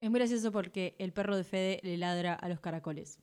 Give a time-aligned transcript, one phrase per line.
[0.00, 3.18] Es muy gracioso porque el perro de Fede le ladra a los caracoles.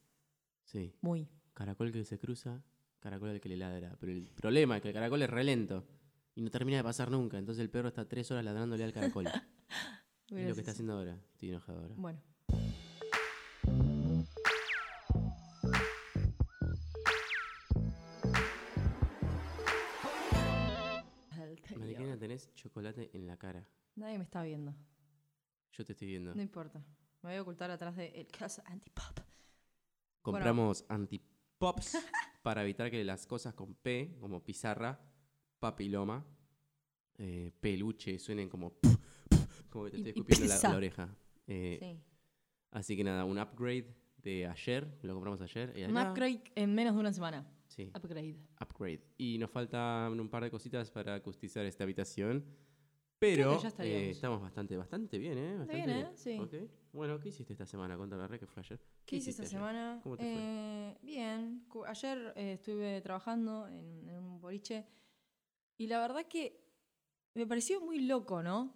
[0.66, 0.94] Sí.
[1.02, 1.30] Muy.
[1.54, 2.62] Caracol que se cruza,
[3.00, 3.96] caracol al que le ladra.
[3.98, 5.88] Pero el problema es que el caracol es re lento
[6.36, 7.38] y no termina de pasar nunca.
[7.38, 9.24] Entonces el perro está tres horas ladrándole al caracol.
[10.32, 11.18] Muy es lo que está haciendo ahora.
[11.32, 11.96] Estoy enojado ahora.
[11.98, 12.22] Bueno.
[21.78, 23.66] Mariquena, tenés chocolate en la cara.
[23.96, 24.76] Nadie me está viendo.
[25.78, 26.34] Yo te estoy viendo.
[26.34, 26.80] No importa.
[27.22, 29.20] Me voy a ocultar atrás del caso antipop.
[30.22, 31.98] Compramos antipops
[32.44, 35.00] para evitar que las cosas con P, como pizarra,
[35.60, 36.26] papiloma,
[37.18, 38.78] eh, peluche, suenen como...
[39.70, 41.16] como que te estoy escupiendo la, oreja.
[41.48, 42.00] Eh, Sí.
[42.72, 45.74] Así que nada, un upgrade de ayer, lo compramos ayer.
[45.78, 47.48] y Un upgrade en menos de una semana.
[47.68, 48.38] Sí, Upgrade.
[48.62, 49.02] upgrade.
[49.18, 52.46] Y nos faltan un par de cositas para acustizar esta habitación.
[53.18, 55.58] Pero que eh, estamos bastante, bastante bien, ¿eh?
[55.58, 56.12] Bastante bien, ¿eh?
[56.16, 56.40] Sí.
[56.92, 57.98] Bueno, ¿qué hiciste esta semana?
[57.98, 58.80] Contame, Re, ¿qué fue ayer?
[59.06, 59.70] ¿Qué hice hiciste esta ayer?
[59.72, 60.00] semana?
[60.04, 60.34] ¿Cómo te fue?
[60.38, 61.66] Eh, bien.
[61.88, 64.86] Ayer eh, estuve trabajando en, en un boliche
[65.78, 66.62] y la verdad que
[67.34, 68.74] me pareció muy loco, ¿no?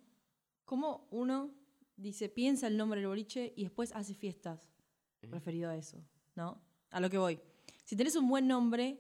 [0.66, 1.54] Como uno
[1.96, 4.70] dice, piensa el nombre del boliche y después hace fiestas
[5.22, 6.02] referido a eso,
[6.36, 6.62] ¿no?
[6.92, 7.40] A lo que voy.
[7.84, 9.00] Si tenés un buen nombre,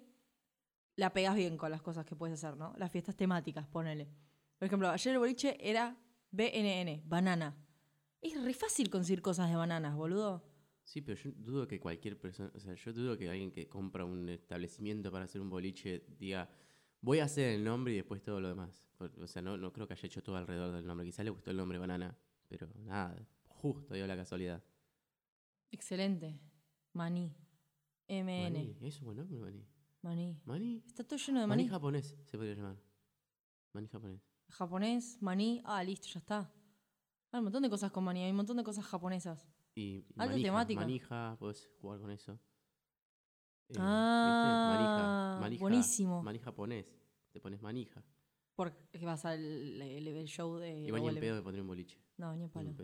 [0.95, 2.73] la pegás bien con las cosas que puedes hacer, ¿no?
[2.77, 4.09] Las fiestas temáticas, ponele.
[4.59, 5.97] Por ejemplo, ayer el boliche era
[6.31, 7.57] BNN, banana.
[8.21, 10.43] Es re fácil conseguir cosas de bananas, boludo.
[10.83, 14.03] Sí, pero yo dudo que cualquier persona, o sea, yo dudo que alguien que compra
[14.03, 16.49] un establecimiento para hacer un boliche diga,
[17.01, 18.85] voy a hacer el nombre y después todo lo demás.
[19.21, 21.05] O sea, no, no creo que haya hecho todo alrededor del nombre.
[21.05, 22.17] Quizá le gustó el nombre banana,
[22.49, 23.15] pero nada,
[23.47, 24.61] justo dio la casualidad.
[25.71, 26.39] Excelente.
[26.93, 27.33] Maní.
[28.09, 28.51] MN.
[28.51, 29.65] Maní, es un buen nombre, Maní.
[30.01, 30.41] Maní.
[30.43, 30.83] Maní.
[30.85, 31.69] Está todo lleno de Maní maní.
[31.69, 32.77] japonés se podría llamar.
[33.73, 34.28] Maní japonés.
[34.49, 35.61] Japonés, maní.
[35.65, 36.51] Ah, listo, ya está.
[37.31, 38.23] Hay un montón de cosas con maní.
[38.23, 39.47] Hay un montón de cosas japonesas.
[39.75, 40.81] Y, y Alta manija, temática.
[40.81, 42.33] manija, puedes jugar con eso.
[43.69, 44.83] Eh, Ah, ¿viste?
[44.83, 46.23] Manija, manija, buenísimo.
[46.23, 46.85] Maní japonés.
[47.31, 48.03] Te pones manija.
[48.55, 49.39] Porque vas al
[49.81, 50.79] el, show de.
[50.81, 51.19] Igual ni en Revuelve.
[51.21, 51.97] pedo me pondría un boliche.
[52.17, 52.75] No, ni en palo.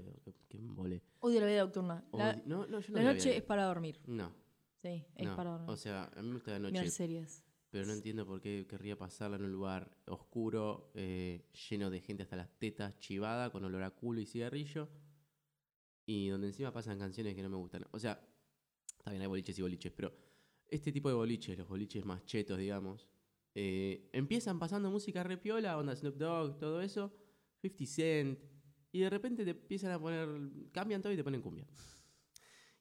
[0.47, 1.03] que, embole.
[1.19, 2.05] Odio la vida nocturna.
[2.13, 3.99] La, no, no, yo no la noche es para dormir.
[4.05, 4.31] No,
[4.77, 5.35] Sí, es no.
[5.35, 5.69] para dormir.
[5.69, 7.43] O sea, a mí me gusta la noche, Mirar series.
[7.75, 12.23] Pero no entiendo por qué querría pasarla en un lugar oscuro, eh, lleno de gente
[12.23, 14.87] hasta las tetas, chivada, con olor a culo y cigarrillo,
[16.05, 17.85] y donde encima pasan canciones que no me gustan.
[17.91, 18.25] O sea,
[18.97, 20.15] está bien, hay boliches y boliches, pero
[20.69, 23.09] este tipo de boliches, los boliches más chetos, digamos,
[23.53, 27.11] eh, empiezan pasando música repiola, onda Snoop Dogg, todo eso,
[27.59, 28.39] 50 Cent,
[28.93, 30.29] y de repente te empiezan a poner,
[30.71, 31.67] cambian todo y te ponen cumbia.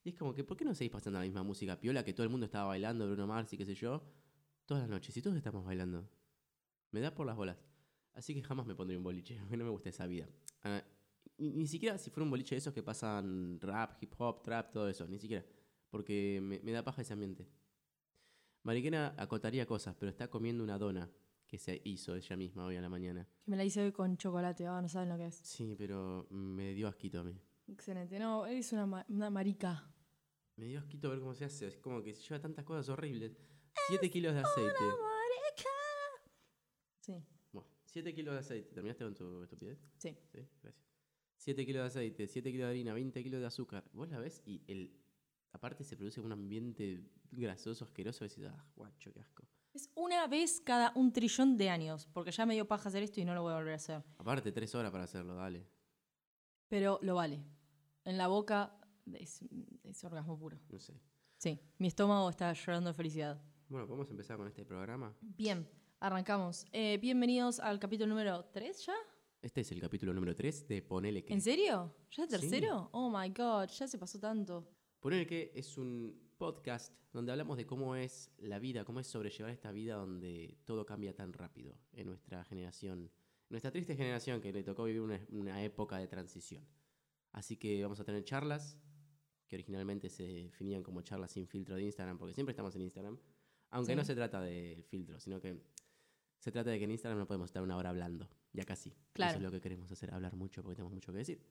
[0.05, 2.23] Y es como que, ¿por qué no seguís pasando la misma música piola que todo
[2.23, 4.05] el mundo estaba bailando, Bruno Mars y qué sé yo,
[4.67, 5.17] todas las noches?
[5.17, 6.09] Y todos estamos bailando.
[6.91, 7.57] Me da por las bolas.
[8.15, 10.29] Así que jamás me pondría un boliche, no me gusta esa vida.
[10.63, 10.83] Ah,
[11.39, 14.73] ni, ni siquiera si fuera un boliche de esos que pasan rap, hip hop, trap,
[14.73, 15.45] todo eso, ni siquiera.
[15.91, 17.49] Porque me, me da paja ese ambiente.
[18.63, 21.11] Mariquena acotaría cosas, pero está comiendo una dona
[21.47, 23.29] que se hizo ella misma hoy a la mañana.
[23.45, 24.67] Que me la hice hoy con chocolate.
[24.67, 25.35] Ah, no saben lo que es.
[25.37, 27.39] Sí, pero me dio asquito a mí.
[27.69, 28.19] Excelente.
[28.19, 29.91] No, eres una, ma- una marica.
[30.57, 31.67] Me dio asquito ver cómo se hace.
[31.67, 33.37] Es como que se lleva tantas cosas horribles.
[33.89, 34.85] 7 kilos de aceite.
[37.01, 38.73] Sí, Bueno, 7 kilos de aceite.
[38.73, 39.79] ¿Terminaste con tu estupidez?
[39.99, 40.17] sí.
[40.33, 40.83] Sí, gracias.
[41.37, 43.85] 7 kilos de aceite, 7 kilos de harina, 20 kilos de azúcar.
[43.93, 44.99] Vos la ves y el
[45.53, 48.25] aparte se produce un ambiente grasoso, asqueroso.
[48.25, 49.45] Y decís, ah, guacho, qué asco.
[49.75, 52.07] Es una vez cada un trillón de años.
[52.15, 54.03] Porque ya me dio paja hacer esto y no lo voy a volver a hacer.
[54.17, 55.67] Aparte, 3 horas para hacerlo, dale.
[56.69, 57.45] Pero lo vale.
[58.05, 58.79] En la boca
[59.13, 59.43] es,
[59.83, 60.59] es orgasmo puro.
[60.71, 60.95] No sé.
[61.37, 63.43] Sí, mi estómago está llorando de felicidad.
[63.69, 65.15] Bueno, ¿podemos empezar con este programa?
[65.21, 65.69] Bien,
[66.01, 66.67] arrancamos.
[66.73, 68.95] Eh, bienvenidos al capítulo número 3 ya.
[69.43, 71.33] Este es el capítulo número 3 de Ponele que.
[71.33, 71.95] ¿En serio?
[72.11, 72.39] ¿Ya es Sí.
[72.41, 72.89] tercero?
[72.93, 74.69] Oh my god, ya se pasó tanto.
[75.01, 79.53] Ponele que es un podcast donde hablamos de cómo es la vida, cómo es sobrellevar
[79.53, 83.11] esta vida donde todo cambia tan rápido en nuestra generación,
[83.49, 86.67] nuestra triste generación que le tocó vivir una, una época de transición.
[87.33, 88.79] Así que vamos a tener charlas
[89.47, 93.19] que originalmente se definían como charlas sin filtro de Instagram, porque siempre estamos en Instagram,
[93.75, 93.97] aunque Sí.
[93.97, 95.61] no se trata del filtro, sino que
[96.39, 98.95] se trata de que en Instagram no podemos estar una hora hablando, ya casi.
[99.13, 99.31] Claro.
[99.31, 101.43] Eso es lo que queremos hacer, hablar mucho porque tenemos mucho que decir.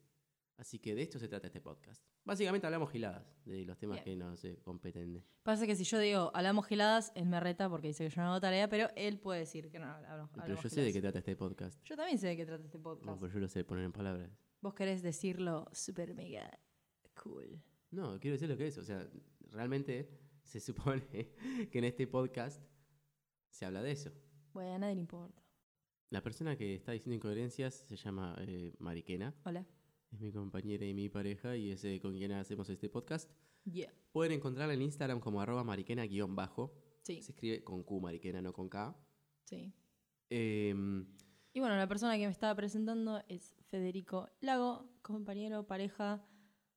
[0.55, 2.01] Así que de esto se trata este podcast.
[2.23, 4.19] Básicamente hablamos giladas de los temas Bien.
[4.19, 5.23] que nos eh, competen.
[5.41, 8.29] Pasa que si yo digo hablamos geladas, él me reta porque dice que yo no
[8.29, 10.29] hago tarea, pero él puede decir que no hablamos.
[10.29, 11.83] Pero hablamos yo sé de qué trata este podcast.
[11.83, 13.05] Yo también sé de qué trata este podcast.
[13.07, 14.29] No, pero yo lo sé poner en palabras.
[14.61, 16.49] Vos querés decirlo super mega
[17.21, 17.59] cool.
[17.89, 18.77] No, quiero decir lo que es.
[18.77, 19.05] O sea,
[19.49, 20.07] realmente
[20.53, 21.01] se supone
[21.71, 22.61] que en este podcast
[23.49, 24.11] se habla de eso.
[24.53, 25.41] Bueno, a nadie le importa.
[26.11, 29.33] La persona que está diciendo incoherencias se llama eh, Mariquena.
[29.45, 29.65] Hola.
[30.11, 33.31] es mi compañera y mi pareja y es eh, con quien hacemos este podcast.
[33.65, 33.91] Yeah.
[34.11, 36.71] Pueden encontrarla en Instagram como arroba mariquena-bajo.
[37.01, 38.95] Sí, Se escribe con Q mariquena, no con K.
[39.45, 39.73] sí.
[40.29, 41.07] Em,
[41.51, 46.23] Y bueno, la persona que me estaba presentando es Federico Lago, compañero, pareja,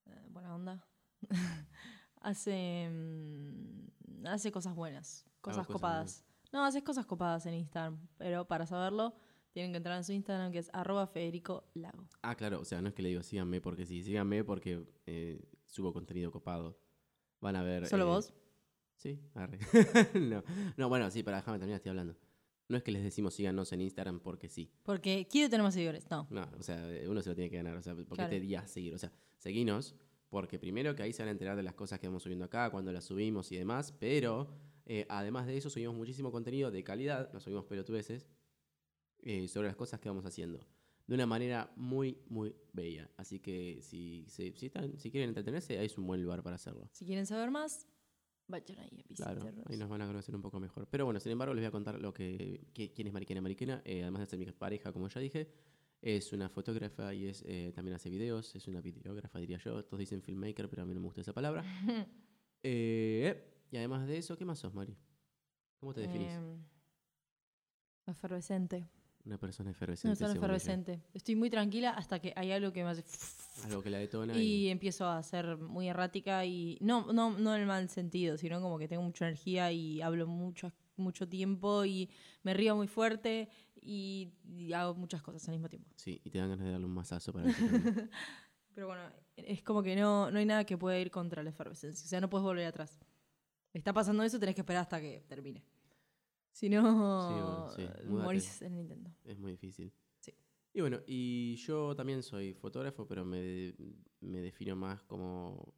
[0.07, 0.87] eh, buena onda.
[2.27, 6.25] hace, mm, hace cosas buenas, cosas copadas.
[6.53, 9.15] No, haces cosas copadas en Instagram, pero para saberlo
[9.53, 12.07] tienen que entrar en su Instagram que es arroba Federico Lago.
[12.23, 15.41] ah, claro, o sea, no es que le digo síganme porque sí, síganme porque eh,
[15.67, 16.79] subo contenido copado.
[17.41, 17.87] Van a ver.
[17.87, 18.33] ¿Solo eh, vos?
[18.97, 19.59] Sí, arre.
[20.21, 20.43] no.
[20.77, 22.17] no, bueno, sí, para déjame terminar, estoy hablando.
[22.69, 24.73] No es que les decimos síganos en Instagram porque sí.
[24.83, 26.11] Porque quiero tener más seguidores.
[26.11, 26.27] No.
[26.31, 27.77] No, o sea, uno se lo tiene que ganar.
[27.77, 28.31] O sea, ¿por qué Claro.
[28.31, 28.95] te dirías seguir?
[28.95, 29.95] O sea, seguinos
[30.29, 32.71] porque primero que ahí se van a enterar de las cosas que vamos subiendo acá,
[32.71, 34.49] cuando las subimos y demás, pero
[34.85, 38.29] eh, además de eso subimos muchísimo contenido de calidad, nos subimos pelotudeces
[39.23, 40.61] eh, sobre las cosas que vamos haciendo.
[41.07, 43.09] De una manera muy, muy bella.
[43.17, 46.57] Así que si, si, si están- si quieren entretenerse, ahí es un buen lugar para
[46.57, 46.89] hacerlo.
[46.93, 47.87] Si quieren saber más,
[48.49, 49.67] vayan ahí a Claro, visitarnos.
[49.69, 50.89] ahí nos van a conocer un poco mejor.
[50.91, 53.83] Pero bueno, sin embargo, les voy a contar lo que, qui- quién es Mariquena Mariquena.
[53.85, 55.49] Eh, además de ser mi pareja, como ya dije,
[56.07, 58.55] es una fotógrafa y es eh, también hace videos.
[58.55, 59.85] Es una videógrafa, diría yo.
[59.85, 61.65] Todos dicen filmmaker, pero a mí no me gusta esa palabra.
[62.69, 64.97] Eh, y además de eso, ¿qué más sos, Mari?
[65.79, 66.33] ¿Cómo te definís?
[66.33, 66.65] Em,
[68.07, 68.89] efervescente.
[69.25, 70.17] una persona efervescente.
[70.17, 70.39] según ella.
[70.39, 71.03] efervescente.
[71.15, 73.05] Estoy muy tranquila hasta que hay algo que me hace...
[73.67, 74.37] Algo que la detona.
[74.37, 78.61] Y empiezo a ser muy errática y no, no, no en el mal sentido, sino
[78.61, 82.11] como que tengo mucha energía y hablo mucho, mucho tiempo y
[82.43, 83.49] me río muy fuerte
[83.87, 85.89] y, y hago muchas cosas al mismo tiempo.
[85.97, 88.11] Sí, y te dan ganas de darle un mazazo para termina.
[88.75, 89.05] Pero bueno,
[89.37, 92.05] es como que no, no hay nada que pueda ir contra la efervescencia.
[92.05, 92.99] O sea, no puedes volver atrás.
[93.73, 95.65] Está pasando eso, tenés que esperar hasta que termine.
[96.51, 98.25] Si no, bueno, sí, múdate.
[98.25, 99.11] morís en el intento.
[99.25, 99.93] Es muy difícil.
[100.21, 100.35] Sí.
[100.73, 103.75] Y bueno, y yo también soy fotógrafo, pero me,
[104.21, 105.75] me defino más como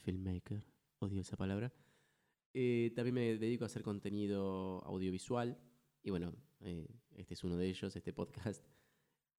[0.00, 0.64] filmmaker.
[0.98, 1.72] Odio esa palabra.
[2.52, 5.58] Eh, también me dedico a hacer contenido audiovisual.
[6.02, 6.88] Y bueno, eh,
[7.20, 8.64] este es uno de ellos, este podcast.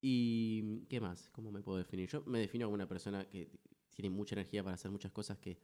[0.00, 1.28] ¿Y qué más?
[1.30, 2.08] ¿Cómo me puedo definir?
[2.08, 3.50] Yo me defino como una persona que
[3.94, 5.60] tiene mucha energía para hacer muchas cosas que...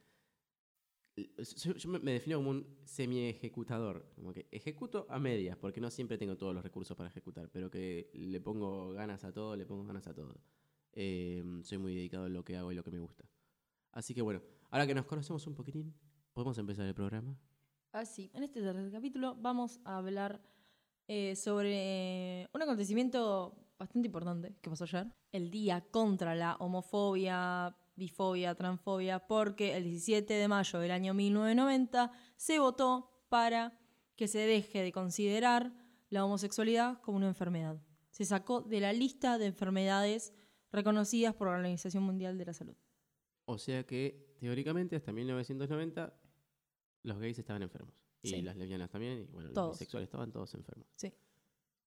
[1.17, 4.13] Yo, me defino como un semi-ejecutador.
[4.15, 7.69] Como que ejecuto a medias, porque no siempre tengo todos los recursos para ejecutar, pero
[7.71, 10.41] que le pongo ganas a todo, le pongo ganas a todo.
[10.93, 13.29] Eh, soy muy dedicado en lo que hago y lo que me gusta.
[13.91, 15.95] Así que bueno, ahora que nos conocemos un poquitín,
[16.33, 17.37] ¿podemos empezar el programa?
[17.91, 20.41] Así, en este tercer capítulo vamos a hablar
[21.09, 25.07] eh, sobre un acontecimiento bastante importante que pasó ayer.
[25.33, 32.13] El día contra la homofobia, bifobia, transfobia, porque el 17 de mayo del año 1990
[32.37, 33.79] se votó para
[34.17, 35.73] que se deje de considerar
[36.11, 37.81] la homosexualidad como una enfermedad.
[38.11, 40.35] Se sacó de la lista de enfermedades
[40.73, 42.77] reconocidas por la Organización Mundial de la Salud.
[43.47, 46.15] O sea que, teóricamente, hasta 1990,
[47.05, 47.95] los gays estaban enfermos.
[48.23, 48.43] Y Sí.
[48.43, 49.69] las lesbianas también, y bueno, Todos.
[49.69, 50.87] los bisexuales estaban todos enfermos.
[50.97, 51.13] Sí.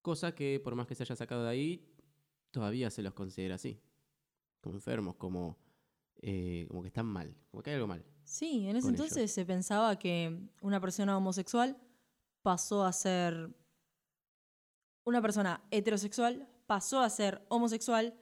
[0.02, 1.94] Cosa que, por más que se haya sacado de ahí,
[2.52, 3.80] todavía se los considera así.
[4.62, 5.58] Como enfermos, como,
[6.22, 8.06] eh, como que están mal, como que hay algo mal.
[8.24, 9.32] Sí, en ese entonces ellos.
[9.32, 11.78] se pensaba que una persona homosexual
[12.44, 13.54] pasó a ser
[15.04, 18.16] una persona heterosexual, pasó a ser homosexual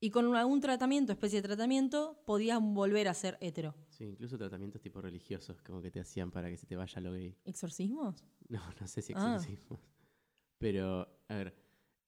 [0.00, 3.74] y con algún tratamiento, especie de tratamiento, podían volver a ser hetero.
[4.02, 7.12] Sí, incluso tratamientos tipo religiosos, como que te hacían para que se te vaya lo
[7.12, 7.36] gay.
[7.44, 8.24] ¿Exorcismos?
[8.48, 9.36] No, no sé si Ah.
[9.36, 9.78] exorcismos.
[10.58, 11.54] Pero, a ver,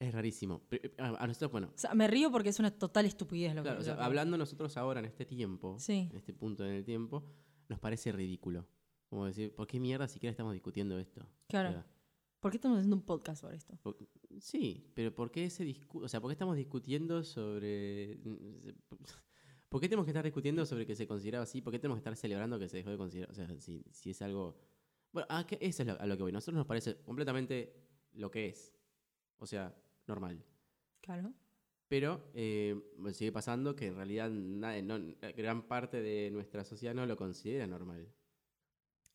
[0.00, 0.60] es rarísimo.
[0.68, 3.76] Pri- A, nosotros, bueno, O sea, me río porque es una total estupidez lo claro,
[3.78, 6.08] que o sea, hablando nosotros ahora en este tiempo, Sí.
[6.10, 7.24] en este punto en el tiempo,
[7.68, 8.66] nos parece ridículo.
[9.08, 11.24] Como decir, ¿por qué mierda siquiera estamos discutiendo esto?
[11.46, 11.84] Claro.
[12.40, 13.76] ¿Por qué estamos haciendo un podcast sobre esto?
[13.82, 13.96] por-
[14.40, 18.18] sí, pero ¿por qué ese discu O sea, ¿por qué estamos discutiendo sobre.
[19.74, 21.60] ¿Por qué tenemos que estar discutiendo sobre que se consideraba así?
[21.60, 23.32] ¿Por qué tenemos que estar celebrando que se dejó de considerar?
[23.32, 24.56] O sea, si, si es algo.
[25.10, 26.30] Bueno, a que- eso es lo- a lo que voy.
[26.30, 27.74] A nosotros nos parece completamente
[28.12, 28.72] lo que es.
[29.38, 29.74] O sea,
[30.06, 30.44] normal.
[31.00, 31.32] Claro.
[31.88, 32.80] Pero eh,
[33.14, 35.00] sigue pasando que en realidad nadie- no-
[35.36, 38.06] gran parte de nuestra sociedad no lo considera normal.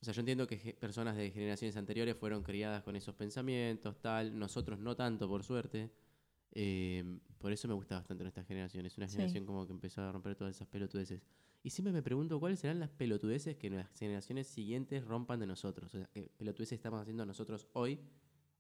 [0.01, 4.37] O sea, yo entiendo que personas de generaciones anteriores fueron criadas con esos pensamientos, tal.
[4.37, 5.89] Nosotros no tanto, por suerte.
[6.51, 8.85] Eh, por eso me gusta bastante nuestra generación.
[8.85, 9.13] Es una Sí.
[9.13, 11.21] generación como que empezó a romper todas esas pelotudeces.
[11.63, 15.93] Y siempre me pregunto cuáles serán las pelotudeces que las generaciones siguientes rompan de nosotros.
[15.93, 17.99] O sea, qué pelotudeces estamos haciendo nosotros hoy.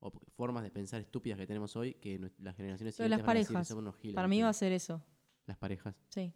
[0.01, 3.39] O formas de pensar estúpidas que tenemos hoy que las generaciones siguientes las van a
[3.39, 3.67] decir, parejas.
[3.67, 5.03] "Somos unos giles", Para mí va a ser eso.
[5.45, 5.93] Las parejas.
[6.07, 6.31] Sí.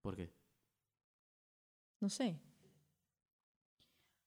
[0.00, 0.30] ¿Por qué?
[2.00, 2.38] No sé.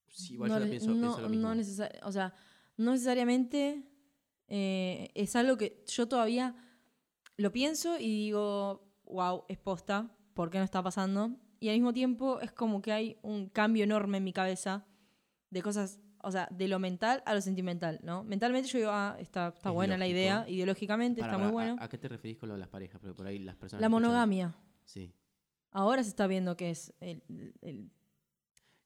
[0.08, 1.48] Sí, igual no, yo pienso, no- pienso lo mismo.
[1.48, 2.34] no necesar- o sea,
[2.78, 3.89] no necesariamente
[4.50, 6.56] eh, es algo que yo todavía
[7.38, 11.32] lo pienso y digo, wow, es posta, ¿por qué no está pasando?
[11.60, 14.86] Y al mismo tiempo es como que hay un cambio enorme en mi cabeza
[15.50, 18.24] de cosas, o sea, de lo mental a lo sentimental, ¿no?
[18.24, 21.62] Mentalmente yo digo, ah, está, está Es buena la idea, ideológicamente Para, está para, muy
[21.64, 21.84] ¿a- bueno.
[21.84, 23.00] ¿a, qué te referís con lo de las parejas?
[23.00, 23.82] Porque por ahí las personas.
[23.82, 24.56] La escuchan- monogamia.
[24.86, 25.14] Sí.
[25.72, 27.22] Ahora se está viendo que es el,
[27.62, 27.92] el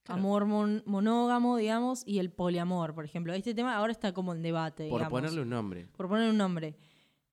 [0.04, 0.20] Claro.
[0.20, 3.34] amor mon- monógamo, digamos, y el poliamor, por ejemplo.
[3.34, 5.12] Este tema ahora está como en debate, Por digamos.
[5.20, 5.88] ponerle un nombre.
[5.96, 6.76] Por poner un nombre.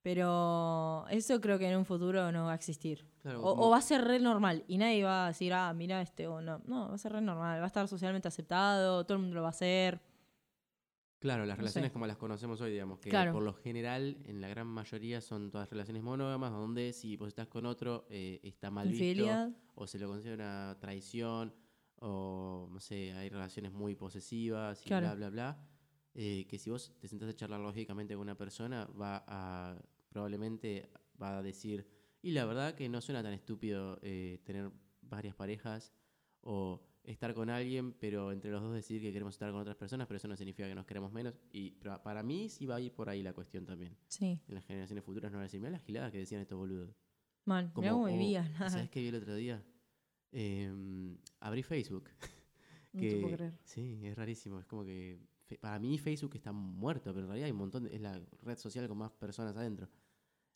[0.03, 3.05] Pero eso creo que en un futuro no va a existir.
[3.23, 6.00] Claro, O, o va a ser re normal y nadie va a decir, ah, mira
[6.00, 6.62] este o no.
[6.67, 7.61] No, va a ser re normal.
[7.61, 10.00] Va a estar socialmente aceptado, todo el mundo lo va a hacer.
[11.19, 11.93] Claro, las No relaciones sé.
[11.93, 13.33] como las conocemos hoy, digamos, que Claro.
[13.35, 17.47] por lo general, en la gran mayoría, son todas relaciones monógamas, donde si vos estás
[17.47, 21.53] con otro, eh, está mal visto, o se lo considera una traición,
[22.00, 25.07] o no sé, hay relaciones muy posesivas y Claro.
[25.09, 25.66] bla, bla, bla.
[26.14, 30.90] eh, que si vos te sentás a charlar lógicamente con una persona, va a, probablemente
[31.23, 31.87] va a decir,
[32.23, 34.71] y la verdad que no suena tan estúpido eh, tener
[35.02, 35.92] varias parejas,
[36.42, 40.07] o estar con alguien, pero entre los dos decir que queremos estar con otras personas,
[40.07, 41.35] pero eso no significa que nos queremos menos.
[41.52, 41.71] Y
[42.02, 43.97] para mí sí va a ir por ahí la cuestión también.
[44.09, 46.59] Sí, En las generaciones futuras no van a decir, mira las giladas que decían estos
[46.59, 46.95] boludos.
[47.45, 47.64] mal.
[47.66, 48.49] Mirá Como, cómo oh, vivías.
[48.71, 49.62] ¿Sabes qué vi el otro día?
[50.33, 52.09] Em, abrí Facebook.
[52.93, 53.59] No te puedo que- creer.
[53.65, 54.59] Sí, es rarísimo.
[54.61, 55.21] Es como que
[55.61, 58.57] para mí Facebook está muerto, pero en realidad hay un montón, de- es la red
[58.59, 59.89] social con más personas adentro.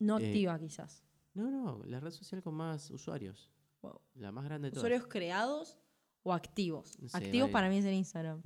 [0.00, 1.04] No eh, activa, quizás.
[1.34, 3.50] No, no, la red social con más usuarios.
[3.82, 4.00] Wow.
[4.14, 4.82] La más grande de todas.
[4.84, 5.78] ¿Usuarios creados
[6.22, 6.98] o activos?
[7.00, 8.40] No sé, activos para mí es en Instagram.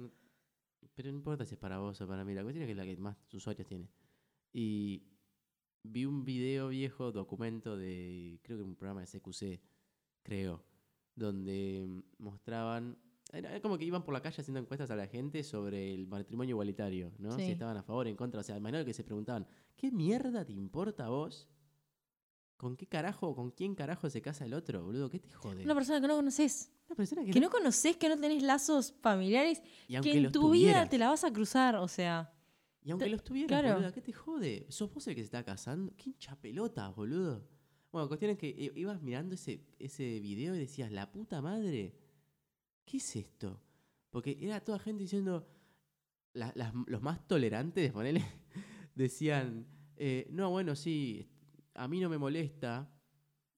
[0.95, 2.35] Pero no importa si es para vos o para mí.
[2.35, 3.89] La cuestión es que es la que más usuarios tiene.
[4.53, 5.03] Y
[5.85, 9.61] vi un video viejo, documento de, creo que un programa de CQC,
[10.23, 10.65] creo,
[11.19, 12.97] donde mostraban,
[13.33, 16.55] era como que iban por la calle haciendo encuestas a la gente sobre el matrimonio
[16.55, 17.37] igualitario, ¿no?
[17.37, 18.41] Si estaban a favor o en contra.
[18.41, 19.47] O sea, imagínate que se preguntaban,
[19.77, 21.49] ¿qué mierda te importa a vos?
[22.57, 25.09] ¿Con qué carajo, con quién carajo se casa el otro, boludo?
[25.11, 25.63] ¿Qué te jode?
[25.65, 26.73] Una persona que no conoces.
[26.89, 30.23] Una persona que, Que no conoces, que no tenés lazos familiares, y aunque que en
[30.25, 31.77] los tu vida te la vas a cruzar.
[31.77, 32.33] O sea,
[32.83, 33.75] Y aunque Te- los tuvieras, claro.
[33.77, 34.67] boluda, ¿qué te jode?
[34.71, 35.93] ¿Sos vos el que se está casando?
[35.97, 37.47] ¿Qué hincha pelotas, boludo?
[37.91, 41.95] Bueno, cuestión es que i- ibas mirando ese, ese video y decías, la puta madre,
[42.85, 43.61] ¿qué es esto?
[44.11, 45.47] Porque era toda gente diciendo,
[46.35, 48.23] la- las- los más tolerantes, ponele,
[48.95, 49.67] decían,
[49.97, 51.29] eh, no, bueno, sí,
[51.75, 52.91] a mí no me molesta,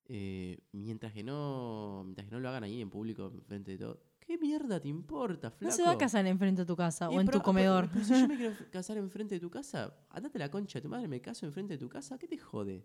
[0.07, 4.03] eh, mientras que no mientras que no lo hagan ahí en público, enfrente de todo.
[4.19, 5.71] ¿Qué mierda te importa, flaco?
[5.71, 7.89] no se va a casar enfrente de tu casa Y o en tu comedor.
[7.91, 10.83] pero- pero si yo me quiero casar enfrente de tu casa, andate la concha de
[10.83, 12.85] tu madre, me caso enfrente de tu casa, ¿qué te jode?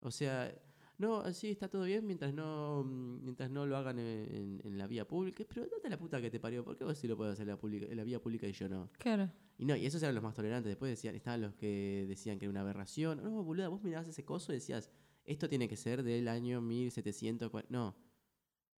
[0.00, 0.54] O sea,
[0.98, 4.78] no, sí, está todo bien mientras no mm, mientras no lo hagan en, en- en
[4.78, 5.44] la vía pública.
[5.48, 7.54] Pero date la puta que te parió, ¿por qué vos sí lo podés hacer en
[7.54, 8.90] la, pública, en la vía pública y yo no?
[8.98, 9.30] Claro.
[9.58, 10.70] Y no, y esos eran los más tolerantes.
[10.70, 13.22] Después decían, estaban los que decían que era una aberración.
[13.22, 14.90] No, boluda, vos mirabas ese coso y decías,
[15.24, 17.50] esto tiene que ser del año 1700.
[17.52, 17.94] cua- No,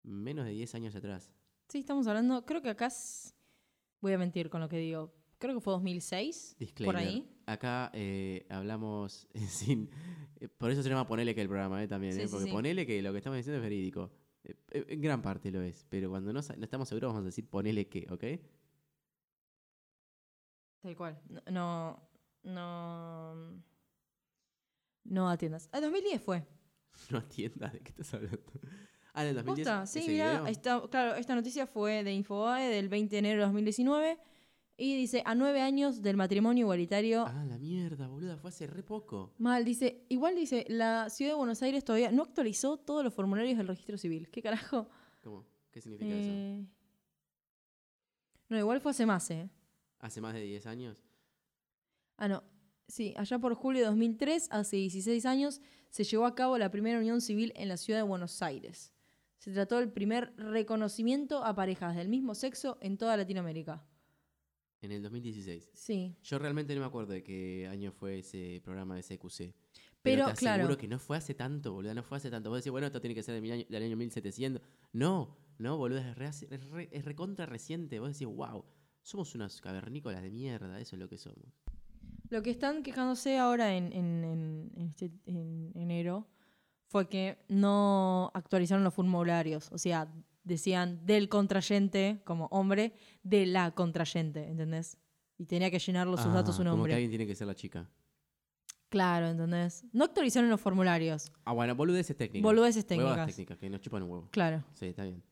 [0.03, 1.31] menos de 10 años atrás.
[1.69, 3.35] Sí, estamos hablando, creo que acá es-
[4.01, 5.13] voy a mentir con lo que digo.
[5.41, 6.95] Creo que fue 2006, Disclaimer.
[6.95, 7.27] por ahí.
[7.47, 9.89] Acá eh, hablamos sin.
[10.39, 12.51] eh, por eso se llama Ponele que el programa, eh, también, Sí, eh, porque sí.
[12.51, 14.11] ponele que lo que estamos diciendo es verídico.
[14.69, 17.87] En gran parte lo es, pero cuando no, no estamos seguros vamos a decir ponele
[17.87, 18.23] que, ¿ok?
[20.81, 21.19] Tal cual.
[21.29, 22.09] No, no,
[22.43, 23.63] no,
[25.05, 25.69] no atiendas.
[25.71, 26.45] Ah, 2010 fue.
[27.09, 28.39] No atiendas de qué estás hablando.
[29.13, 29.67] Ah, en el 2010.
[29.67, 33.45] Posta, sí, mira, esta, claro, esta noticia fue de Infobae del 20 de enero de
[33.47, 34.19] 2019
[34.83, 38.81] y dice, a nueve años del matrimonio igualitario, Ah, la mierda, boluda, fue hace re
[38.83, 39.31] poco.
[39.37, 43.57] mal, dice, igual dice, la ciudad de Buenos Aires todavía no actualizó todos los formularios
[43.57, 44.29] del registro civil.
[44.29, 44.87] ¿Qué carajo?
[45.23, 45.45] ¿Cómo?
[45.71, 46.29] ¿Qué significa eso?
[46.31, 46.65] Eh,
[48.49, 49.49] No, igual fue hace más, ¿eh?
[49.99, 51.03] ¿Hace más de 10 años?
[52.17, 52.43] Ah, no.
[52.87, 56.99] Sí, allá por julio de 2003, hace 16 años, se llevó a cabo la primera
[56.99, 58.91] unión civil en la ciudad de Buenos Aires.
[59.37, 63.85] Se trató del primer reconocimiento a parejas del mismo sexo en toda Latinoamérica.
[64.81, 65.69] En el 2016.
[65.73, 66.15] Sí.
[66.23, 69.53] Yo realmente no me acuerdo de qué año fue ese programa de CQC.
[70.01, 70.63] Pero, te claro.
[70.63, 72.49] aseguro que no fue hace tanto, boludo, no fue hace tanto.
[72.49, 74.59] Vos decís, bueno, esto tiene que ser del, año- del año 1700.
[74.93, 77.99] No, no, boludo, es, re, hace- es, re- es recontra reciente.
[77.99, 78.65] Vos decís, wow,
[79.03, 81.45] somos unas cavernícolas de mierda, eso es lo que somos.
[82.29, 86.27] Lo que están quejándose ahora en, en- en- en este- en enero
[86.87, 89.69] fue que no actualizaron los formularios.
[89.71, 90.11] O sea,
[90.43, 92.93] decían del contrayente como hombre,
[93.23, 94.97] de la contrayente, ¿entendés?
[95.37, 96.93] Y tenía que llenarlo sus datos un Como que hombre.
[96.93, 97.89] alguien tiene que ser la chica.
[98.89, 99.85] Claro, ¿entendés?
[99.93, 101.31] No actualizaron los formularios.
[101.45, 102.43] Ah, bueno, boludeces técnicas.
[102.43, 103.27] Boludeces técnicas.
[103.27, 104.27] técnicas, que nos chupan un huevo.
[104.31, 104.63] Claro.
[104.73, 105.23] Sí, está bien.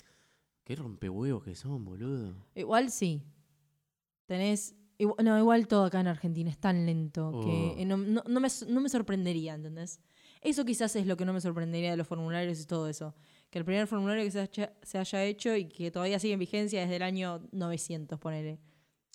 [0.64, 2.34] Qué rompehuevos que son, boludo.
[2.56, 3.22] Igual sí.
[4.28, 4.76] Tenés.
[4.98, 7.42] igu- No, igual todo acá en Argentina es tan lento Oh.
[7.44, 10.00] que eh, no, no- no me, no me sorprendería, ¿entendés?
[10.42, 13.14] Eso quizás es lo que no me sorprendería de los formularios y todo eso.
[13.50, 16.40] Que el primer formulario que se haya, se haya hecho y que todavía sigue en
[16.40, 18.60] vigencia desde el año 900, ponele.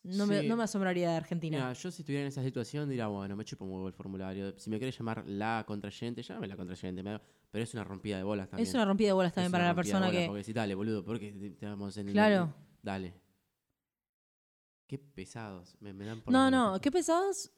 [0.03, 1.57] No, me, no me asombraría de Argentina.
[1.57, 4.59] Mira, yo si estuviera en esa situación diría, bueno, me chupo un huevo el formulario.
[4.59, 7.03] Si me quieres llamar la contrayente, llámame la contrayente.
[7.51, 8.69] Pero es una rompida de bolas también.
[8.69, 10.27] es una rompida de bolas también Es para la persona bolas, que...
[10.27, 12.53] Porque si dale, boludo, porque te, vamos en el- Claro.
[12.83, 13.15] Dale.
[14.87, 15.77] Qué pesados.
[15.81, 17.51] Me, me dan por No, no, qué pesados.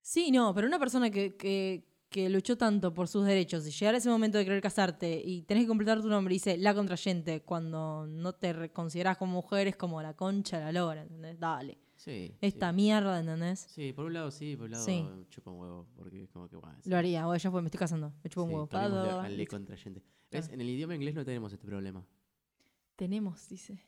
[0.00, 3.96] Sí, no, pero una persona que, que, que luchó tanto por sus derechos y llegar
[3.96, 6.72] a ese momento de querer casarte y tenés que completar tu nombre y dice la
[6.72, 11.40] contrayente cuando no te considerás como mujer es como la concha de la lora, ¿entendés?
[11.40, 11.76] Dale.
[11.96, 12.32] Sí.
[12.40, 12.76] Esta sí.
[12.76, 13.66] mierda, ¿entendés?
[13.68, 15.04] Sí, por un lado sí, por un lado Sí.
[15.28, 15.88] chupa un huevo.
[15.96, 16.78] Porque es como que, bueno.
[16.84, 19.28] Lo haría, o ya fue, me estoy casando, me chupo un Sí, huevo.
[19.28, 19.56] listo.
[19.56, 20.02] contrayente.
[20.30, 22.06] En el idioma inglés no tenemos este problema.
[22.94, 23.80] Tenemos, dice.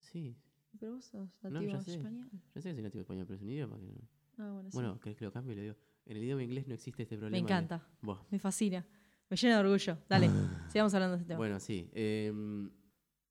[0.00, 0.34] Sí,
[0.80, 1.96] Pero vos sos No, nativo ya sé.
[1.96, 2.28] español.
[2.32, 4.08] yo sé que soy nativo español, pero es un idioma que no.
[4.38, 4.74] Ah, bueno, sí.
[4.74, 5.52] Bueno, ¿querés que lo cambie?
[5.52, 7.34] Y le digo, en el idioma inglés no existe este problema.
[7.34, 8.18] me de- encanta, Buah.
[8.30, 8.84] me fascina.
[9.30, 9.98] Me llena de orgullo.
[10.08, 10.28] Dale,
[10.72, 11.38] sigamos hablando de este tema.
[11.38, 11.88] Bueno, sí.
[11.94, 12.70] em,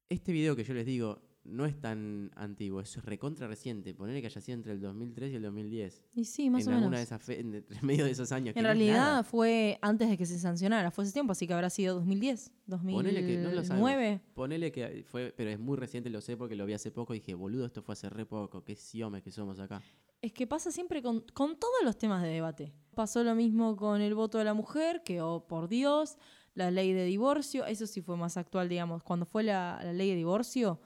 [0.10, 3.94] este video que yo les digo no es tan antiguo, es recontra reciente.
[3.94, 6.02] Ponerle que haya sido entre el 2003 y el 2010.
[6.16, 6.84] y sí, más en o menos.
[6.84, 8.54] alguna de esas fe- en- medio de esos años.
[8.54, 11.70] que En realidad fue antes de que se sancionara, fue ese tiempo, así que habrá
[11.70, 13.90] sido 2010, Ponele que no lo sabemos.
[13.92, 14.22] 2009.
[14.34, 17.20] Ponele que fue, pero es muy reciente, lo sé porque lo vi hace poco y
[17.20, 19.82] dije, boludo, esto fue hace re poco, qué siomes que somos acá.
[20.24, 22.74] Es que pasa siempre con, con todos los temas de debate.
[22.96, 26.18] Pasó lo mismo con el voto de la mujer, que, oh por Dios,
[26.56, 29.04] la ley de divorcio, eso sí fue más actual, digamos.
[29.04, 30.80] Cuando fue la, la ley de divorcio,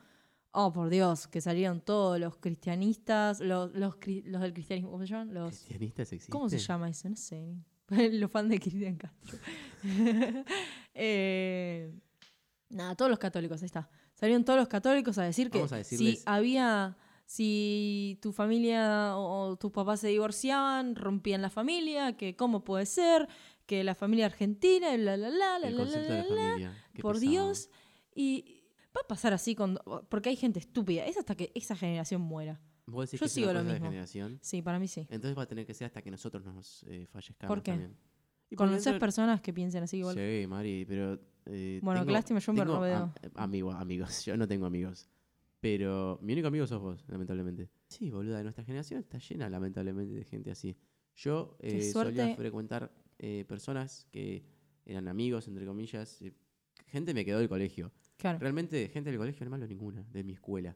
[0.54, 5.12] oh por Dios, que salieron todos los cristianistas, los, los, los del cristianismo, ¿cómo se
[5.12, 5.32] llaman?
[5.32, 6.32] Los, ¿Cristianistas existen?
[6.32, 7.08] ¿Cómo se llama eso?
[7.08, 7.58] No sé.
[8.12, 9.38] Los fans de Cristian Castro.
[10.96, 11.94] eh,
[12.70, 13.88] nada, todos los católicos, ahí está.
[14.14, 19.56] Salieron todos los católicos a decir que a si había, si tu familia o, o
[19.58, 23.28] tus papás se divorciaban, rompían la familia, que cómo puede ser,
[23.66, 26.74] que la familia argentina, y la la la la El la de familia.
[26.94, 27.30] qué por pesado.
[27.32, 27.70] Dios.
[28.16, 28.64] Y
[28.96, 29.78] va a pasar así con,
[30.10, 31.06] porque hay gente estúpida.
[31.06, 32.62] Es hasta que esa generación muera.
[32.86, 33.88] ¿Vos decís yo que es sigo lo de mismo.
[33.88, 34.40] generación?
[34.42, 35.02] Sí, para mí sí.
[35.10, 37.72] Entonces va a tener que ser hasta que nosotros nos eh, fallezcamos ¿Por qué?
[37.74, 37.98] también.
[38.50, 40.16] Y ¿Conoces personas que piensen así igual?
[40.16, 41.20] Sí, Mari, pero...
[41.48, 42.96] eh, Bueno, qué lástima, yo me tengo rodeo.
[42.96, 45.10] am- amigo- amigos, yo no tengo amigos.
[45.60, 47.70] Pero mi único amigo sos vos, lamentablemente.
[47.88, 50.78] Sí, boluda, nuestra generación está llena, lamentablemente, de gente así.
[51.16, 54.46] Yo eh, solía frecuentar eh, personas que
[54.86, 56.22] eran amigos, entre comillas.
[56.22, 56.34] eh,
[56.86, 57.92] gente me quedó del colegio.
[58.18, 58.40] Claro.
[58.40, 60.76] Realmente, gente del colegio, no malo ninguna, de mi escuela.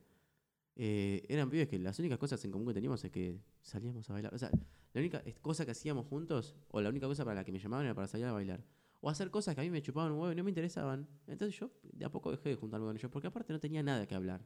[0.75, 4.33] Eran pibes que las únicas cosas en común que teníamos es que salíamos a bailar.
[4.33, 4.49] O sea,
[4.93, 7.85] la única cosa que hacíamos juntos, o la única cosa para la que me llamaban
[7.85, 8.63] era para salir a bailar.
[8.99, 11.07] O hacer cosas que a mí me chupaban un huevo y no me interesaban.
[11.27, 14.07] Entonces yo de a poco dejé de juntarme con ellos, porque aparte no tenía nada
[14.07, 14.43] que hablar.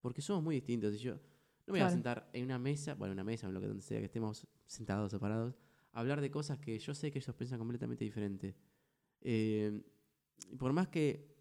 [0.00, 0.94] Porque somos muy distintos.
[0.94, 3.54] Y yo no me voy a sentar en una mesa, bueno, en una mesa, en
[3.54, 5.54] lo que donde sea que estemos sentados o parados,
[5.92, 8.54] a hablar de cosas que yo sé que ellos piensan completamente diferente.
[9.20, 9.82] Eh,
[10.50, 11.34] y por más que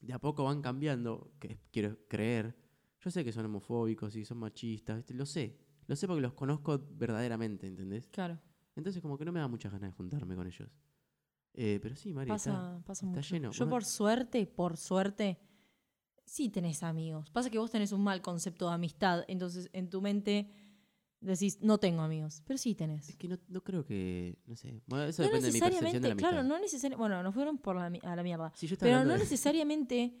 [0.00, 2.54] de a poco van cambiando, que quiero creer,
[3.00, 5.58] yo sé que son homofóbicos y son machistas, lo sé.
[5.86, 8.06] Lo sé porque los conozco verdaderamente, ¿entendés?
[8.08, 8.38] Claro.
[8.76, 10.68] Entonces como que no me da muchas ganas de juntarme con ellos.
[11.54, 13.34] Eh, pero sí, Mari, está- Pasa, pasa está mucho.
[13.34, 13.50] lleno.
[13.50, 15.40] Yo por suerte, por suerte,
[16.30, 17.28] sí tenés amigos.
[17.30, 19.24] Pasa que vos tenés un mal concepto de amistad.
[19.26, 20.48] Entonces en tu mente
[21.20, 22.42] decís, no tengo amigos.
[22.46, 23.08] Pero sí tenés.
[23.08, 24.80] Es que no, no creo que, no sé.
[24.86, 26.30] Bueno, eso No depende de mi percepción de la amistad.
[26.30, 26.98] claro, no necesariamente.
[27.00, 28.52] Bueno, nos fueron por la, a la mierda.
[28.54, 30.14] Sí, yo Pero no de- necesariamente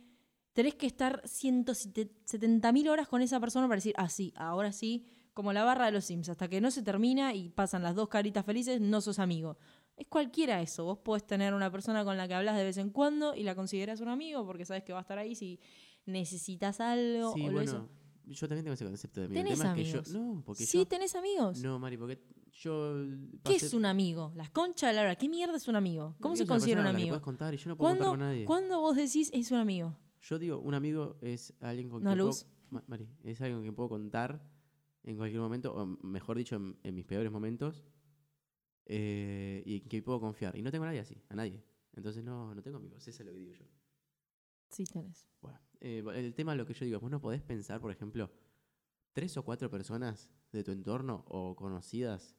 [0.52, 5.06] tenés que estar 170 mil horas con esa persona para decir, ah, sí, ahora sí,
[5.32, 8.08] como la barra de los Sims, hasta que no se termina y pasan las dos
[8.08, 9.56] caritas felices, no sos amigo.
[9.96, 10.84] Es cualquiera eso.
[10.84, 13.54] Vos podés tener una persona con la que hablas de vez en cuando y la
[13.54, 15.60] consideras un amigo porque sabes que va a estar ahí si
[16.06, 17.88] necesitas algo Sí, o lo bueno, eso.
[18.26, 19.42] yo también tengo ese concepto de amigo.
[19.42, 20.12] ¿Tenés tema es que amigos?
[20.12, 21.58] yo, no, porque Sí, yo, tenés amigos.
[21.62, 22.18] no, Mari, porque
[22.52, 22.94] yo
[23.44, 24.32] ¿Qué es un amigo?
[24.34, 25.16] Las conchas de la hora.
[25.16, 26.16] ¿Qué mierda es un amigo?
[26.20, 27.08] ¿Cómo se considera un amigo?
[27.10, 28.44] puedes contar y yo no puedo contar ¿Cuándo, con nadie.
[28.44, 29.96] ¿Cuándo vos decís es un amigo?
[30.22, 32.44] Yo digo, un amigo es alguien con ¿Una quien luz?
[32.44, 34.42] puedo, Ma- Mari, es alguien con quien puedo contar
[35.02, 37.82] en cualquier momento, o mejor dicho, en, en mis peores momentos,
[38.86, 40.56] eh, y en que puedo confiar.
[40.56, 41.62] Y no tengo a nadie así, a nadie.
[41.94, 43.64] Entonces no, no tengo amigos, eso es lo que digo yo.
[44.68, 45.26] Sí, tenés.
[45.40, 48.30] Bueno, eh, el tema, lo que yo digo, vos no podés pensar, por ejemplo,
[49.12, 52.36] tres o cuatro personas de tu entorno o conocidas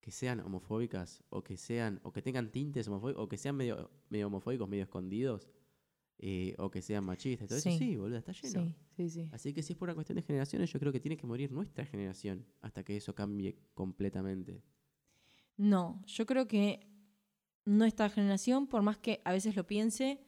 [0.00, 3.90] que sean homofóbicas o que sean o que tengan tintes homofóbicos o que sean medio,
[4.08, 5.48] medio homofóbicos, medio escondidos
[6.18, 7.48] eh, o que sean machistas.
[7.48, 7.68] Todo Sí.
[7.70, 8.64] eso sí, boludo, está lleno.
[8.64, 9.28] Sí, sí, sí.
[9.32, 11.52] Así que si es por una cuestión de generaciones, yo creo que tiene que morir
[11.52, 14.62] nuestra generación hasta que eso cambie completamente.
[15.56, 16.86] No, yo creo que
[17.64, 20.24] nuestra generación, por más que a veces lo piense,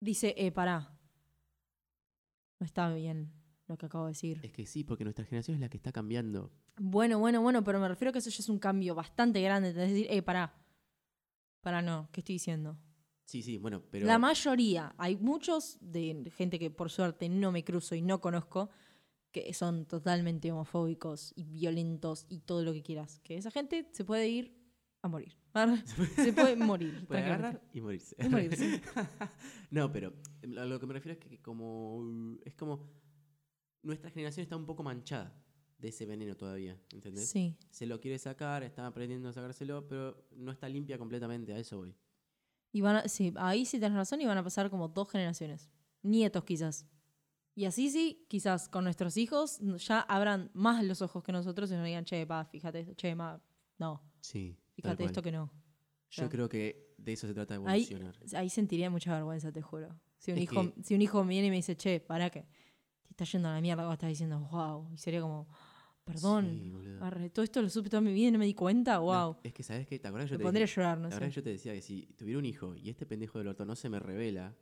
[0.00, 0.95] dice, eh, pará.
[2.58, 3.32] No está bien.
[3.68, 4.40] lo que acabo de decir.
[4.42, 6.52] Es que sí, porque nuestra generación es la que está cambiando.
[6.76, 9.70] Bueno, bueno, bueno, pero me refiero a que eso ya es un cambio bastante grande.
[9.70, 10.54] Es decir, eh, pará.
[11.60, 12.78] Pará, no, ¿qué estoy diciendo?
[13.24, 14.06] Sí, sí, bueno, pero.
[14.06, 18.70] La mayoría, hay muchos de gente que por suerte no me cruzo y no conozco,
[19.32, 23.20] que son totalmente homofóbicos y violentos y todo lo que quieras.
[23.24, 24.56] Que esa gente se puede ir
[25.02, 25.36] a morir.
[26.16, 27.06] Se puede morir.
[27.06, 28.16] Puede agarrar y morirse.
[28.18, 28.80] Y morirse.
[29.70, 32.36] no, pero a lo que me refiero es que como.
[32.44, 32.90] Es como.
[33.82, 35.32] Nuestra generación está un poco manchada
[35.78, 37.28] de ese veneno todavía, ¿entendés?
[37.28, 37.56] Sí.
[37.70, 41.76] Se lo quiere sacar, está aprendiendo a sacárselo, pero no está limpia completamente, a eso
[41.78, 41.94] voy.
[42.72, 45.70] Y van a- sí, ahí sí tenés razón y van a pasar como dos generaciones.
[46.02, 46.86] Nietos quizás.
[47.54, 51.74] Y así sí, quizás con nuestros hijos ya abran más los ojos que nosotros y
[51.74, 53.40] nos digan, che, pa, fíjate esto, che, ma,
[53.78, 54.58] no, Sí.
[54.82, 55.50] Fíjate esto que no.
[56.10, 58.16] Yo creo que de eso se trata de evolucionar.
[58.34, 59.88] ahí sentiría mucha vergüenza, te juro.
[60.18, 62.42] Si un, Es hijo, que- si un hijo viene y me dice, che, para que
[62.42, 64.88] te está yendo a la mierda, vos estás diciendo, wow.
[64.92, 65.48] Y sería como,
[66.04, 66.44] perdón,
[66.82, 69.02] Sí, arre, todo esto lo supe toda mi vida y no me di cuenta, No,
[69.02, 69.36] wow.
[69.42, 69.98] es que, ¿sabes qué?
[69.98, 70.30] ¿Te acuerdas?
[70.30, 71.18] Yo me te pondría a llorar, no sé.
[71.20, 73.74] que yo te decía que si tuviera un hijo y este pendejo del orto no
[73.76, 74.56] se me revela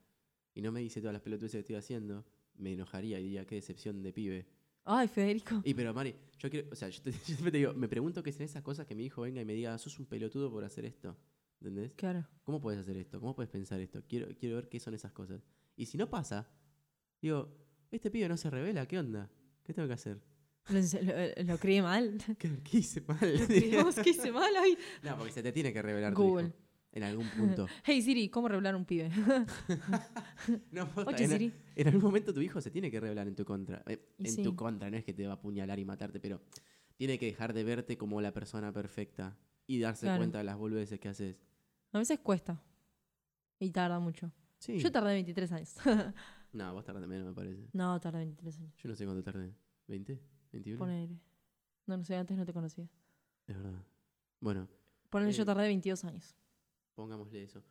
[0.54, 2.24] y no me dice todas las pelotudes que estoy haciendo,
[2.56, 4.46] me enojaría y diría qué decepción de pibe.
[4.84, 5.60] Ay, Federico.
[5.64, 8.22] Y pero Mari, yo quiero, o sea, yo, te- yo siempre te digo, me pregunto
[8.22, 10.64] qué son esas cosas que mi hijo venga y me diga, sos un pelotudo por
[10.64, 11.16] hacer esto.
[11.60, 11.94] ¿Entendés?
[11.94, 12.26] Claro.
[12.42, 13.20] ¿Cómo puedes hacer esto?
[13.20, 14.02] ¿Cómo puedes pensar esto?
[14.06, 15.42] Quiero, quiero ver qué son esas cosas.
[15.76, 16.50] Y si no pasa,
[17.22, 17.56] digo,
[17.90, 19.30] este pibe no se revela, ¿qué onda?
[19.62, 20.20] ¿Qué tengo que hacer?
[20.68, 22.18] Lo, lo, lo crié mal.
[22.38, 23.18] ¿Qué, qué hice mal?
[24.04, 24.76] Que hice mal ahí.
[25.02, 26.48] no, porque se te tiene que revelar tu Google.
[26.48, 26.56] hijo,
[26.94, 27.66] en algún punto.
[27.84, 29.10] Hey Siri, ¿cómo revelar un pibe?
[30.70, 31.52] No, posta, Oye en, Siri.
[31.76, 33.82] en algún momento tu hijo se tiene que revelar en tu contra.
[33.86, 34.42] Eh, en sí.
[34.42, 36.40] tu contra, no es que te va a apuñalar y matarte, pero
[36.96, 40.18] tiene que dejar de verte como la persona perfecta y darse Claro.
[40.20, 41.36] cuenta de las boludeces que haces.
[41.92, 42.62] A veces cuesta.
[43.58, 44.30] Y tarda mucho.
[44.58, 44.78] Sí.
[44.78, 45.74] Yo tardé 23 años.
[46.54, 47.68] No, vos tardaste menos, me parece.
[47.72, 48.74] no, tardé 23 años.
[48.78, 49.52] Yo no sé cuánto tardé.
[49.88, 50.20] ¿20?
[50.52, 50.78] ¿21?
[50.78, 51.18] Ponele.
[51.86, 52.88] No, no sé, antes no te conocía.
[53.48, 53.82] Es verdad.
[54.38, 54.68] Bueno,
[55.10, 56.36] Ponele, Eh, yo tardé 22 años.
[56.94, 57.62] Pongámosle eso.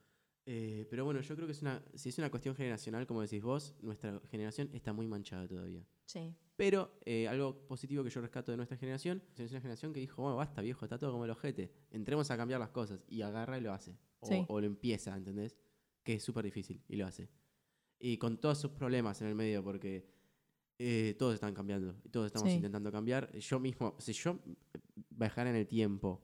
[0.46, 3.42] Eh, pero bueno, yo creo que es una, si es una cuestión generacional, como decís
[3.42, 5.86] vos, nuestra generación está muy manchada todavía.
[6.06, 6.36] Sí.
[6.58, 10.22] Pero eh, algo positivo que yo rescato de nuestra generación es una generación que dijo,
[10.22, 11.72] bueno, basta viejo, está todo como el ojete.
[11.92, 13.06] Entremos a cambiar las cosas.
[13.08, 13.98] Y agarra y lo hace.
[14.20, 14.46] O, Sí.
[14.50, 15.58] o lo empieza, ¿entendés?
[16.04, 17.30] Que es súper difícil y lo hace.
[18.00, 20.06] Y con todos sus problemas en el medio, porque
[20.78, 21.96] eh, todos están cambiando.
[22.04, 22.56] Y todos estamos Sí.
[22.56, 23.32] intentando cambiar.
[23.38, 24.40] Yo mismo, si yo
[25.10, 26.22] bajara en el tiempo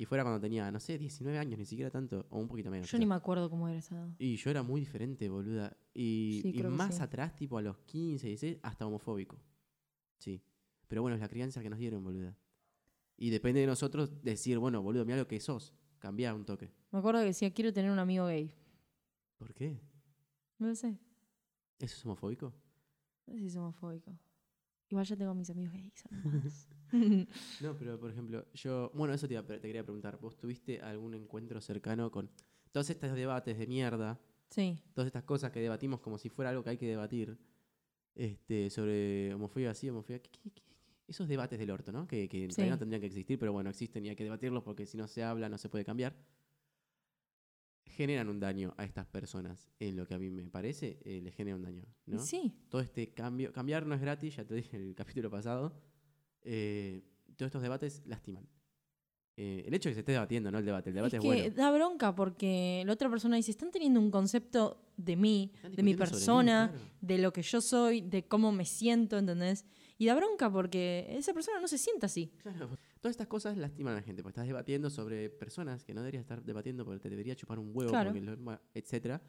[0.00, 2.86] y fuera cuando tenía, no sé, 19 años, ni siquiera tanto, o un poquito menos.
[2.86, 2.98] Yo quizá.
[3.00, 4.08] ni me acuerdo cómo era esa edad.
[4.20, 5.76] Y yo era muy diferente, boluda.
[5.92, 7.02] Y, Sí, más sí.
[7.02, 9.40] atrás, tipo a los 15, 16, hasta homofóbico.
[10.18, 10.40] Sí.
[10.86, 12.36] Pero bueno, es la crianza que nos dieron, boluda.
[13.16, 15.74] Y depende de nosotros decir, bueno, boludo, mira lo que sos.
[15.98, 16.70] Cambia un toque.
[16.92, 18.54] Me acuerdo que decía, quiero tener un amigo gay.
[19.36, 19.80] ¿Por qué?
[20.58, 20.96] No lo sé.
[21.80, 22.54] ¿Eso es homofóbico?
[23.26, 24.16] No sé si es homofóbico.
[24.90, 26.04] Igual ya tengo mis amigos gays.
[27.60, 28.90] No, pero por ejemplo, yo.
[28.94, 30.18] Bueno, eso te, iba te quería preguntar.
[30.20, 32.30] ¿Vos tuviste algún encuentro cercano con
[32.72, 34.18] todos estos debates de mierda?
[34.50, 34.78] sí.
[34.94, 37.36] Todas estas cosas que debatimos como si fuera algo que hay que debatir.
[38.14, 40.20] Este, sobre homofobia así, homofobia.
[40.22, 40.62] ¿qué- qué- qué-
[41.06, 42.06] Esos debates del orto, ¿no?
[42.06, 42.62] Que, que en Sí.
[42.68, 45.22] no tendrían que existir, pero bueno, existen y hay que debatirlos porque si no se
[45.22, 46.14] habla no se puede cambiar.
[47.98, 49.68] Generan un daño a estas personas.
[49.80, 52.20] En lo que a mí me parece, eh, les genera un daño, ¿no?
[52.20, 52.52] Sí.
[52.68, 53.52] todo este cambio.
[53.52, 55.72] Cambiar no es gratis, ya te dije en el capítulo pasado.
[56.42, 57.02] eh,
[57.36, 58.46] todos estos debates lastiman.
[59.36, 60.90] Eh, el hecho de que se esté debatiendo, no el debate.
[60.90, 61.54] El debate es es, que bueno.
[61.56, 65.74] da bronca porque la otra persona dice, están teniendo un concepto de mí, de mi
[65.74, 66.90] sobre mí, persona, claro.
[67.00, 69.64] de lo que yo soy, de cómo me siento, ¿entendés?
[69.96, 72.32] Y da bronca porque esa persona no se sienta así.
[72.42, 72.70] Claro.
[73.00, 76.22] Todas estas cosas lastiman a la gente, porque estás debatiendo sobre personas que no deberías
[76.22, 78.12] estar debatiendo porque te debería chupar un huevo, Claro.
[78.12, 79.22] lo- etcétera.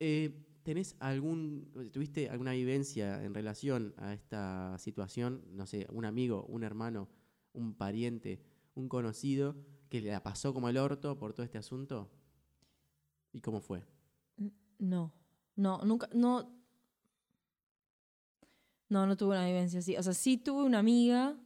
[0.00, 5.44] Eh, ¿Tenés algún, tuviste alguna vivencia en relación a esta situación?
[5.52, 7.08] No sé, un amigo, un hermano,
[7.52, 8.40] un pariente,
[8.74, 9.54] un conocido
[9.88, 12.10] que le la pasó como el orto por todo este asunto?
[13.32, 13.84] ¿Y cómo fue?
[14.80, 15.12] No,
[15.54, 16.52] no, nunca, no.
[18.88, 19.96] No, no tuve una vivencia así.
[19.96, 21.36] O sea, sí tuve una amiga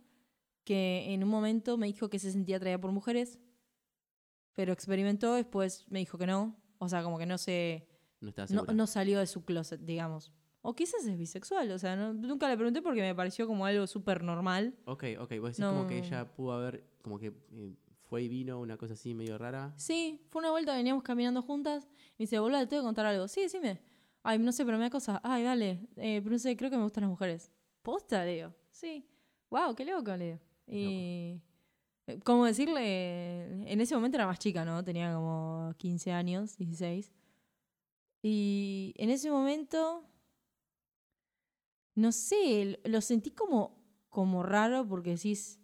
[0.71, 3.41] que en un momento me dijo que se sentía atraída por mujeres,
[4.55, 6.57] pero experimentó, después me dijo que no.
[6.79, 7.89] O sea, como que no se.
[8.21, 10.33] No No, no salió de su closet, digamos.
[10.63, 13.87] O quizás es bisexual, o sea, no- nunca le pregunté porque me pareció como algo
[13.87, 14.75] súper normal.
[14.85, 15.33] Ok, ok.
[15.41, 16.07] Vos decís como que No.
[16.07, 19.73] ella pudo haber, como que eh, fue y vino, una cosa así medio rara.
[19.77, 21.89] Sí, fue una vuelta, veníamos caminando juntas.
[22.19, 23.27] Me dice, boludo, te tengo que contar algo.
[23.27, 23.81] Sí, decime.
[24.23, 25.21] Ay, no sé, pero me da cosa.
[25.25, 25.89] Ay, dale.
[25.97, 27.51] Eh, pero no sé, creo que me gustan las mujeres.
[27.83, 28.25] ¿Posta?
[28.25, 28.55] Le digo.
[28.71, 29.07] Sí.
[29.49, 30.41] Wow, qué loco, le digo.
[30.71, 31.41] Y.
[32.07, 33.45] eh, ¿Cómo decirle?
[33.73, 34.85] En ese momento era más chica, ¿no?
[34.85, 37.13] Tenía como 15 años, 16.
[38.23, 40.07] Y en ese momento.
[41.95, 43.77] no sé, lo sentí como,
[44.09, 45.61] como raro porque decís,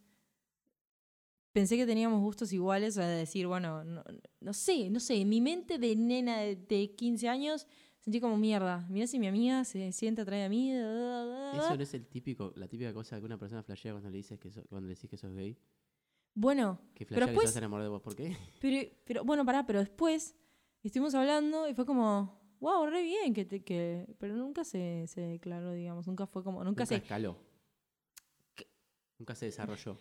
[1.52, 4.04] pensé que teníamos gustos iguales, a decir, bueno, no,
[4.40, 7.66] no sé, no sé, mi mente de nena de, de 15 años
[8.06, 8.86] sentí como mierda.
[8.88, 10.72] Mirá si mi amiga se siente atraída a mí.
[10.72, 11.52] da, da, da, da".
[11.58, 14.38] Eso no es el típico, la típica cosa que una persona flashea cuando le dices
[14.38, 15.58] que so- cuando le decís que sos gay.
[16.32, 18.02] Bueno, Que Pero que se después- vas a enamorar de vos.
[18.02, 18.36] ¿Por qué?
[18.60, 20.36] pero, pero bueno, pará, pero después
[20.84, 25.20] estuvimos hablando y fue como, wow, re bien, que, te- que pero nunca se, se
[25.22, 27.36] declaró, digamos, nunca fue como, nunca, Nunca se, escaló.
[29.18, 29.98] Nunca se desarrolló.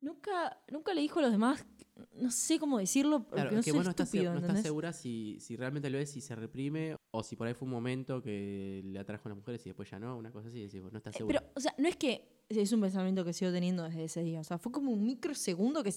[0.00, 1.64] Nunca, nunca le dijo a los demás,
[2.12, 4.40] no sé cómo decirlo, porque Claro, no es que soy vos no estás, estúpido, no
[4.40, 7.66] estás segura si, si realmente lo es, si se reprime, o si por ahí fue
[7.66, 10.60] un momento que le atrajo a las mujeres y después ya no, una cosa así,
[10.62, 11.40] decís, vos no estás Eh, segura.
[11.40, 14.40] Pero, o sea, no es que es un pensamiento que sigo teniendo desde ese día.
[14.40, 15.92] O sea, fue como un microsegundo que,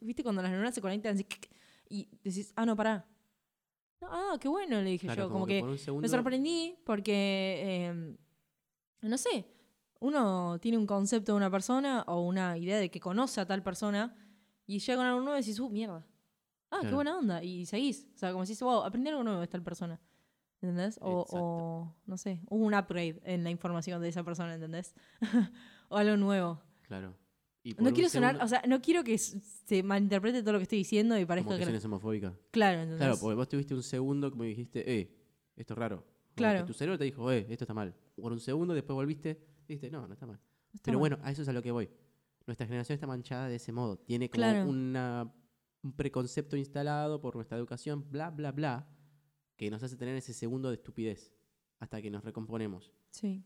[0.00, 1.26] viste, cuando las neuronas se conectan así,
[1.88, 3.06] y decís, ah, no, pará.
[4.00, 5.30] No, ah, qué bueno, le dije Claro, yo.
[5.30, 8.16] Como, que, por un segundo, me sorprendí porque, eh,
[9.02, 9.46] no sé,
[10.00, 13.62] uno tiene un concepto de una persona o una idea de que conoce a tal
[13.62, 14.14] persona
[14.66, 16.04] y llega con algo nuevo y decís, uh, mierda.
[16.70, 17.42] Ah, qué buena onda.
[17.42, 18.08] Y seguís.
[18.14, 20.00] O sea, como decís, wow, aprendí algo nuevo de tal persona.
[20.62, 20.98] ¿Entendés?
[21.00, 24.94] O, o, no sé, hubo un upgrade en la información de esa persona, ¿entendés?
[25.88, 26.62] o algo nuevo.
[26.82, 27.16] Claro.
[27.62, 30.78] Y No quiero sonar, o sea, no quiero que se malinterprete todo lo que estoy
[30.78, 31.64] diciendo y como parezca que que...
[31.64, 32.34] suenes homofóbica.
[32.50, 32.98] Claro, ¿entendés?
[32.98, 35.14] Claro, porque vos tuviste un segundo como dijiste, eh,
[35.56, 35.96] esto es raro.
[35.96, 36.60] Como Claro.
[36.60, 37.94] que tu cerebro te dijo, eh, esto está mal.
[38.16, 40.40] Por un segundo, después volviste y dijiste, no, no está mal.
[40.72, 41.10] Está Pero mal.
[41.10, 41.88] bueno, a eso es a lo que voy.
[42.46, 43.98] Nuestra generación está manchada de ese modo.
[43.98, 44.68] Tiene como Claro.
[44.68, 45.32] una,
[45.82, 48.88] un preconcepto instalado por nuestra educación, bla, bla, bla,
[49.56, 51.32] que nos hace tener ese segundo de estupidez
[51.78, 52.92] hasta que nos recomponemos.
[53.10, 53.44] Sí.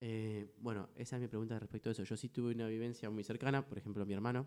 [0.00, 2.04] Eh, bueno, esa es mi pregunta respecto a eso.
[2.04, 4.46] Yo sí tuve una vivencia muy cercana, por ejemplo, mi hermano.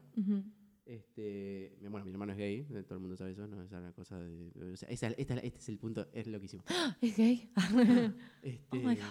[0.85, 3.91] Este, bueno, mi hermano es gay, eh, todo el mundo sabe eso, no es una
[3.93, 4.51] cosa de...
[4.73, 6.63] o sea, esa- esta- este es el punto, es loquísimo.
[7.01, 7.51] ¿Es gay?
[8.41, 9.03] Este, Oh my God.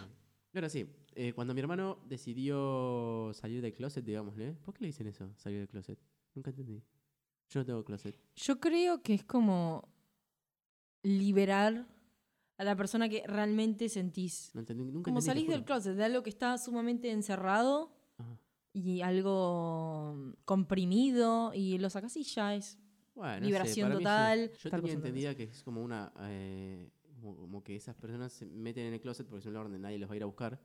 [0.55, 5.07] Ahora sí, eh, cuando mi hermano decidió salir del closet, digámosle, ¿por qué le dicen
[5.07, 5.99] eso, salir del closet?
[6.35, 6.83] Nunca entendí.
[7.51, 8.17] Yo no tengo closet.
[8.37, 9.89] Yo creo que es como
[11.03, 11.87] liberar
[12.57, 14.51] a la persona que realmente sentís.
[14.55, 17.93] No entendí, nunca Como entendí, te salís del closet, de algo que está sumamente encerrado
[18.19, 18.39] Ajá.
[18.73, 22.79] y algo comprimido y lo sacás y ya es.
[23.15, 26.13] Bueno, no sé, Liberación mí total, Yo tal tenía entendida que es como una...
[26.21, 26.91] eh,
[27.37, 29.99] como, que esas personas se meten en el closet porque es un lugar donde nadie
[29.99, 30.61] los va a ir a buscar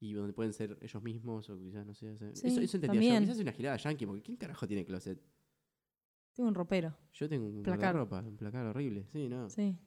[0.00, 2.16] y donde pueden ser ellos mismos o quizás, no sé.
[2.34, 3.20] Sí, eso, eso entendía yo.
[3.20, 5.20] Quizás es una girada yankee porque ¿quién carajo tiene closet?
[6.34, 6.96] Tengo un ropero.
[7.12, 7.94] Yo tengo un Placar.
[7.94, 9.06] ropa, un placar horrible.
[9.12, 9.48] Sí, no.
[9.48, 9.78] Sí,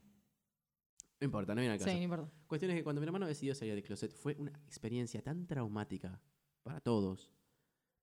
[1.20, 1.98] No importa, no viene al sí, caso.
[1.98, 2.32] no importa.
[2.48, 6.22] Cuestión es que cuando mi hermano decidió salir del closet fue una experiencia tan traumática
[6.64, 7.32] para todos,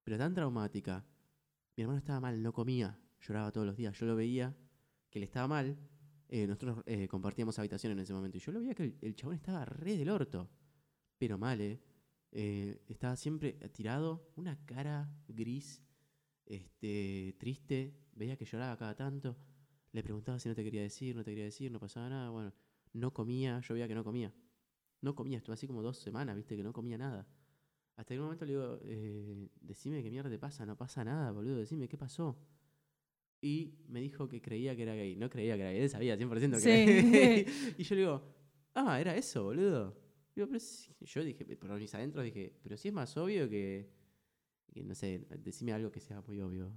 [0.02, 1.06] pero tan traumática.
[1.76, 3.98] Mi hermano estaba mal, no comía, lloraba todos los días.
[3.98, 4.54] Yo lo veía
[5.10, 5.76] que él estaba mal.
[6.36, 9.14] Eh, nosotros eh, compartíamos habitación en ese momento y yo lo veía que el, el
[9.14, 10.50] chabón estaba re del orto,
[11.16, 11.80] pero mal, ¿eh?
[12.32, 15.80] Eh, estaba siempre tirado, una cara gris,
[16.44, 17.94] este, triste.
[18.16, 19.36] Veía que lloraba cada tanto.
[19.92, 22.30] Le preguntaba si no te quería decir, no te quería decir, no pasaba nada.
[22.30, 22.52] Bueno,
[22.94, 24.34] no comía, yo veía que no comía.
[25.02, 27.28] No comía, estuve así como dos semanas, viste, que no comía nada.
[27.94, 28.80] Hasta que un momento le digo,
[29.60, 32.36] decime qué mierda te pasa, no pasa nada, boludo, decime qué pasó.
[33.44, 35.16] Y me dijo que creía que era gay.
[35.16, 36.70] No creía que era gay, él sabía 100% que Sí.
[36.70, 37.46] era gay.
[37.78, 38.22] y yo le digo,
[38.74, 39.94] ah, era eso, boludo.
[40.34, 40.90] Digo, pero sí.
[41.02, 43.90] Yo dije, por mis adentros dije, pero sí es más obvio que,
[44.72, 46.72] que, no sé, decime algo que sea muy obvio.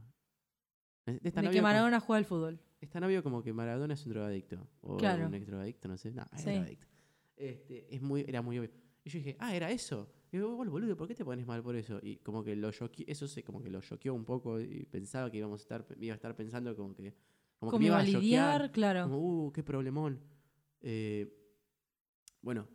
[1.06, 2.60] Es, tan De obvio que como- Maradona juega al fútbol.
[2.82, 4.68] es tan obvio como que Maradona es un drogadicto.
[4.82, 5.26] O Claro.
[5.26, 6.12] un ex drogadicto, no sé.
[6.12, 6.50] No, es Sí.
[6.52, 6.88] drogadicto.
[7.38, 8.72] Este, es muy, era muy obvio.
[9.06, 10.12] Y yo dije, ah, era eso.
[10.32, 12.00] Y yo, bueno, boludo, ¿por qué te pones mal por eso?
[12.02, 15.32] Y como que lo choqueó, eso se, como que lo choqueó un poco y pensaba
[15.32, 17.16] que íbamos a estar, iba a estar pensando como que,
[17.60, 19.04] como que me iba a lidiar, claro.
[19.04, 20.20] Como, uh, qué problemón.
[20.82, 21.34] Eh,
[22.42, 22.68] bueno,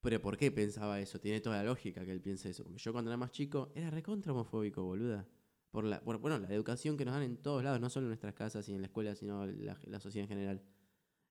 [0.00, 1.20] pero ¿por qué pensaba eso?
[1.20, 2.64] Tiene toda la lógica que él piense eso.
[2.64, 5.28] Porque yo cuando era más chico era recontra homofóbico, boluda.
[5.70, 8.10] Por la, por, bueno, la educación que nos dan en todos lados, no solo en
[8.10, 10.62] nuestras casas y en la escuela, sino la, la sociedad en general.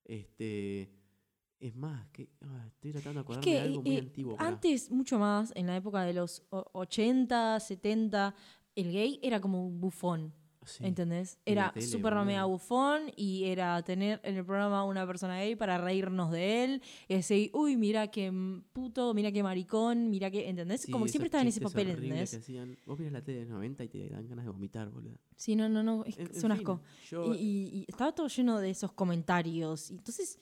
[0.04, 1.05] Este.
[1.60, 4.36] Es más, que ah, estoy tratando de Es acordarme de que algo muy eh, antiguo.
[4.40, 8.36] antes, mucho más, en la época de los o- 80, 70,
[8.76, 10.34] el gay era como un bufón.
[10.68, 10.84] Sí.
[10.84, 11.38] ¿Entendés?
[11.46, 16.32] Era súper mega bufón y era tener en el programa una persona gay para reírnos
[16.32, 18.34] de él y decir, uy, mira qué
[18.74, 20.82] puto, mira qué maricón, mira qué, ¿entendés?
[20.82, 22.32] Sí, como siempre estaba en ese papel, ¿entendés?
[22.32, 22.76] que hacían.
[22.88, 25.20] Vos miras la tele de los 90 y te dan ganas de vomitar, boludo.
[25.36, 26.82] Sí, no, no, no, es, En- es en un fin, asco.
[27.12, 29.92] yo- Y, y- y estaba todo lleno de esos comentarios.
[29.92, 30.40] Y entonces,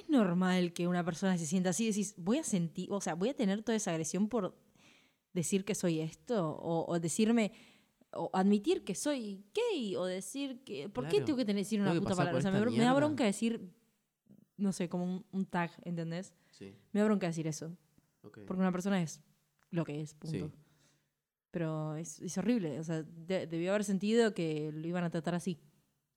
[0.00, 3.14] es normal que una persona se sienta así y decís, voy a sentir, o sea,
[3.14, 4.56] voy a tener toda esa agresión por
[5.32, 7.52] decir que soy esto, o, o decirme,
[8.12, 10.88] o admitir que soy gay, o decir que.
[10.88, 12.38] ¿Por qué tengo que tener decir una puta palabra?
[12.38, 13.70] O sea, me, me da bronca decir,
[14.56, 16.34] no sé, como un, un tag, ¿entendés?
[16.50, 17.76] Sí, Me da bronca decir eso.
[18.46, 19.20] Porque una persona es
[19.70, 20.48] lo que es, punto.
[20.48, 20.52] Sí.
[21.50, 25.34] Pero es, es horrible, o sea, de- debió haber sentido que lo iban a tratar
[25.34, 25.58] así.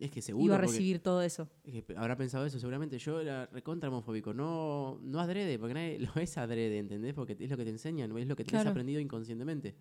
[0.01, 0.45] Es que seguro.
[0.45, 1.47] Iba a porque- recibir todo eso.
[1.63, 2.97] es que habrá pensado eso, seguramente.
[2.97, 7.13] Yo era recontra homofóbico, no, no adrede, porque nadie lo es adrede, ¿entendés?
[7.13, 8.71] Porque es lo que te enseñan, es lo que tenés Claro.
[8.71, 9.75] aprendido inconscientemente.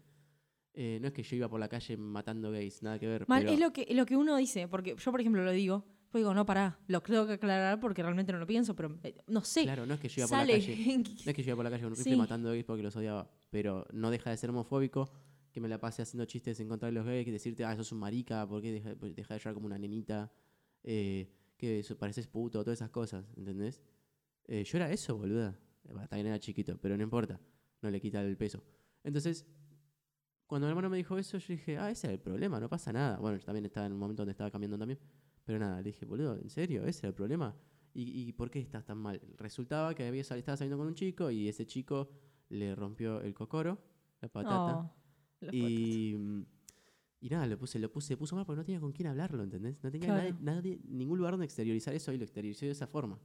[0.75, 3.25] Eh, no es que yo iba por la calle matando gays, nada que ver.
[3.29, 5.51] Mal, pero- es, lo que, es lo que uno dice, porque yo, por ejemplo, lo
[5.51, 8.99] digo, pues digo, no, pará, lo tengo que aclarar porque realmente no lo pienso, pero
[9.03, 9.63] eh, no sé.
[9.63, 10.77] Claro, no es que yo iba por la calle.
[11.25, 12.19] No es que yo iba por la calle con un rifle Sí.
[12.19, 15.11] matando gays porque los odiaba, pero no deja de ser homofóbico
[15.53, 17.93] que me la pase haciendo chistes en contra de los gays, que decirte, ah, sos
[17.93, 20.33] un marica, ¿por qué deja, de llorar como una nenita?
[20.83, 23.83] Eh, que eso, pareces puto, todas esas cosas, ¿entendés?
[24.47, 25.59] Eh, yo era eso, boluda.
[25.85, 27.41] Eh, También era chiquito, pero no importa,
[27.83, 28.63] no le quita el peso.
[29.05, 29.47] Entonces,
[30.47, 32.93] cuando mi hermano me dijo eso, yo dije, ah, ese era el problema, no pasa
[32.93, 33.19] nada.
[33.19, 34.99] Bueno, yo también estaba en un momento donde estaba cambiando también,
[35.45, 36.85] pero nada, le dije, boludo, ¿en serio?
[36.85, 37.55] ¿Ese era el problema?
[37.93, 39.21] ¿Y, por qué estás tan mal?
[39.37, 42.09] Resultaba que había, estaba saliendo con un chico y ese chico
[42.49, 43.79] le rompió el cocoro,
[44.21, 44.79] la patata.
[44.79, 45.00] Oh,
[45.53, 46.43] y, mm,
[47.23, 49.43] y nada, lo puse, lo puse, se puso mal porque no tenía con quién hablarlo,
[49.43, 49.83] ¿entendés?
[49.83, 50.23] No tenía Claro.
[50.23, 53.19] nadie- nadie- ningún lugar donde exteriorizar eso y lo exteriorizó de esa forma.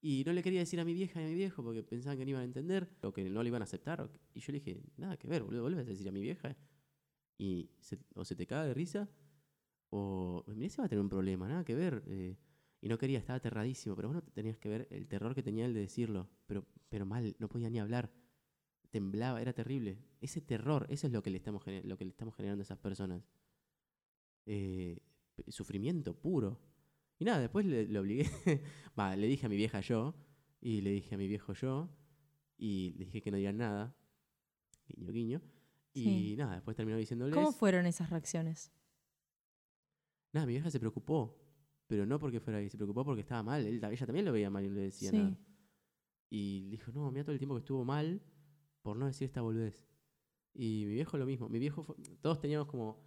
[0.00, 2.24] Y no le quería decir a mi vieja y a mi viejo porque pensaban que
[2.24, 4.10] no iban a entender o que no lo iban a aceptar.
[4.10, 6.56] que- y yo le dije, nada que ver, boludo, vuelves a decir a mi vieja
[7.38, 9.08] y se- o se te caga de risa
[9.90, 12.02] o mirá si va a tener un problema, nada que ver.
[12.06, 12.36] eh,
[12.80, 15.72] y no quería, estaba aterradísimo, pero bueno, tenías que ver el terror que tenía él
[15.72, 18.10] de decirlo, pero, pero mal, no podía ni hablar
[18.92, 19.98] temblaba, era terrible.
[20.20, 22.78] Ese terror, eso es lo que le estamos, lo que le estamos generando a esas
[22.78, 23.24] personas.
[24.46, 25.00] Eh,
[25.48, 26.60] sufrimiento puro.
[27.18, 28.24] Y nada, después le, le obligué,
[28.98, 30.14] va, le dije a mi vieja yo,
[30.60, 31.88] y le dije a mi viejo yo,
[32.58, 33.96] y le dije que no digan nada,
[34.88, 35.42] guiño, guiño.
[35.94, 37.34] Y nada, después terminó diciéndoles.
[37.34, 38.72] ¿Cómo fueron esas reacciones?
[40.32, 41.38] Nada, mi vieja se preocupó,
[41.86, 43.66] pero no porque fuera gay, se preocupó porque estaba mal.
[43.66, 45.16] Él, ella también lo veía mal y no le decía Sí.
[45.18, 45.38] nada.
[46.30, 48.22] Y le dijo, no, mira todo el tiempo que estuvo mal
[48.82, 49.86] por no decir esta boludez.
[50.54, 51.48] Y mi viejo lo mismo.
[51.48, 52.98] Mi viejo, fue- todos teníamos como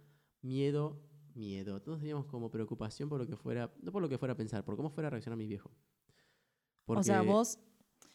[0.42, 1.00] miedo,
[1.34, 1.80] miedo.
[1.80, 4.64] Todos teníamos como preocupación por lo que fuera, no por lo que fuera a pensar,
[4.64, 5.70] por cómo fuera a reaccionar mi viejo.
[6.88, 7.58] o sea, vos,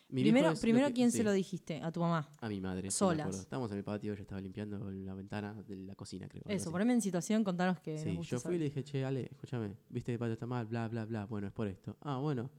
[0.07, 1.81] primero, primero que- ¿quién se sí, lo dijiste?
[1.81, 2.29] A tu mamá.
[2.39, 2.89] A mi madre.
[2.89, 3.25] sí, Solas.
[3.27, 3.41] acuerdo.
[3.41, 6.43] Estábamos en el patio, yo estaba limpiando la ventana de la cocina, creo.
[6.47, 9.75] Eso, poneme en situación, contanos que Sí, yo fui y le dije, che, Ale, escúchame,
[9.89, 11.25] viste que el pato está mal, bla, bla, bla.
[11.25, 11.97] Bueno, es por esto.
[12.01, 12.49] Ah, bueno.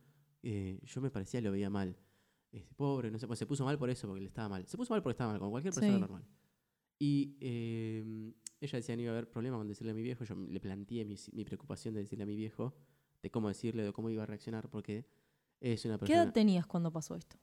[0.43, 1.97] Eh, yo me parecía lo veía mal.
[2.53, 4.67] Este, pobre, no sé, pues se puso mal por eso, porque le estaba mal.
[4.67, 6.01] Se puso mal porque estaba mal, como cualquier persona Sí.
[6.01, 6.25] normal.
[6.99, 10.23] Y eh, ella decía no iba a haber problema con decirle a mi viejo.
[10.25, 12.75] Yo le planteé mi, mi preocupación de decirle a mi viejo,
[13.23, 15.07] de cómo decirle, de cómo iba a reaccionar, porque
[15.61, 16.23] es una ¿Qué persona.
[16.25, 17.37] edad tenías cuando pasó esto?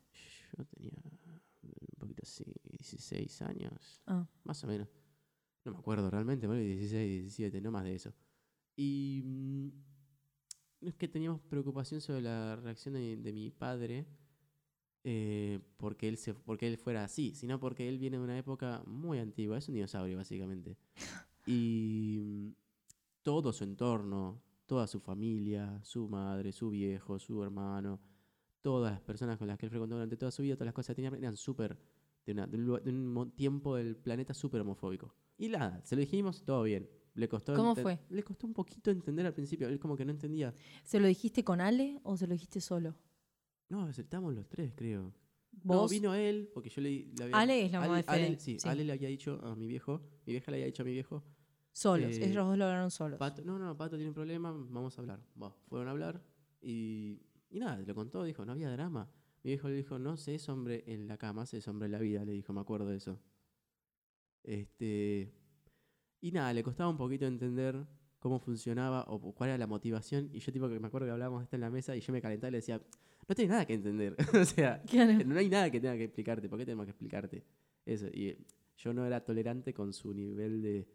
[0.58, 4.02] Yo tenía un poquito así, 16 años.
[4.08, 4.88] Ah, Más o menos.
[5.66, 8.14] No me acuerdo realmente, bueno, 16, 17, no más de eso.
[8.78, 9.68] Y mm,
[10.82, 14.08] no es que teníamos preocupación sobre la reacción de, de mi padre
[15.12, 18.84] eh, porque, él se, porque él fuera así, sino porque él viene de una época
[18.86, 20.78] muy antigua, es un dinosaurio básicamente.
[21.48, 22.50] Y mm,
[23.24, 28.00] todo su entorno, toda su familia, su madre, su viejo, su hermano,
[28.62, 30.96] todas las personas con las que él frecuentó durante toda su vida, todas las cosas
[30.96, 31.76] que tenía, eran súper
[32.28, 35.16] de, de de un tiempo del planeta súper homofóbico.
[35.40, 36.88] Y nada, se lo dijimos, todo bien.
[37.16, 38.00] Le costó ¿Cómo fue?
[38.12, 40.54] Le costó un poquito entender al principio, él como que no entendía.
[40.84, 42.96] ¿Se lo dijiste con Ale o se lo dijiste solo?
[43.70, 45.14] No, aceptamos los tres, creo.
[45.52, 45.78] ¿Vos?
[45.84, 47.38] No, vino él, porque yo le, le había...
[47.40, 48.68] Ale es la mamá de Ale- Fede, sí, sí.
[48.68, 51.24] Ale le había dicho a mi viejo, mi vieja le había dicho a mi viejo,
[51.72, 53.20] Solos, Eh, ellos dos lo hablaron solos.
[53.20, 55.22] Pato, no, no, Pato tiene un problema, vamos a hablar.
[55.68, 56.22] Fueron a hablar
[56.62, 59.10] y, y nada, lo contó, dijo, no había drama.
[59.44, 61.92] Mi viejo le dijo, no se es hombre en la cama, se es hombre en
[61.94, 63.20] la vida, le dijo, me acuerdo de eso.
[64.44, 65.32] Este,
[66.22, 67.86] y nada, le costaba un poquito entender
[68.20, 70.30] cómo funcionaba o cuál era la motivación.
[70.34, 72.12] Y yo tipo que me acuerdo que hablábamos de esto en la mesa y yo
[72.12, 72.82] me calentaba y le decía,
[73.30, 74.16] no tienes nada que entender.
[74.42, 75.14] o sea, Claro.
[75.26, 77.44] no hay nada que tenga que explicarte, ¿por qué tenemos que explicarte?
[77.86, 78.38] Eso, y
[78.78, 80.88] yo no era tolerante con su nivel de,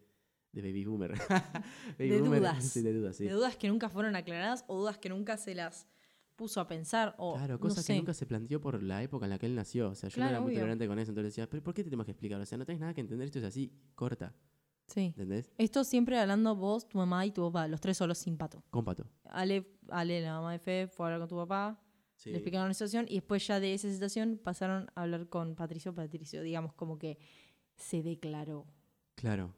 [0.51, 1.11] de baby boomer.
[1.97, 2.63] Baby De boomer, dudas.
[2.63, 3.25] Sí, de dudas, sí.
[3.25, 5.87] De dudas que nunca fueron aclaradas o dudas que nunca se las
[6.35, 7.93] puso a pensar o Claro, no cosa sé.
[7.93, 9.89] que nunca se planteó por la época en la que él nació.
[9.91, 10.59] O sea, yo no Claro, era muy obvio.
[10.59, 12.39] tolerante con eso, entonces decía, ¿pero por qué te tenemos que explicar?
[12.41, 14.33] O sea, no tenés nada que entender, esto es así, corta,
[14.87, 15.05] Sí.
[15.07, 15.51] ¿entendés?
[15.57, 18.63] Esto siempre hablando vos, tu mamá y tu papá, los tres solos sin pato.
[18.69, 19.07] Con pato.
[19.25, 21.81] Ale, Ale, la mamá de Fe, fue a hablar con tu papá,
[22.25, 22.31] Sí.
[22.31, 25.93] le explicaron la situación y después ya de esa situación pasaron a hablar con Patricio.
[25.93, 27.17] Patricio, digamos, como que
[27.77, 28.65] se declaró.
[29.15, 29.53] Claro.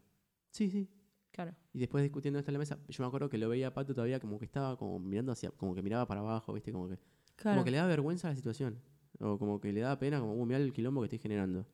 [0.50, 0.88] Sí, sí.
[1.30, 1.54] Claro.
[1.72, 3.94] Y después discutiendo esto en la mesa, yo me acuerdo que lo veía a Pato
[3.94, 6.70] todavía como que estaba como mirando hacia, como que miraba para abajo, ¿viste?
[6.72, 6.98] Como que,
[7.36, 7.56] Claro.
[7.56, 8.80] como que le daba vergüenza a la situación.
[9.20, 11.66] O como que le daba pena, como, uh, mirá el quilombo que estoy generando.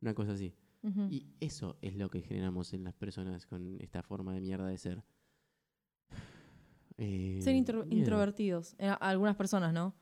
[0.00, 0.54] Una cosa así.
[1.10, 4.78] Y eso es lo que generamos en las personas con esta forma de mierda de
[4.78, 5.02] ser.
[7.00, 7.96] Eh, Ser intro- miedo.
[7.98, 8.74] introvertidos.
[8.78, 9.94] Eh, algunas personas, ¿no?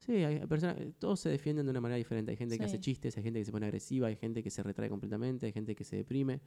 [0.00, 2.30] Sí, hay personas, eh, todos se defienden de una manera diferente.
[2.30, 4.62] Hay gente que hace chistes, hay gente que se pone agresiva, hay gente que se
[4.62, 6.40] retrae completamente, hay gente que se deprime.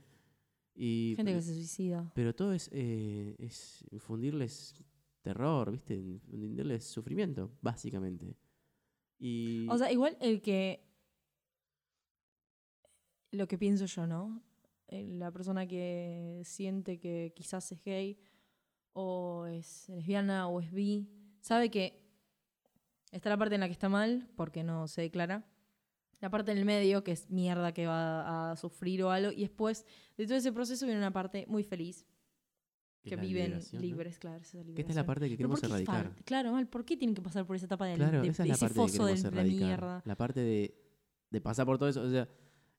[0.75, 2.11] Y, Gente que se suicida.
[2.15, 4.73] Pero todo es, eh, es infundirles
[5.21, 5.93] terror, ¿viste?
[5.93, 8.35] Infundirles sufrimiento, básicamente.
[9.19, 10.83] Y O sea, igual el que.
[13.31, 14.43] Lo que pienso yo, ¿no?
[14.87, 18.17] Eh, La persona que siente que quizás es gay,
[18.93, 21.07] o es lesbiana, o es bi,
[21.39, 22.02] sabe que
[23.13, 25.45] está la parte en la que está mal, porque no se declara.
[26.19, 29.31] La parte en el medio, que es mierda que va a sufrir o algo.
[29.31, 29.85] Y después
[30.17, 32.05] de todo ese proceso viene una parte muy feliz,
[33.03, 33.85] que la viven liberación, ¿no?
[33.87, 34.41] libres, claro.
[34.41, 36.15] esa es Que esta es la parte que queremos ¿por qué erradicar.
[36.23, 38.47] Claro, mal, ¿por qué tienen que pasar por esa etapa del, Claro, de, esa es
[38.49, 40.01] la ese parte que foso de la mierda?
[40.05, 40.73] La parte de,
[41.29, 42.29] de pasar por todo eso, o sea,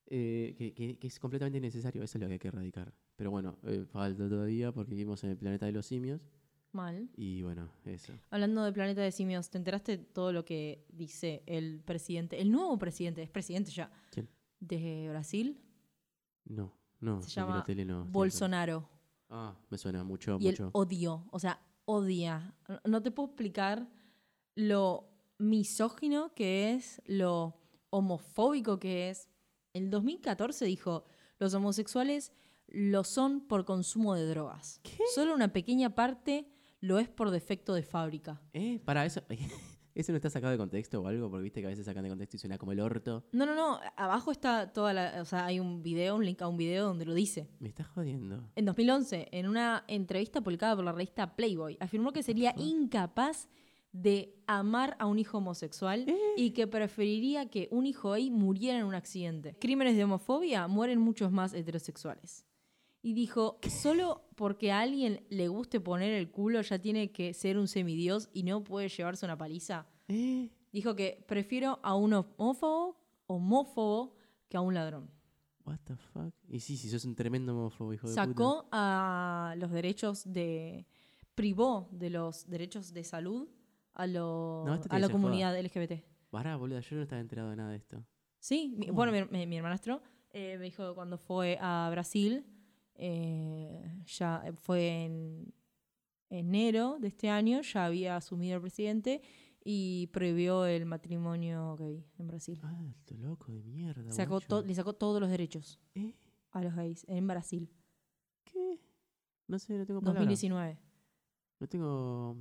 [0.07, 2.03] eh, que, que- que es completamente innecesario.
[2.03, 2.95] Eso es lo que hay que erradicar.
[3.17, 6.27] Pero bueno, eh, falta todavía porque vivimos en el planeta de los simios.
[6.75, 7.09] Mal.
[7.17, 8.13] Y bueno, eso.
[8.31, 12.77] Hablando de Planeta de Simios, ¿te enteraste todo lo que dice el presidente, el nuevo
[12.79, 14.29] presidente, es presidente ya, ¿Quién?
[14.61, 15.61] de Brasil?
[16.45, 17.23] No, no.
[17.23, 18.89] Se no tele, Bolsonaro.
[19.31, 20.71] Ah, me suena mucho, Y él mucho.
[20.73, 22.55] odió, o sea, odia.
[22.69, 23.89] No- No te puedo explicar
[24.57, 25.09] lo
[25.39, 27.57] misógino que es, lo
[27.91, 29.29] homofóbico que es.
[29.73, 31.05] En 2014 dijo,
[31.39, 32.33] los homosexuales
[32.69, 34.81] lo son por consumo de drogas.
[35.15, 36.49] Solo una pequeña parte
[36.85, 38.41] lo es por defecto de fábrica.
[38.53, 38.79] ¿Eh?
[38.85, 39.23] Para eso.
[39.95, 41.31] ¿Eso no está sacado de contexto o algo?
[41.31, 43.25] Porque viste que a veces sacan de contexto y suena como el orto.
[43.33, 43.81] No, no, no.
[43.97, 45.23] Abajo está toda la.
[45.23, 47.49] O sea, hay un video, un link a un video donde lo dice.
[47.61, 48.51] Me estás jodiendo.
[48.57, 53.49] En 2011, en una entrevista publicada por la revista Playboy, afirmó que sería incapaz
[53.93, 56.05] de amar a un hijo homosexual
[56.37, 59.57] y que preferiría que un hijo gay muriera en un accidente.
[59.61, 62.45] Crímenes de homofobia mueren muchos más heterosexuales.
[63.07, 67.59] Y dijo, solo porque a alguien le guste poner el culo ya tiene que ser
[67.59, 69.87] un semidios y no puede llevarse una paliza.
[70.09, 70.49] ¿Eh?
[70.73, 72.97] Dijo que prefiero a un homófobo,
[73.27, 74.15] homófobo
[74.49, 75.11] que a un ladrón.
[75.67, 76.33] What the fuck?
[76.49, 80.87] Y sí, sí, sos un tremendo homófobo, hijo de Sacó a los derechos de.
[81.35, 83.49] privó de los derechos de salud
[83.93, 86.01] a, lo- No, esto a la comunidad LGBT.
[86.01, 86.09] puta.
[86.31, 88.03] Pará, boludo, yo no estaba enterado de nada de esto.
[88.39, 90.03] Sí, bueno, mi, mi- mi hermanastro
[90.33, 92.45] eh, me dijo cuando fue a Brasil,
[92.97, 95.53] eh, ya fue en
[96.31, 99.23] enero de este año, ya había asumido el presidente
[99.65, 102.61] y prohibió el matrimonio gay en Brasil.
[102.63, 104.13] Ah, esto loco de mierda.
[104.13, 106.15] Sacó le sacó todos los derechos ¿Eh?
[106.51, 107.71] a los gays en Brasil.
[108.45, 108.81] ¿Qué?
[109.49, 110.23] No sé, no tengo palabras.
[110.23, 110.79] 2019.
[111.61, 112.37] No tengo.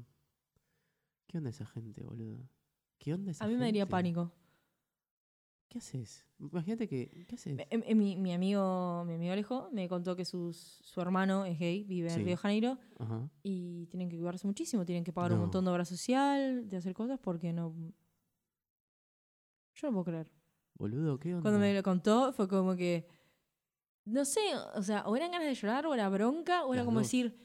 [1.27, 2.49] ¿Qué onda esa gente, boludo?
[2.97, 3.91] ¿Qué onda esa A mí me daría gente?
[3.91, 4.31] pánico.
[5.73, 6.23] ¿Qué haces?
[6.37, 7.25] Imagínate que.
[7.27, 7.57] ¿Qué haces?
[7.71, 11.57] Em- em- mi, mi amigo, mi amigo Alejo me contó que sus- su hermano es
[11.57, 12.19] gay, vive en Sí.
[12.19, 13.27] Río de Janeiro Ajá.
[13.41, 15.37] y tienen que cuidarse muchísimo, tienen que pagar No.
[15.37, 17.73] un montón de obra social, de hacer cosas porque no.
[19.75, 20.31] Yo no puedo creer.
[20.75, 21.41] Boludo, ¿qué onda?
[21.41, 23.07] Cuando me lo contó fue como que.
[24.05, 24.41] No sé,
[24.75, 27.07] o sea, o eran ganas de llorar, o era bronca, o era como dos.
[27.07, 27.35] decir.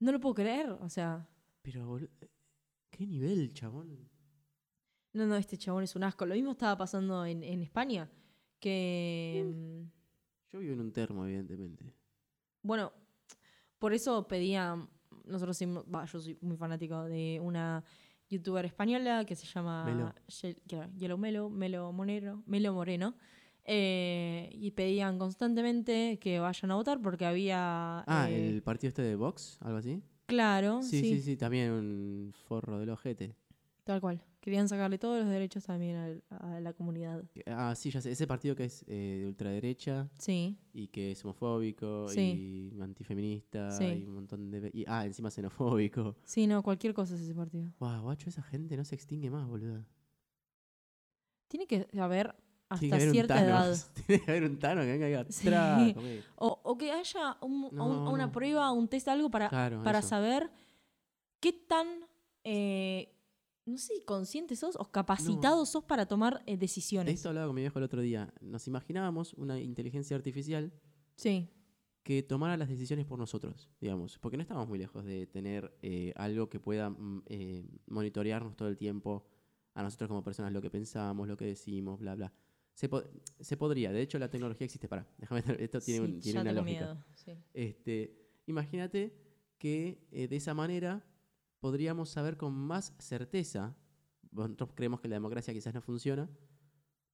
[0.00, 1.28] No lo puedo creer, o sea.
[1.62, 2.10] Pero, boludo.
[2.90, 4.10] ¿Qué nivel, chabón?
[5.14, 6.26] No, no, este chabón es un asco.
[6.26, 8.10] Lo mismo estaba pasando en, en España.
[8.60, 9.44] Que.
[9.46, 11.92] mm, Yo vivo en un termo, evidentemente.
[12.62, 12.92] Bueno,
[13.78, 14.76] por eso pedía,
[15.26, 15.58] nosotros,
[15.94, 17.84] va, yo soy muy fanático de una
[18.28, 20.14] youtuber española que se llama Melo.
[20.28, 23.14] Ye- claro, Yellow Melo, Melo Monero, Melo Moreno,
[23.64, 29.02] eh, y pedían constantemente que vayan a votar porque había, Ah, eh, el partido este
[29.02, 30.02] de Vox, algo así.
[30.26, 33.36] claro, Sí, sí, sí, sí, también un forro del ojete.
[33.84, 37.22] Tal cual, querían sacarle todos los derechos también al- a, la comunidad.
[37.46, 38.10] Ah, sí, ya sé.
[38.10, 42.72] Ese partido que es eh, de ultraderecha Sí, y que es homofóbico Sí.
[42.74, 43.84] y antifeminista Sí.
[43.84, 44.70] y un montón de.
[44.72, 46.16] Y, ah, encima xenofóbico.
[46.24, 47.70] sí, no, cualquier cosa es ese partido.
[47.78, 49.84] Guau, guacho, esa gente no se extingue más, boludo.
[51.48, 52.34] Tiene que haber
[52.68, 53.50] hasta Tiene que haber un cierta Thanos.
[53.78, 53.88] edad.
[54.06, 55.48] Tiene que haber un Tano que venga Sí.
[55.94, 56.22] conmigo.
[56.36, 58.32] O, o que haya un- No, un- una no.
[58.32, 60.08] prueba, un test, algo para, Claro, para eso.
[60.08, 60.50] saber
[61.40, 61.86] qué tan,
[62.44, 63.13] eh,
[63.66, 67.14] no sé, si conscientes sos o capacitados sos para tomar eh, De decisiones.
[67.14, 68.32] esto hablaba con mi viejo el otro día.
[68.40, 70.72] Nos imaginábamos una inteligencia artificial
[71.16, 71.48] Sí,
[72.02, 74.18] que tomara las decisiones por nosotros, digamos.
[74.18, 78.68] Porque no estamos muy lejos de tener eh, algo que pueda mm, eh, monitorearnos todo
[78.68, 79.24] el tiempo
[79.74, 82.32] a nosotros como personas, lo que pensamos, lo que decimos, bla, bla.
[82.74, 83.04] Se, po-
[83.40, 84.88] se podría, de hecho la tecnología existe.
[84.88, 86.84] Para, déjame ver, esto tiene, sí, un- tiene ya una tengo lógica.
[86.94, 87.04] miedo.
[87.14, 87.32] sí.
[87.54, 89.16] Este, imagínate
[89.58, 91.02] que de esa manera
[91.64, 93.74] podríamos saber con más certeza.
[94.32, 96.28] Nosotros creemos que la democracia quizás no funciona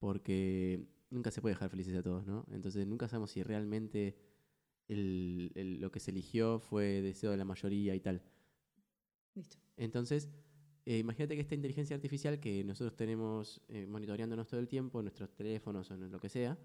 [0.00, 2.44] porque nunca se puede dejar felices a todos, ¿no?
[2.50, 4.16] Entonces nunca sabemos si realmente
[4.88, 8.24] el- el- lo que se eligió fue deseo de la mayoría y tal.
[9.36, 9.56] Listo.
[9.76, 10.28] Entonces,
[10.84, 15.32] eh, imagínate que esta inteligencia artificial que nosotros tenemos eh, monitoreándonos todo el tiempo, nuestros
[15.32, 16.58] teléfonos o lo que sea,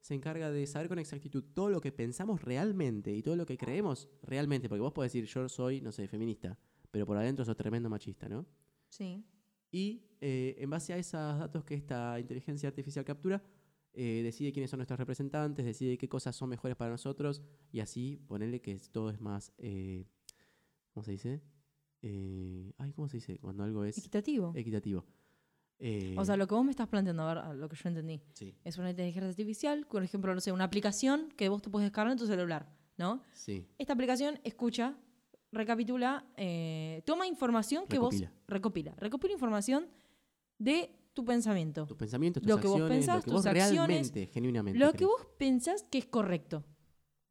[0.00, 3.58] se encarga de saber con exactitud todo lo que pensamos realmente y todo lo que
[3.58, 4.70] creemos realmente.
[4.70, 6.58] Porque vos podés decir, yo soy, no sé, feminista,
[6.96, 8.46] pero por adentro sos tremendo machista, ¿no?
[8.88, 9.22] Sí.
[9.70, 13.42] Y eh, en base a esos datos que esta inteligencia artificial captura,
[13.92, 18.16] eh, decide quiénes son nuestros representantes, decide qué cosas son mejores para nosotros y así
[18.26, 20.06] ponerle que todo es más, eh,
[20.94, 21.42] ¿cómo se dice?
[22.00, 23.38] Eh, ay, ¿cómo se dice?
[23.40, 24.52] Cuando algo es Equitativo.
[24.56, 25.04] equitativo.
[25.78, 27.90] Eh, O sea, lo que vos me estás planteando, a ver, a lo que yo
[27.90, 31.68] entendí, sí, es una inteligencia artificial, por ejemplo, no sé, una aplicación que vos te
[31.68, 33.22] puedes descargar en tu celular, ¿no?
[33.34, 34.96] sí, Esta aplicación escucha,
[35.52, 38.28] recapitula, eh, toma información que Recopila.
[38.30, 39.88] vos recopila, recopila información
[40.58, 43.46] de tu pensamiento, tus pensamientos, tus Lo que vos acciones, pensás, lo que tus vos
[43.46, 45.10] acciones, realmente, genuinamente lo que crees.
[45.10, 46.64] vos pensás que es correcto,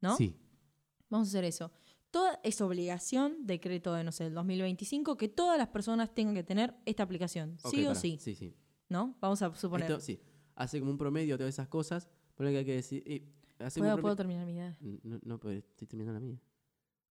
[0.00, 0.16] ¿no?
[0.16, 0.36] Sí,
[1.08, 1.70] Vamos a hacer eso.
[2.10, 6.42] Toda es obligación, decreto de, no sé, el 2025, que todas las personas tengan que
[6.42, 8.56] tener esta aplicación, sí o sí, Sí, sí.
[8.88, 9.14] ¿no?
[9.20, 9.88] Vamos a suponer.
[9.88, 10.18] Esto, sí,
[10.56, 13.04] hace como un promedio de todas esas cosas, por lo que hay que decir...
[13.06, 13.22] eh,
[13.60, 14.76] hace ¿Puedo, un puedo promedio- terminar mi idea?
[15.04, 16.40] No, no, pero estoy terminando la mía.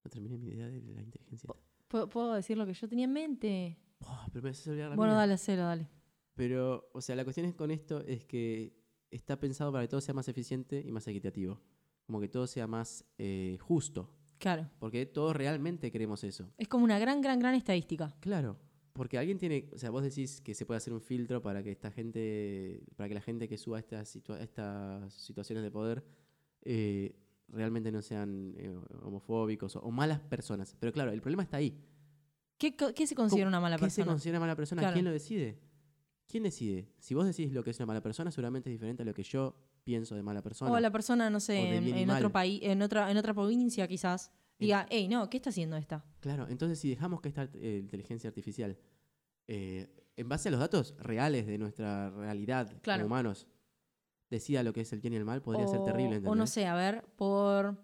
[0.06, 1.50] No terminé mi idea de la inteligencia.
[1.88, 3.78] ¿Puedo, puedo decir lo que yo tenía en mente?
[4.02, 5.20] Oh, pero me haces olvidar la Bueno, mía.
[5.22, 5.90] dale, hacelo, dale.
[6.36, 8.78] Pero, o sea, la cuestión es con esto es que
[9.10, 11.60] está pensado para que todo sea más eficiente y más equitativo.
[12.06, 14.12] Como que todo sea más eh, justo.
[14.38, 14.70] Claro.
[14.80, 16.52] Porque todos realmente queremos eso.
[16.58, 18.16] Es como una gran, gran, gran estadística.
[18.20, 18.60] Claro.
[18.94, 21.72] Porque alguien tiene, o sea, vos decís que se puede hacer un filtro para que
[21.72, 26.06] esta gente, para que la gente que suba estas, situa- estas situaciones de poder
[26.62, 27.16] eh,
[27.48, 30.76] realmente no sean eh, homofóbicos o, o malas personas.
[30.80, 31.78] Pero claro, el problema está ahí.
[32.58, 34.14] ¿Qué, se considera una mala ¿Qué se persona?
[34.14, 34.82] considera mala persona?
[34.82, 34.94] Claro.
[34.94, 35.60] ¿Quién lo decide?
[36.28, 36.90] ¿Quién decide?
[37.00, 39.24] Si vos decís lo que es una mala persona, seguramente es diferente a lo que
[39.24, 40.72] yo pienso de mala persona.
[40.72, 44.88] O la persona, no sé, en, otro país, en otra, en otra provincia quizás, diga,
[44.90, 46.04] hey, no, ¿qué está haciendo esta?
[46.22, 48.78] Claro, entonces si dejamos que esta eh, inteligencia artificial,
[49.48, 53.04] eh, en base a los datos reales de nuestra realidad Claro.
[53.04, 53.48] como humanos,
[54.30, 56.50] decida lo que es el bien y el mal, podría ser terrible, O no ¿entendés?
[56.52, 57.78] sé, a ver, por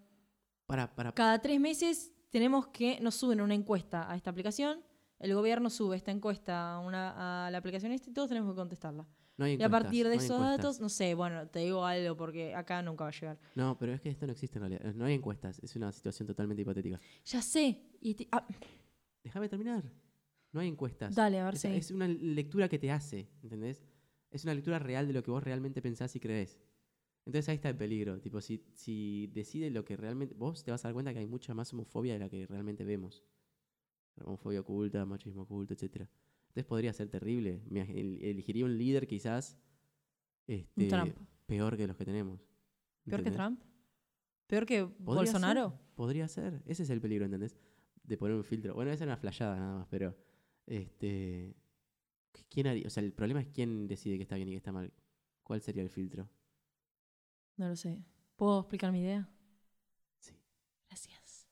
[0.66, 4.80] Para, para, cada tres meses tenemos que nos suben una encuesta a esta aplicación,
[5.18, 8.56] el gobierno sube esta encuesta a, una, a la aplicación esta y todos tenemos que
[8.56, 9.06] contestarla.
[9.36, 12.16] no hay Y a partir de no esos datos, no sé, bueno, te digo algo
[12.16, 13.38] porque acá nunca va a llegar.
[13.54, 14.94] No, pero es que esto no existe en realidad.
[14.94, 16.98] No hay encuestas, es una situación totalmente hipotética.
[17.26, 17.80] Ya sé.
[18.00, 18.44] Y te- ah,
[19.22, 19.84] Déjame terminar.
[20.50, 21.14] No hay encuestas.
[21.14, 21.68] dale, a ver si.
[21.68, 23.86] es una lectura que te hace, ¿entendés?
[24.32, 26.58] Es una lectura real de lo que vos realmente pensás y crees.
[27.24, 28.20] Entonces ahí está el peligro.
[28.20, 30.34] Tipo, si, si decide lo que realmente.
[30.34, 32.84] Vos te vas a dar cuenta que hay mucha más homofobia de la que realmente
[32.84, 33.22] vemos.
[34.24, 36.08] Homofobia oculta, machismo oculto, etc.
[36.48, 37.62] Entonces podría ser terrible.
[37.68, 39.58] Me elegiría un líder quizás.
[40.46, 41.16] Este, Trump.
[41.46, 42.40] Peor que los que tenemos.
[43.04, 43.30] ¿Peor que.
[43.30, 43.60] Trump?
[44.46, 45.70] ¿Peor que Podría Bolsonaro?
[45.70, 46.62] ser, podría ser.
[46.66, 47.56] Ese es el peligro, ¿entendés?
[48.02, 48.74] De poner un filtro.
[48.74, 50.16] Bueno, esa es una flayada nada más, pero.
[50.66, 51.54] Este.
[52.50, 52.86] ¿Quién haría?
[52.86, 54.92] O sea, el problema es quién decide que está bien y que está mal.
[55.42, 56.28] ¿Cuál sería el filtro?
[57.56, 58.02] No lo sé.
[58.36, 59.28] ¿Puedo explicar mi idea?
[60.20, 60.34] Sí.
[60.88, 61.46] Gracias.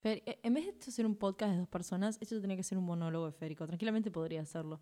[0.00, 2.62] Fer, eh, en vez de esto ser un podcast de dos personas, esto tendría que
[2.62, 3.66] ser un monólogo de Férico.
[3.66, 4.80] Tranquilamente podría hacerlo.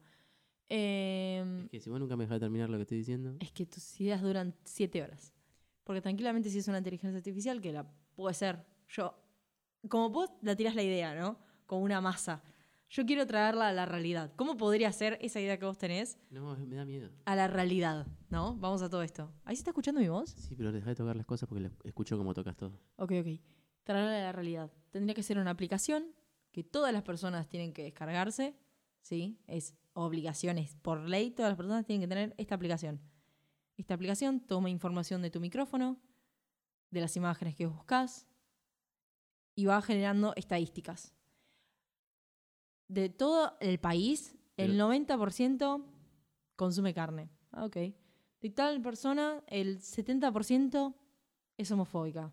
[0.69, 3.37] Em, Es que si vos nunca me dejas terminar lo que estoy diciendo.
[3.41, 5.33] es que tus ideas duran siete horas.
[5.85, 9.15] Porque tranquilamente si es una inteligencia artificial, que la puede ser yo,
[9.89, 11.39] como vos la tirás la idea, ¿no?
[11.67, 12.43] Como una masa.
[12.95, 14.31] Yo quiero traerla a la realidad.
[14.37, 17.11] ¿Cómo podría ser esa idea que vos tenés No, me da miedo.
[17.25, 18.55] a la realidad, ¿no?
[18.55, 19.33] Vamos a todo esto.
[19.45, 20.31] ¿Ahí se está escuchando mi voz?
[20.31, 22.79] Sí, pero deja de tocar las cosas porque escucho cómo tocas todo.
[22.95, 23.41] Ok, ok.
[23.83, 24.71] Traerla a la realidad.
[24.91, 26.15] Tendría que ser una aplicación
[26.53, 28.57] que todas las personas tienen que descargarse,
[29.01, 29.41] ¿sí?
[29.49, 33.01] Es obligaciones por ley, todas las personas tienen que tener esta aplicación.
[33.77, 36.01] Esta aplicación toma información de tu micrófono,
[36.93, 38.29] de las imágenes que buscas
[39.57, 41.13] y va generando estadísticas.
[42.89, 45.85] De todo el país, el Pero- 90%
[46.57, 47.31] consume carne.
[47.53, 47.77] Ah, ok.
[48.41, 50.95] De tal persona, el 70%
[51.57, 52.33] es homofóbica.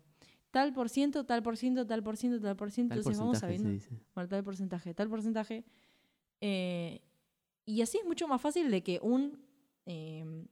[0.50, 2.94] Tal por ciento, tal por ciento, tal por ciento, tal por ciento.
[2.94, 3.70] Entonces vamos sabiendo.
[4.14, 5.64] Bueno, tal porcentaje, tal porcentaje.
[6.40, 7.00] Eh,
[7.64, 9.40] y así es mucho más fácil de que un
[9.86, 10.46] eh,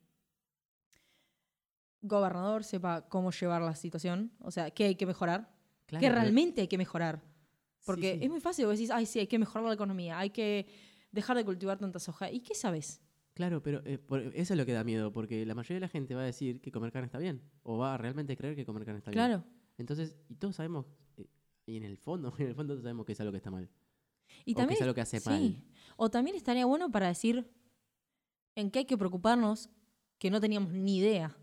[2.02, 4.32] gobernador sepa cómo llevar la situación.
[4.40, 5.52] O sea, qué hay que mejorar.
[5.86, 7.20] Claro, qué realmente hay que mejorar.
[7.84, 8.24] Porque sí.
[8.24, 10.66] es muy fácil, vos decís, ay, sí, hay que mejorar la economía, hay que
[11.12, 12.30] dejar de cultivar tanta soja.
[12.30, 13.00] ¿Y qué sabes?
[13.34, 15.88] Claro, pero eh, por- eso es lo que da miedo, porque la mayoría de la
[15.88, 18.64] gente va a decir que comer carne está bien, o va a realmente creer que
[18.66, 19.18] comer carne está bien.
[19.24, 19.44] Claro.
[19.78, 21.26] Entonces, y todos sabemos, eh,
[21.66, 23.70] y en el fondo, en el fondo todos sabemos que es algo que está mal.
[24.44, 25.28] Y o que también es algo que hace Sí.
[25.30, 25.62] mal.
[25.96, 27.50] O también estaría bueno para decir
[28.56, 29.70] en qué hay que preocuparnos
[30.18, 31.36] que no teníamos ni idea.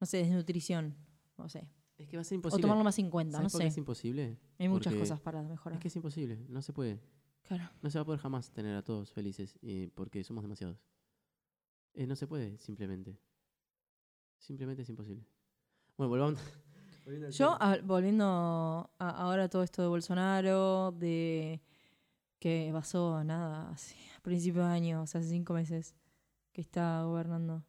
[0.00, 0.96] No sé, nutrición.
[1.38, 1.68] No sé.
[2.02, 2.62] Es que va a ser O imposible.
[2.62, 3.68] tomarlo más en cuenta, no ¿Sabes por qué sé.
[3.68, 4.38] es imposible?
[4.58, 5.76] Hay muchas Porque cosas para mejorar.
[5.76, 7.00] Es que es imposible, no se puede.
[7.42, 7.68] Claro.
[7.82, 10.78] No se va a poder jamás tener a todos felices eh, porque somos demasiados.
[11.94, 13.18] Eh, no se puede, simplemente.
[14.38, 15.24] Simplemente es imposible.
[15.96, 16.40] Bueno, volvamos.
[17.04, 17.72] volviendo al Yo, tema.
[17.72, 18.24] a- volviendo
[18.98, 21.60] a, ahora a todo esto de Bolsonaro, de
[22.38, 25.94] que pasó nada, hace, a principios de año, o sea, hace cinco meses
[26.52, 27.64] que está gobernando.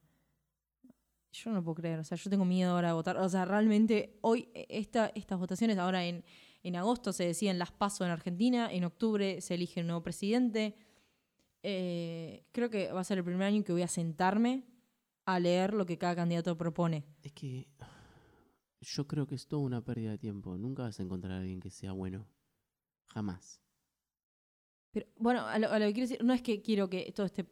[1.33, 3.17] Yo no puedo creer, o sea, yo tengo miedo ahora de votar.
[3.17, 6.23] O sea, realmente hoy, eh, esta, estas votaciones, ahora en,
[6.61, 10.75] en agosto se deciden las PASO en Argentina, en octubre se elige un nuevo presidente.
[11.63, 14.63] Eh, creo que va a ser el primer año que voy a sentarme
[15.25, 17.03] a leer lo que cada candidato propone.
[17.23, 17.67] Es que
[18.81, 20.55] yo creo que es toda una pérdida de tiempo.
[20.57, 22.27] Nunca vas a encontrar a alguien que sea bueno.
[23.07, 23.59] Jamás.
[24.91, 27.25] Pero bueno, a lo, a lo que quiero decir, no es que quiero que todo
[27.25, 27.45] esté.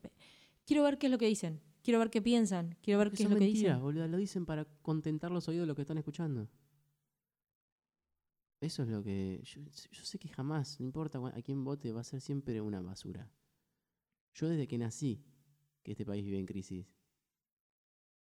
[0.65, 1.61] Quiero ver qué es lo que dicen.
[1.83, 2.77] Quiero ver qué piensan.
[2.81, 3.81] Quiero ver Porque qué es lo que mentiras, dicen.
[3.81, 4.07] boludo.
[4.07, 6.47] Lo dicen para contentar los oídos de los que están escuchando.
[8.59, 9.41] Eso es lo que.
[9.43, 12.81] Yo, yo sé que jamás, no importa a quién vote, va a ser siempre una
[12.81, 13.31] basura.
[14.33, 15.25] Yo desde que nací,
[15.83, 16.85] que este país vive en crisis.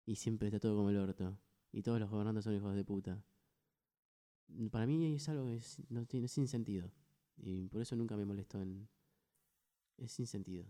[0.06, 1.38] Y siempre está todo como el orto.
[1.72, 3.24] Y todos los gobernantes son hijos de puta.
[4.70, 6.90] Para mí es algo que es, no tiene, sin sentido.
[7.36, 8.88] Y por eso nunca me molestó en.
[9.96, 10.64] Es sin sentido.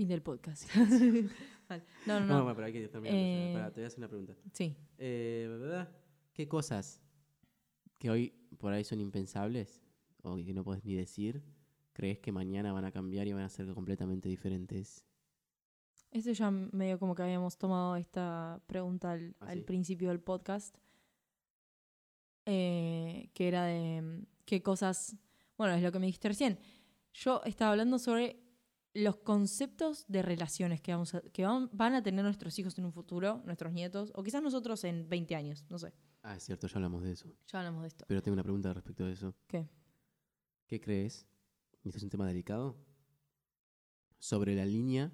[0.00, 0.64] Fin del podcast.
[1.68, 1.84] Vale.
[2.06, 2.34] no, no, No, no.
[2.44, 3.14] bueno, pero hay que terminar.
[3.14, 4.34] Eh, te voy a hacer una pregunta.
[4.50, 4.74] Sí.
[4.96, 5.84] Eh.
[6.32, 7.02] ¿Qué cosas
[7.98, 9.82] que hoy por ahí son impensables
[10.22, 11.42] o que no puedes ni decir,
[11.92, 15.04] crees que mañana van a cambiar y van a ser completamente diferentes?
[16.10, 20.78] Esto ya medio como que habíamos tomado esta pregunta al, Ah, al principio del podcast.
[22.46, 25.14] eh, que era de mm, qué cosas.
[25.58, 26.58] Bueno, es lo que me dijiste recién.
[27.12, 28.40] Yo estaba hablando sobre
[28.92, 32.84] los conceptos de relaciones que, vamos a- que van, van a tener nuestros hijos en
[32.86, 35.92] un futuro, nuestros nietos, o quizás nosotros en 20 años, no sé.
[36.22, 37.32] Ah, es cierto, ya hablamos de eso.
[37.46, 38.04] Ya hablamos de esto.
[38.08, 39.34] Pero tengo una pregunta respecto de eso.
[39.46, 39.68] ¿Qué?
[40.66, 41.26] ¿Qué crees?
[41.84, 42.76] Este es un tema delicado.
[44.18, 45.10] Sobre la línea.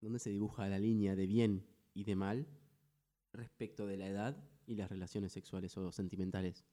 [0.00, 2.46] ¿Dónde se dibuja la línea de bien y de mal
[3.32, 4.36] respecto de la edad
[4.66, 6.64] y las relaciones sexuales o sentimentales?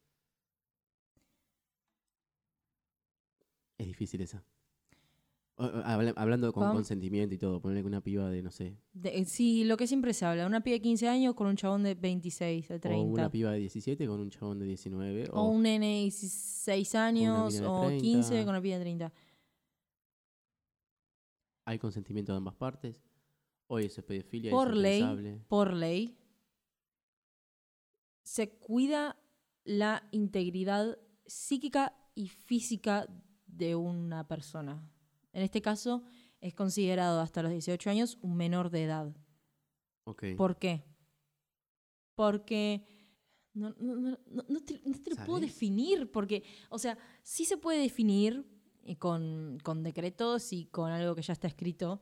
[3.77, 4.43] Es difícil esa.
[5.61, 9.17] O- o, habla- hablando con consentimiento y todo, ponerle una piba de, no sé, De-
[9.19, 11.83] eh, sí, lo que siempre se habla, una piba de 15 años con un chabón
[11.83, 13.03] de 26, de o 30.
[13.13, 17.53] una piba de 17 con un chabón de 19, O un nene de 16 años,
[17.53, 18.01] de o 30.
[18.01, 19.13] 15 con una piba de 30.
[21.65, 23.01] hay consentimiento de ambas partes,
[23.67, 26.17] hoy eso es pedofilia, Por es ley, por ley,
[28.23, 29.17] se cuida
[29.63, 33.07] la integridad psíquica y física
[33.45, 34.83] de una persona.
[35.33, 36.03] En este caso,
[36.39, 39.15] es considerado hasta los 18 años un menor de edad.
[40.35, 40.83] ¿Por qué?
[42.15, 42.85] Porque
[43.53, 47.57] no, no- no- no- no te, te lo puedo definir, porque, o sea, sí se
[47.57, 48.45] puede definir
[48.83, 52.01] y con, con decretos y con algo que ya está escrito,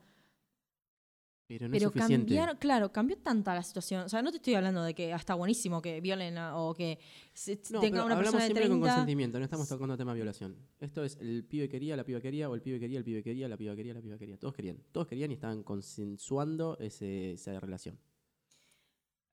[1.50, 2.26] Pero no pero es suficiente.
[2.26, 4.04] cambiaron, claro, cambió tanta la situación.
[4.04, 7.00] O sea, no te estoy hablando de que está buenísimo que violen a- o que
[7.34, 8.78] se- No, tenga pero una hablamos persona de siempre 30.
[8.80, 10.54] con consentimiento, no estamos tocando tema violación.
[10.78, 13.48] Esto es el pibe quería, la piba quería, o el pibe quería, el pibe quería,
[13.48, 14.38] la piba quería, la piba quería.
[14.38, 14.78] Todos querían.
[14.92, 17.98] Todos querían y estaban consensuando ese- esa relación.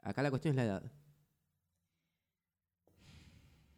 [0.01, 0.91] Acá la cuestión es la edad.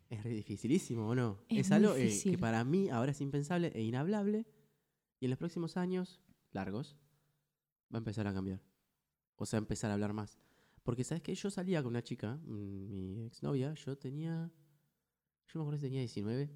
[0.09, 1.39] Es re dificilísimo, ¿o no?
[1.49, 4.45] Es algo eh, que para mí ahora es impensable e inhablable.
[5.19, 6.21] Y en los próximos años,
[6.51, 6.95] largos,
[7.93, 8.61] va a empezar a cambiar.
[9.35, 10.39] O sea, a empezar a hablar más.
[10.83, 11.35] Porque, ¿sabes qué?
[11.35, 14.51] Yo salía con una chica, mm, mi exnovia, yo tenía.
[15.47, 16.49] Yo me acuerdo que tenía 19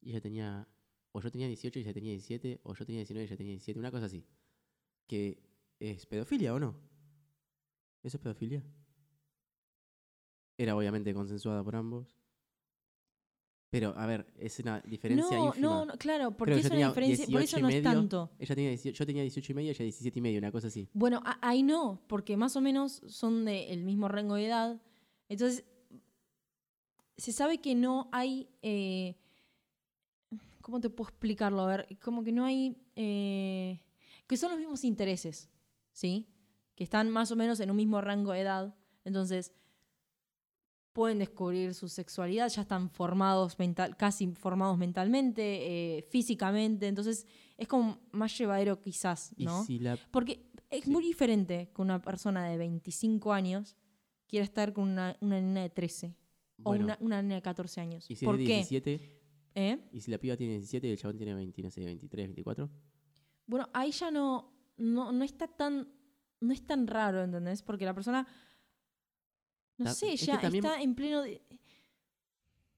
[0.00, 0.68] y ella tenía.
[1.12, 3.52] O yo tenía 18 y ella tenía 17, o yo tenía 19 y ella tenía
[3.52, 4.26] 17, una cosa así.
[5.06, 5.42] Que
[5.78, 6.76] es pedofilia o no.
[8.02, 8.64] ¿Eso es pedofilia?
[10.56, 12.23] Era obviamente consensuada por ambos.
[13.74, 15.66] Pero, a ver, es una diferencia no, ínfima.
[15.66, 18.30] no, no, claro, porque es una diferencia, por 18 eso no es tanto.
[18.38, 20.88] Ella tenía 18, yo tenía 18 y medio, ella 17 y medio, una cosa así.
[20.92, 24.80] Bueno, a- ahí no, porque más o menos son del mismo rango de edad.
[25.28, 25.64] Entonces,
[27.16, 28.48] se sabe que no hay.
[28.62, 29.16] eh,
[30.60, 31.60] ¿Cómo te puedo explicarlo?
[31.62, 32.76] A ver, como que no hay.
[32.96, 33.80] eh,
[34.26, 35.50] que son los mismos intereses,
[35.92, 36.26] ¿sí?
[36.76, 38.74] Que están más o menos en un mismo rango de edad.
[39.04, 39.52] Entonces,
[40.94, 46.86] pueden descubrir su sexualidad, ya están formados mental, casi formados mentalmente, eh, físicamente.
[46.86, 47.26] Entonces,
[47.58, 49.64] es como más llevadero quizás, ¿no?
[49.64, 50.90] si la Porque es Sí.
[50.90, 53.76] muy diferente que una persona de 25 años
[54.26, 56.16] quiera estar con una, una nena de 13
[56.58, 58.08] bueno, o una, una nena de 14 años.
[58.10, 58.54] y si ¿Por es de qué?
[58.54, 59.20] 17,
[59.56, 59.78] ¿Eh?
[59.92, 62.70] y si la piba tiene 17 y el chabón tiene 20, no sé, 23, 24.
[63.46, 65.88] Bueno, ahí ya no, no, no está tan
[66.40, 67.62] no es tan raro, ¿entendés?
[67.62, 68.26] Porque la persona,
[69.78, 71.22] no sé, es ya también- está en pleno...
[71.22, 71.42] de-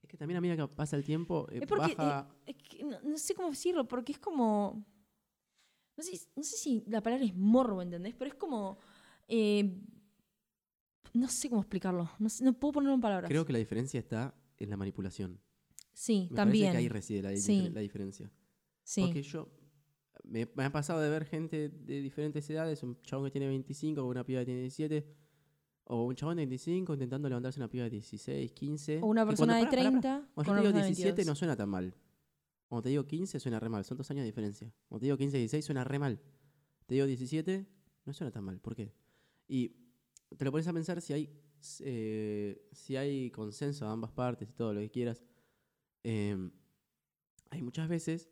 [0.03, 2.29] Es que también a medida que pasa el tiempo, eh, Es porque, baja...
[2.47, 4.85] eh, es que no, no sé cómo decirlo, porque es como.
[5.97, 8.15] No sé, no sé si la palabra es morbo, ¿entendés?
[8.15, 8.79] Pero es como.
[9.29, 9.79] eh,
[11.15, 12.11] no sé cómo explicarlo.
[12.19, 13.29] No, sé- no puedo ponerlo en palabras.
[13.29, 15.41] Creo que la diferencia está en la manipulación.
[15.93, 16.67] sí, Me también.
[16.67, 17.71] parece que ahí reside la, Sí.
[17.73, 18.31] la diferencia.
[18.83, 19.01] sí.
[19.03, 19.49] Porque yo...
[20.25, 24.03] Me, me ha pasado de ver gente de diferentes edades, un chabón que tiene 25
[24.03, 25.07] o una piba que tiene 17,
[25.89, 29.01] o un chabón de 25 intentando levantarse una piba de 16, 15.
[29.03, 30.09] o una persona de cuando- pará, pará, 30.
[30.35, 30.45] pará.
[30.47, 31.39] Cuando yo te digo persona de 17 no 22.
[31.39, 31.95] suena tan mal.
[32.69, 34.73] Cuando te digo 15 suena re mal, son dos años de diferencia.
[34.89, 36.21] Cuando te digo 15, 16 suena re mal.
[36.87, 37.67] Te digo 17,
[38.05, 38.61] no suena tan mal.
[38.61, 38.93] ¿Por qué?
[39.49, 39.69] Y
[40.37, 41.31] te lo pones a pensar si hay,
[41.81, 45.23] eh, si hay consenso de ambas partes y todo lo que quieras.
[46.09, 46.51] em,
[47.51, 48.29] hay muchas veces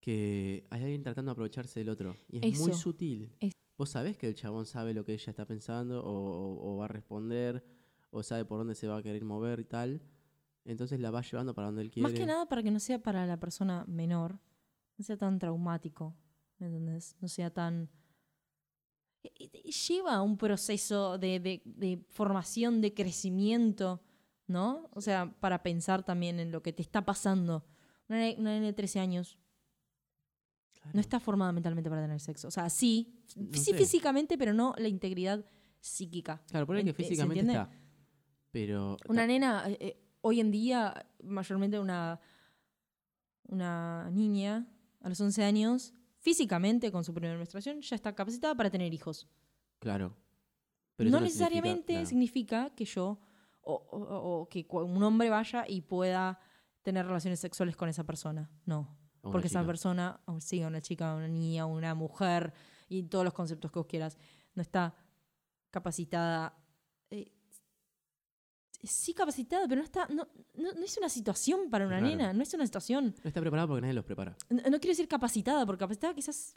[0.00, 2.14] que hay alguien tratando de aprovecharse del otro.
[2.28, 3.32] Y es muy sutil.
[3.40, 6.76] Es- Vos sabés que el chabón sabe lo que ella está pensando o, o- o
[6.76, 7.64] va a responder
[8.10, 10.02] o sabe por dónde se va a querer mover y tal.
[10.66, 12.02] Entonces la va llevando para donde él quiere.
[12.06, 14.38] Más que nada para que no sea para la persona menor,
[14.98, 16.14] no sea tan traumático,
[16.58, 17.16] ¿me entendés?
[17.22, 17.88] No sea tan...
[19.88, 24.02] Lleva un proceso de, de- de formación, de crecimiento,
[24.46, 24.90] ¿no?
[24.92, 27.64] O sea, para pensar también en lo que te está pasando.
[28.10, 29.38] Una nena de 13 años
[30.80, 30.94] Claro.
[30.94, 32.48] no está formada mentalmente para tener sexo.
[32.48, 33.74] O sea, sí, No sí sé.
[33.76, 35.44] físicamente, pero no la integridad
[35.80, 36.42] psíquica.
[36.50, 37.70] Claro, por ahí que ¿se físicamente está.
[38.50, 38.96] Pero.
[39.08, 42.18] Una nena, eh, eh, hoy en día, mayormente una,
[43.44, 44.66] una niña
[45.02, 49.28] a los 11 años, físicamente, con su primera menstruación, ya está capacitada para tener hijos.
[49.78, 50.16] Claro.
[50.96, 53.18] Pero no necesariamente significa que yo,
[53.62, 56.38] o, o- o que un hombre vaya y pueda
[56.82, 58.50] tener relaciones sexuales con esa persona.
[58.66, 58.98] No.
[59.22, 59.66] Una Porque esa chica.
[59.66, 62.52] persona, o sí, una chica, una niña, una mujer,
[62.88, 64.16] y todos los conceptos que vos quieras,
[64.54, 64.94] no está
[65.70, 66.56] capacitada.
[67.10, 67.30] eh,
[68.82, 70.06] sí capacitada, pero no está.
[70.08, 72.16] No, no, no es una situación para una Claro.
[72.16, 73.14] nena, no es una situación.
[73.22, 74.36] No está preparado porque nadie los prepara.
[74.48, 76.56] No, no quiero decir capacitada, porque capacitada quizás.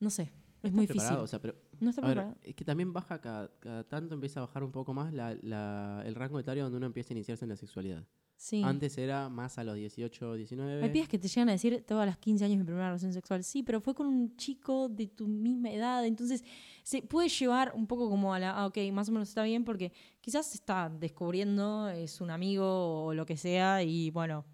[0.00, 0.30] No sé.
[0.62, 1.16] Es muy difícil.
[1.16, 2.38] o sea, pero, no está a ver, preparada.
[2.42, 6.02] es que también baja cada, cada tanto, empieza a bajar un poco más la- la-
[6.06, 8.06] el rango etario donde uno empieza a iniciarse en la sexualidad.
[8.44, 8.62] Sí.
[8.62, 10.82] Antes era más a los 18, 19.
[10.84, 13.10] Hay pibes que te llegan a decir, tengo a los 15 años mi primera relación
[13.10, 13.42] sexual.
[13.42, 16.04] Sí, pero fue con un chico de tu misma edad.
[16.04, 16.44] Entonces,
[16.82, 19.64] se puede llevar un poco como a la, ah, ok, más o menos está bien,
[19.64, 24.44] porque quizás se está descubriendo, es un amigo o lo que sea, y bueno,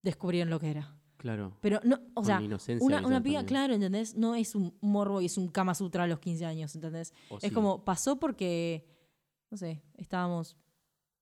[0.00, 0.96] descubrieron lo que era.
[1.18, 1.58] Claro.
[1.60, 2.40] Pero no, o sea,
[2.80, 4.14] una, una piba, claro, ¿entendés?
[4.14, 7.12] No es un morbo y es un Kama Sutra a los 15 años, ¿entendés?
[7.28, 7.50] O Es sí.
[7.50, 8.88] como, pasó porque,
[9.50, 10.56] no sé, estábamos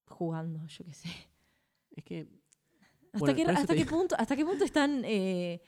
[0.07, 1.09] jugando, yo qué sé.
[2.01, 2.27] Es que.
[3.13, 5.61] ¿Hasta, qué, hasta, qué punto, ¿Hasta qué punto es tan eh,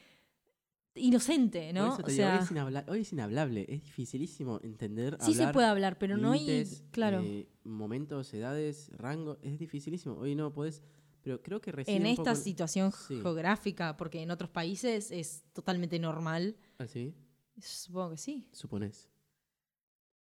[0.95, 1.95] inocente, no?
[1.95, 3.67] O digo, hoy, sea, es inhabla- hoy es inhablable.
[3.69, 5.19] Es dificilísimo entender.
[5.21, 6.65] sí se hablar, puede hablar, pero no hay.
[6.91, 7.21] Claro.
[7.23, 9.39] eh, momentos, edades, rango.
[9.43, 10.15] Es dificilísimo.
[10.17, 10.83] Hoy no podés.
[11.23, 13.21] Pero creo que reside en esta poco situación Sí.
[13.21, 16.57] geográfica, porque en otros países es totalmente normal.
[16.79, 17.15] ¿Ah, sí?
[17.61, 18.49] Supongo que sí.
[18.53, 19.09] Suponés.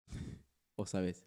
[0.76, 1.26] o sabes.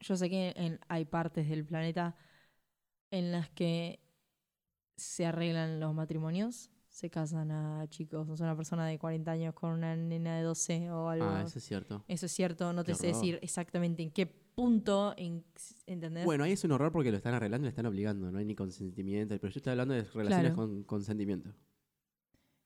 [0.00, 2.16] Yo sé que en- hay partes del planeta
[3.10, 4.00] en las que
[4.96, 9.54] se arreglan los matrimonios, se casan a chicos, o sea, una persona de 40 años
[9.54, 11.24] con una nena de 12 o algo.
[11.26, 12.04] Ah, eso es cierto.
[12.08, 15.44] Eso es cierto, no Qué te sé decir exactamente en qué punto, en,
[15.86, 16.24] ¿entendés?
[16.24, 18.30] Bueno, ahí es un horror porque lo están arreglando y le están obligando.
[18.30, 19.38] No hay ni consentimiento.
[19.40, 20.56] Pero yo estoy hablando de relaciones Claro.
[20.56, 21.54] con consentimiento.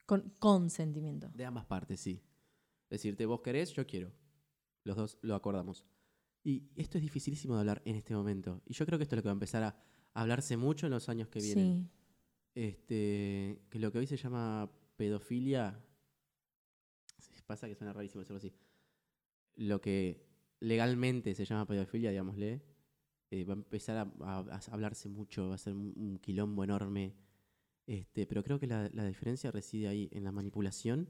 [0.06, 1.28] Con consentimiento.
[1.34, 2.20] De ambas partes, sí.
[2.90, 4.10] Decirte, vos querés, yo quiero.
[4.84, 5.84] Los dos lo acordamos.
[6.44, 8.60] Y esto es dificilísimo de hablar en este momento.
[8.66, 9.76] Y yo creo que esto es lo que va a empezar a
[10.12, 11.84] hablarse mucho en los años que vienen.
[11.84, 11.90] Sí.
[12.54, 15.80] Este, que lo que hoy se llama pedofilia.
[17.46, 18.52] Pasa que suena rarísimo decirlo así.
[19.56, 20.24] Lo que
[20.60, 22.62] legalmente se llama pedofilia, digámosle,
[23.30, 26.64] eh, va a empezar a, a- a hablarse mucho, va a ser un, un quilombo
[26.64, 27.14] enorme.
[27.86, 31.08] Este, pero creo que la, la diferencia reside ahí, en la manipulación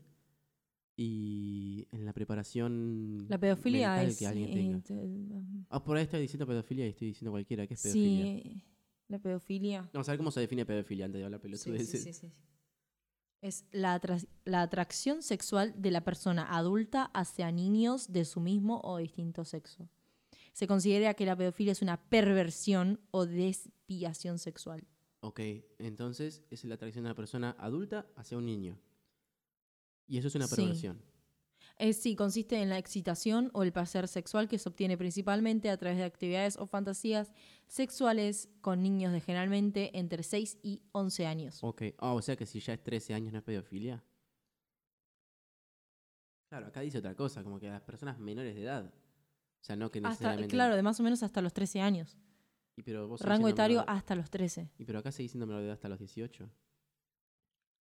[0.97, 4.19] y en la preparación La pedofilia es.
[4.19, 4.81] que alguien tenga.
[4.81, 7.67] te- Ah, por ahí estoy diciendo pedofilia y estoy diciendo cualquiera.
[7.67, 8.25] ¿Qué es pedofilia?
[8.27, 8.63] sí,
[9.09, 9.91] la pedofilia.
[9.93, 11.91] Vamos a ver cómo se define pedofilia antes de hablar Sí, pelotudeces.
[11.91, 12.33] sí, sí, sí, sí.
[13.43, 18.81] Es la, atra- la atracción sexual de la persona adulta hacia niños de su mismo
[18.85, 19.89] o distinto sexo.
[20.53, 24.87] Se considera que la pedofilia es una perversión o desviación sexual.
[25.21, 25.41] Ok,
[25.79, 28.79] entonces es la atracción de una persona adulta hacia un niño.
[30.07, 30.57] Y eso es una Sí.
[30.57, 31.01] perversión.
[31.77, 35.77] Es, sí, consiste en la excitación o el placer sexual que se obtiene principalmente a
[35.77, 37.33] través de actividades o fantasías
[37.67, 41.59] sexuales con niños de generalmente entre 6 y 11 años.
[41.65, 44.05] Ok, ah, o sea que si ya es 13 años no es pedofilia.
[46.49, 48.85] Claro, acá dice otra cosa, como que a las personas menores de edad.
[48.87, 50.53] O sea, no que Hasta, necesariamente.
[50.55, 52.17] claro, de más o menos hasta los 13 años.
[52.77, 54.71] Y pero vos seguís Rango etario menor- hasta los 13.
[54.79, 56.49] Y pero acá seguís siendo menor de edad hasta los 18.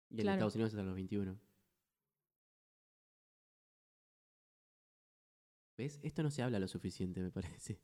[0.10, 0.36] Y en Claro.
[0.38, 1.40] Estados Unidos hasta los 21.
[5.80, 5.98] ¿Ves?
[6.04, 7.80] Esto no se habla lo suficiente, me parece.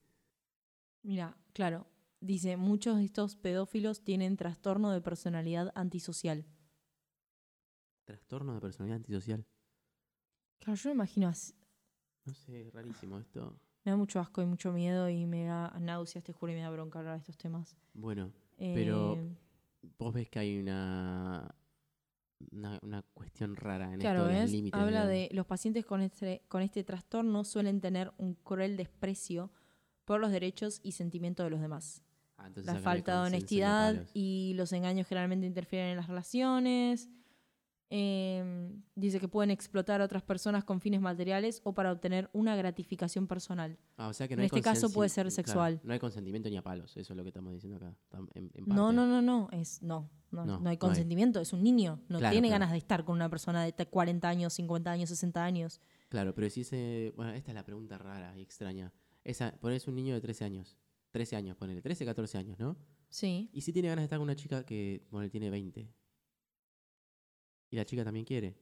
[1.01, 1.87] Mira, claro,
[2.19, 6.45] dice, muchos de estos pedófilos tienen trastorno de personalidad antisocial.
[8.03, 9.45] Trastorno de personalidad antisocial.
[10.59, 11.53] Claro, yo me imagino así.
[12.25, 13.57] No sé, rarísimo esto.
[13.85, 16.63] Me da mucho asco y mucho miedo y me da náuseas, te juro, y me
[16.63, 17.77] da bronca hablar de estos temas.
[17.93, 19.35] Bueno, Pero- Eh,
[19.97, 21.55] vos ves que hay una,
[22.51, 24.77] una, una cuestión rara en claro, esto.
[24.77, 29.51] Habla de los pacientes con este, con este trastorno suelen tener un cruel desprecio
[30.05, 32.03] por los derechos y sentimientos de los demás.
[32.37, 37.09] Ah, La falta de honestidad y los engaños generalmente interfieren en las relaciones.
[37.89, 42.55] Eh, dice que pueden explotar a otras personas con fines materiales o para obtener una
[42.55, 43.77] gratificación personal.
[43.97, 45.81] Ah, o sea que en no hay este caso puede ser claro, sexual.
[45.83, 47.95] no hay consentimiento ni a palos, eso es lo que estamos diciendo acá.
[48.33, 50.73] en- en No, no, no, no, es no, no, No, no no hay.
[50.73, 52.59] hay consentimiento, es un niño, no Claro, tiene claro.
[52.61, 55.79] ganas de estar con una persona de te- 40 años, 50 años, 60 años.
[56.09, 57.13] Claro, pero si ese.
[57.15, 58.91] Bueno, esta es la pregunta rara y extraña.
[59.23, 60.77] Esa, ponés un niño de 13 años.
[61.11, 61.81] 13 años, ponele.
[61.81, 62.75] 13, 14 años, ¿no?
[63.09, 63.49] Sí.
[63.53, 65.87] Y si tiene ganas de estar con una chica que, bueno, tiene 20.
[67.75, 68.55] Y la chica también quiere.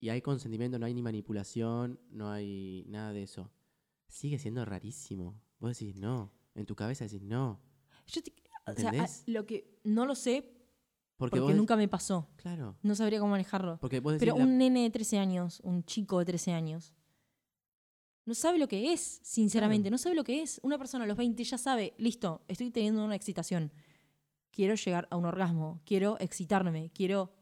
[0.00, 3.52] Y hay consentimiento, no hay ni manipulación, no hay nada de eso.
[4.08, 5.40] Sigue siendo rarísimo.
[5.60, 6.32] Vos decís no.
[6.56, 7.60] En tu cabeza decís no.
[8.08, 8.34] Yo te-
[8.66, 10.52] o sea, lo que no lo sé
[11.16, 12.28] Porque, nunca me pasó.
[12.34, 12.76] Claro.
[12.82, 13.78] No sabría cómo manejarlo.
[13.78, 14.16] Porque vos.
[14.18, 16.94] Pero la- un nene de 13 años, un chico de 13 años,
[18.24, 19.94] no sabe lo que es, sinceramente, Claro.
[19.94, 20.58] no sabe lo que es.
[20.64, 23.72] Una persona a los 20 ya sabe, listo, estoy teniendo una excitación.
[24.50, 27.35] Quiero llegar a un orgasmo, quiero excitarme, quiero...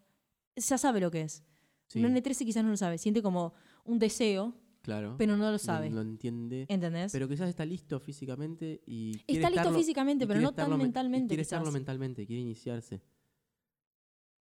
[0.56, 1.42] Ya sabe lo que es.
[1.88, 5.16] sí, Un nene de 13 quizás no lo sabe, siente como un deseo, claro.
[5.18, 5.90] pero no lo sabe.
[5.90, 6.66] No, entiende.
[6.68, 7.12] ¿Entendés?
[7.12, 9.18] Pero quizás está listo físicamente y.
[9.26, 11.28] quiere Está listo físicamente, pero no tan estarlo mentalmente.
[11.28, 11.52] Quiere quizás.
[11.58, 13.02] estarlo mentalmente, quiere iniciarse.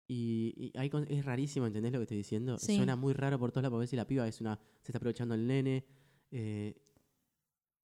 [0.09, 2.59] Y, y hay con- es rarísimo, ¿entendés lo que estoy diciendo?
[2.59, 2.77] Sí.
[2.77, 5.35] Suena muy raro por todos lados, porque si la piba es una, se está aprovechando
[5.37, 5.85] el nene.
[6.33, 6.75] eh,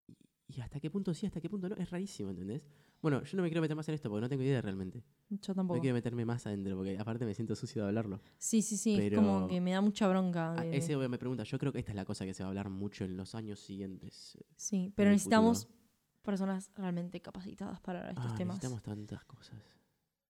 [0.08, 0.16] y,
[0.56, 2.66] y hasta qué punto sí, hasta qué punto no, es rarísimo, ¿entendés?
[3.06, 5.04] Bueno, yo no me quiero meter más en esto porque no tengo idea realmente.
[5.30, 5.80] Yo No tampoco.
[5.80, 8.20] quiero meterme más adentro porque aparte me siento sucio de hablarlo.
[8.36, 8.96] Sí, sí, sí.
[8.98, 10.58] Es como que me da mucha bronca.
[10.58, 12.48] Ah, de- ese me pregunta, yo creo que esta es la cosa que se va
[12.48, 14.36] a hablar mucho en los años siguientes.
[14.56, 15.78] Sí, pero necesitamos futuro.
[16.22, 18.56] personas realmente capacitadas para de estos Ah, temas.
[18.56, 19.54] necesitamos tantas cosas.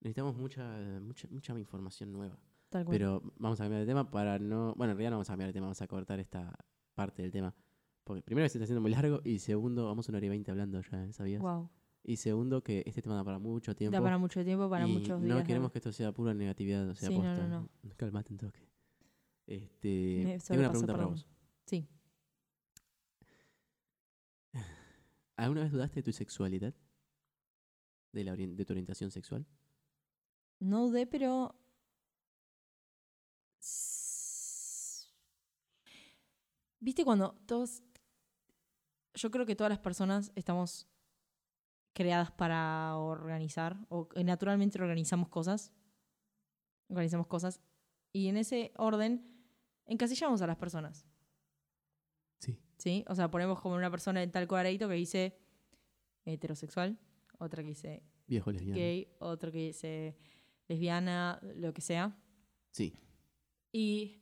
[0.00, 2.38] Necesitamos mucha, mucha, mucha información nueva.
[2.68, 2.94] Tal cual.
[2.94, 4.74] Pero vamos a cambiar de tema para no.
[4.76, 6.54] Bueno, en realidad no vamos a cambiar de tema, vamos a cortar esta
[6.94, 7.54] parte del tema.
[8.04, 10.82] Porque primero se está haciendo muy largo y segundo, vamos una hora y veinte hablando
[10.82, 11.12] ya, ¿eh?
[11.14, 11.40] ¿sabías?
[11.40, 11.70] Wow.
[12.08, 13.92] Y segundo, que este tema da para mucho tiempo.
[13.92, 15.38] Da para mucho tiempo, para y muchos días.
[15.38, 17.48] no queremos que esto sea pura negatividad, o sea, Sí, no, posta.
[17.48, 18.60] no, Calmate un toque.
[19.44, 21.26] Este, tengo una pregunta para vos.
[21.64, 21.88] Sí.
[25.36, 26.76] ¿Alguna vez dudaste de tu sexualidad?
[28.12, 29.44] ¿De, la de tu orientación sexual?
[30.60, 31.56] No dudé, pero.
[36.78, 37.82] ¿Viste cuando todos.
[39.14, 40.86] Yo creo que todas las personas estamos
[41.96, 45.72] creadas para organizar, o que naturalmente organizamos cosas.
[46.88, 47.62] Organizamos cosas.
[48.12, 49.26] Y en ese orden
[49.86, 51.08] encasillamos a las personas.
[52.38, 52.60] Sí.
[52.76, 53.04] ¿Sí?
[53.08, 55.38] O sea, ponemos como una persona en tal cuadradito que dice
[56.26, 56.98] heterosexual,
[57.38, 60.18] otra que dice Viejo gay, otro que dice
[60.68, 62.14] lesbiana, lo que sea.
[62.72, 62.92] Sí.
[63.72, 64.20] Y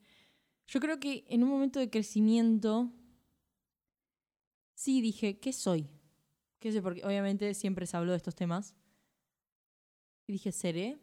[0.68, 2.92] yo creo que en un momento de crecimiento,
[4.74, 5.88] sí dije, ¿qué soy?
[6.64, 6.80] ¿Qué sé?
[6.80, 8.74] Porque obviamente siempre se habló de estos temas.
[10.26, 10.98] Y dije, ¿seré?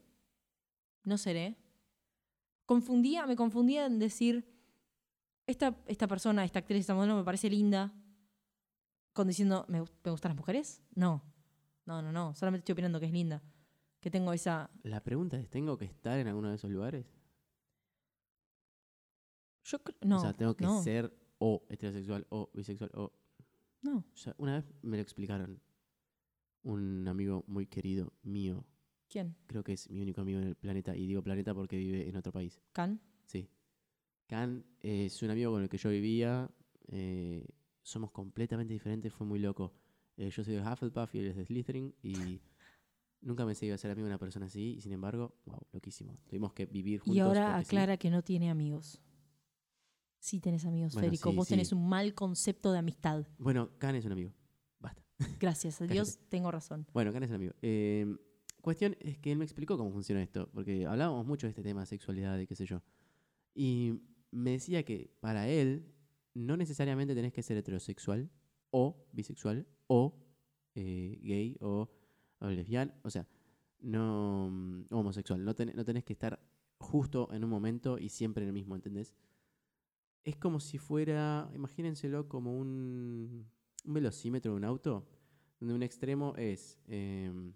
[1.04, 1.56] ¿No seré?
[2.66, 4.44] Confundía, me confundía en decir,
[5.46, 7.94] esta, esta persona, esta actriz, esta modelo me parece linda,
[9.14, 10.82] con diciendo, ¿me, ¿me gustan las mujeres?
[10.96, 11.22] No.
[11.86, 12.34] No, no, no.
[12.34, 13.44] Solamente estoy opinando que es linda.
[14.00, 14.72] Que tengo esa.
[14.82, 17.06] La pregunta es, ¿tengo que estar en alguno de esos lugares?
[19.66, 20.18] Yo cre- no.
[20.18, 23.14] o sea, tengo que no, ser o heterosexual o bisexual o...
[23.82, 23.98] No.
[24.14, 25.60] o sea, una vez me lo explicaron.
[26.64, 28.64] Un amigo muy querido mío,
[29.10, 29.36] ¿Quién?
[29.48, 32.16] creo que es mi único amigo en el planeta, y digo planeta porque vive en
[32.16, 32.62] otro país.
[32.72, 33.02] ¿Can?
[33.26, 33.50] Sí.
[34.28, 36.50] Can es un amigo con el que yo vivía.
[36.88, 37.46] eh,
[37.84, 39.74] somos completamente diferentes, fue muy loco.
[40.18, 42.14] Eh, yo soy de Hufflepuff y él es de Slytherin y
[43.22, 45.62] nunca pensé que iba a ser amigo de una persona así y sin embargo, wow,
[45.74, 46.20] loquísimo.
[46.28, 47.16] Tuvimos que vivir juntos.
[47.16, 47.66] Y ahora sí.
[47.66, 49.02] aclara que no tiene amigos.
[50.22, 51.32] Sí tenés amigos, Bueno, Federico.
[51.32, 51.54] sí, Vos sí.
[51.56, 53.26] tenés un mal concepto de amistad.
[53.40, 54.32] Bueno, Can es un amigo.
[54.80, 55.02] Basta.
[55.40, 56.86] Gracias a Dios tengo razón.
[56.94, 57.54] Bueno, Can es un amigo.
[57.64, 58.06] Eh,
[58.62, 61.88] cuestión es que él me explicó cómo funciona esto, porque hablábamos mucho de este tema,
[61.88, 62.84] sexualidad y qué sé yo.
[63.56, 64.00] Y
[64.30, 65.92] me decía que para él
[66.36, 68.30] no necesariamente tenés que ser heterosexual
[68.70, 70.16] o bisexual o
[70.76, 71.90] eh, gay o
[72.40, 73.28] o lesbiana, o sea,
[73.82, 76.40] no mm, homosexual, no, ten- no tenés que estar
[76.78, 79.14] justo en un momento y siempre en el mismo, ¿entendés?
[80.24, 83.50] Es como si fuera, imagínenselo como un,
[83.84, 85.08] velocímetro de un auto,
[85.60, 87.54] donde un extremo es em,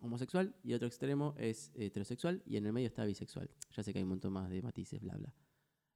[0.00, 3.50] homosexual y otro extremo es heterosexual y en el medio está bisexual.
[3.70, 5.32] Ya sé que hay un montón más de matices, bla, bla.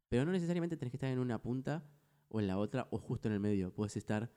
[0.09, 1.85] Pero no necesariamente tenés que estar en una punta
[2.29, 3.73] o en la otra o justo en el medio.
[3.73, 4.31] Puedes estar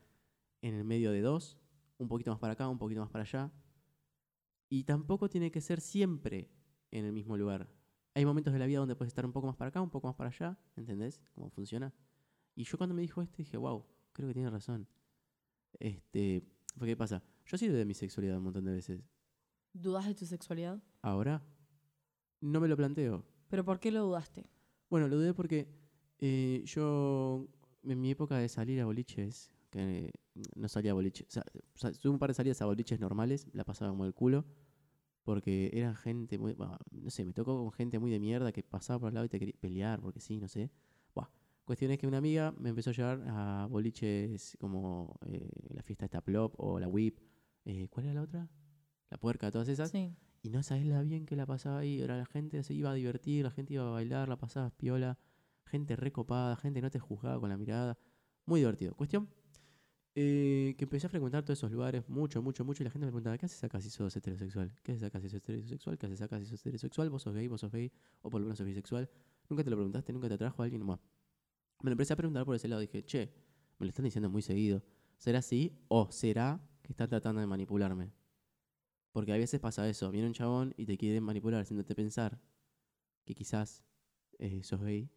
[0.62, 1.58] en el medio de dos,
[1.98, 3.52] un poquito más para acá, un poquito más para allá.
[4.68, 6.50] Y tampoco tiene que ser siempre
[6.90, 7.68] en el mismo lugar.
[8.16, 10.06] Hay momentos de la vida donde puedes estar un poco más para acá, un poco
[10.06, 10.58] más para allá.
[10.74, 11.92] ¿Entendés cómo funciona?
[12.54, 14.88] Y yo cuando me dijo esto dije, wow, creo que tiene razón.
[15.78, 16.42] Este,
[16.78, 17.22] porque ¿qué pasa?
[17.44, 19.04] Yo sido de mi sexualidad un montón de veces.
[19.74, 20.82] ¿Dudas de tu sexualidad?
[21.02, 21.44] Ahora
[22.40, 23.22] no me lo planteo.
[23.48, 24.48] ¿Pero por qué lo dudaste?
[24.88, 25.68] Bueno, lo dudé porque
[26.18, 27.46] eh, yo,
[27.82, 30.10] en mi época de salir a boliches, que
[30.54, 32.98] no salía a boliches, o sea, o sea, tuve un par de salidas a boliches
[32.98, 34.46] normales, la pasaba como el culo,
[35.26, 38.62] porque era gente muy, bah, no sé, me tocó con gente muy de mierda que
[38.62, 40.70] pasaba por al lado y te quería pelear, porque sí, no sé.
[41.16, 41.28] Buah.
[41.64, 46.04] Cuestión es que una amiga me empezó a llevar a boliches como eh, la fiesta
[46.04, 47.18] esta Plop o la Whip.
[47.64, 48.48] eh, ¿Cuál era la otra?
[49.10, 49.90] La puerca, todas esas.
[49.90, 50.14] Sí.
[50.42, 52.00] Y no sabes la bien que la pasaba ahí.
[52.00, 55.18] Era la gente se iba a divertir, la gente iba a bailar, la pasaba piola.
[55.64, 57.98] Gente recopada, gente no te juzgaba con la mirada.
[58.44, 58.94] Muy divertido.
[58.94, 59.28] Cuestión
[60.18, 62.82] eh, que empecé a frecuentar todos esos lugares mucho, mucho, mucho.
[62.82, 64.72] Y la gente me preguntaba, ¿qué haces acá si sos heterosexual?
[64.82, 65.98] ¿Qué haces acá si sos heterosexual?
[65.98, 67.10] ¿Qué haces acá si sos heterosexual?
[67.10, 67.46] ¿Vos sos gay?
[67.48, 67.92] ¿Vos sos gay?
[68.22, 69.10] ¿O por lo menos sos bisexual?
[69.50, 70.14] ¿Nunca te lo preguntaste?
[70.14, 70.86] ¿Nunca te atrajo alguien?
[70.86, 70.98] Más.
[71.82, 72.80] Me lo empecé a preguntar por ese lado.
[72.80, 73.30] Dije, che,
[73.78, 74.82] me lo están diciendo muy seguido.
[75.18, 75.84] ¿Será así?
[75.88, 78.10] ¿O será que están tratando de manipularme?
[79.12, 82.40] Porque a veces pasa eso, viene un chabón y te quiere manipular haciéndote pensar
[83.26, 83.84] que quizás
[84.38, 85.10] eh, sos gay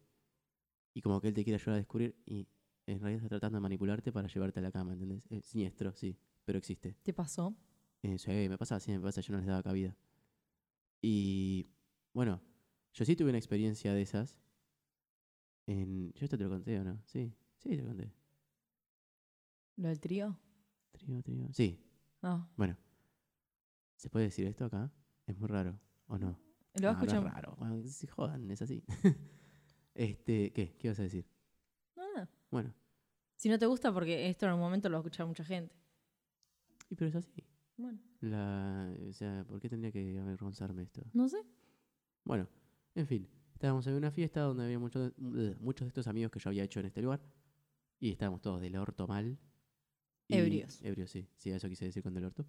[0.92, 2.46] y como que él te quiere ayudar a descubrir y
[2.92, 5.26] en realidad está tratando de manipularte para llevarte a la cama, ¿entendés?
[5.30, 6.96] Es siniestro, sí, pero existe.
[7.02, 7.54] ¿Te pasó?
[8.02, 9.96] Eh, sí, me pasa así, me pasa, yo no les daba cabida.
[11.02, 11.68] Y
[12.12, 12.40] bueno,
[12.92, 14.38] yo sí tuve una experiencia de esas.
[15.66, 16.12] En...
[16.14, 17.00] ¿Yo esto te lo conté o no?
[17.06, 18.12] Sí, sí, te lo conté.
[19.76, 20.38] ¿Lo del trío?
[20.92, 21.48] Trío, trío.
[21.52, 21.82] Sí,
[22.22, 22.50] No.
[22.56, 22.76] bueno.
[23.96, 24.90] ¿Se puede decir esto acá?
[25.26, 26.38] Es muy raro, ¿o no?
[26.74, 27.24] Lo va a No, escuchar.
[27.26, 27.54] es raro.
[27.58, 28.82] Bueno, si jodan, es así.
[29.94, 30.74] este, ¿qué?
[30.78, 31.26] ¿Qué ibas a decir?
[31.96, 32.04] No.
[32.50, 32.74] Bueno,
[33.40, 35.74] Si no te gusta, porque esto en un momento lo va a escuchar mucha gente.
[36.90, 37.42] y pero es así.
[37.78, 41.02] Bueno, La, o sea, ¿por qué tendría que avergonzarme esto?
[41.14, 41.38] no sé.
[42.22, 42.46] Bueno,
[42.94, 46.38] en fin, estábamos en una fiesta donde había muchos de, muchos de estos amigos que
[46.38, 47.22] yo había hecho en este lugar.
[47.98, 49.38] Y estábamos todos del orto mal.
[50.28, 50.82] Y- Ebrios.
[50.82, 51.26] Ebrios, sí.
[51.36, 52.44] Sí, eso quise decir con del orto.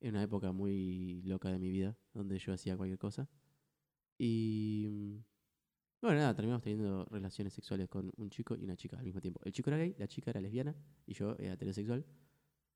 [0.00, 3.28] En una época muy loca de mi vida, donde yo hacía cualquier cosa.
[4.18, 5.24] Y.
[6.00, 9.40] Bueno, nada, terminamos teniendo relaciones sexuales con un chico y una chica al mismo tiempo.
[9.44, 10.74] El chico era gay, la chica era lesbiana
[11.06, 12.06] y yo era heterosexual.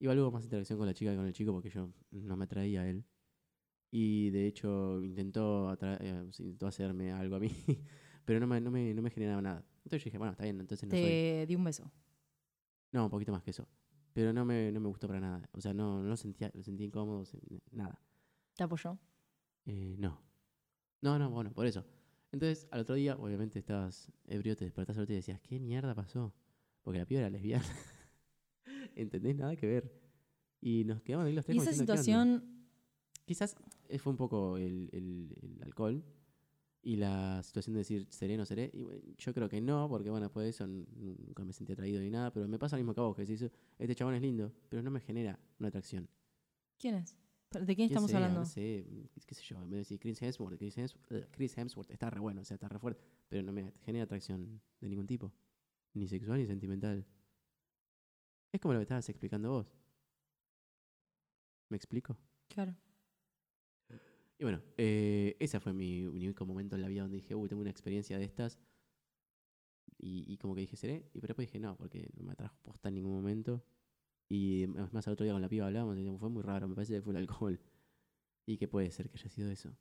[0.00, 2.44] Iba luego más interacción con la chica que con el chico porque yo no me
[2.44, 3.04] atraía a él.
[3.92, 7.50] Y de hecho intentó, eh, intentó hacerme algo a mí,
[8.24, 9.64] pero no me, no, me, no me generaba nada.
[9.84, 11.02] Entonces yo dije, bueno, está bien, entonces no soy.
[11.02, 11.92] Te di un beso.
[12.90, 13.68] No, un poquito más que eso.
[14.12, 15.48] Pero no me, no me gustó para nada.
[15.52, 17.24] O sea, no, no lo sentía, lo sentía incómodo,
[17.70, 18.00] nada.
[18.56, 18.98] ¿Te apoyó?
[19.64, 20.20] Eh, no.
[21.00, 21.84] No, no, bueno, por eso.
[22.32, 25.60] Entonces, al otro día, obviamente estabas ebrio, te despertás al otro día y decías, ¿qué
[25.60, 26.34] mierda pasó?
[26.82, 27.64] Porque la piba era lesbiana.
[28.96, 29.36] ¿Entendés?
[29.36, 29.92] Nada que ver.
[30.60, 32.48] Y nos quedamos ahí los tres Y esa situación,
[33.24, 33.54] Quizás
[33.88, 36.02] eh, fue un poco el, el- el alcohol
[36.82, 38.68] y la situación de decir, ¿seré o no seré?
[38.72, 42.00] Y bueno, yo creo que no, porque bueno, después de eso nunca me sentí atraído
[42.00, 44.22] ni nada, pero me pasa lo mismo que a vos, que decís, este chabón es
[44.22, 46.08] lindo, pero no me genera una atracción.
[46.78, 47.16] ¿quién es?
[47.52, 48.18] ¿Pero ¿De quién ¿Quién estamos sea?
[48.18, 48.40] hablando?
[48.40, 51.90] No sé, mm, qué sé yo, me decís Chris Hemsworth, Chris Hemsworth, eh, Chris Hemsworth
[51.90, 55.06] está re bueno, o sea, está re fuerte, pero no me genera atracción de ningún
[55.06, 55.32] tipo,
[55.94, 57.06] ni sexual ni sentimental.
[58.52, 59.72] Es como lo que estabas explicando vos.
[61.68, 62.18] ¿Me explico?
[62.48, 62.76] Claro.
[64.38, 67.62] Y bueno, eh, ese fue mi único momento en la vida donde dije, uy, tengo
[67.62, 68.58] una experiencia de estas.
[69.98, 71.08] Y, y como que dije, ¿seré?
[71.14, 73.64] Y pero después dije, no, porque no me atrajo posta en ningún momento.
[74.32, 76.66] Y es más, al otro día con la piba hablábamos y decíamos, fue muy raro,
[76.68, 77.60] me parece que fue el alcohol.
[78.46, 79.76] Y que puede ser que haya sido eso.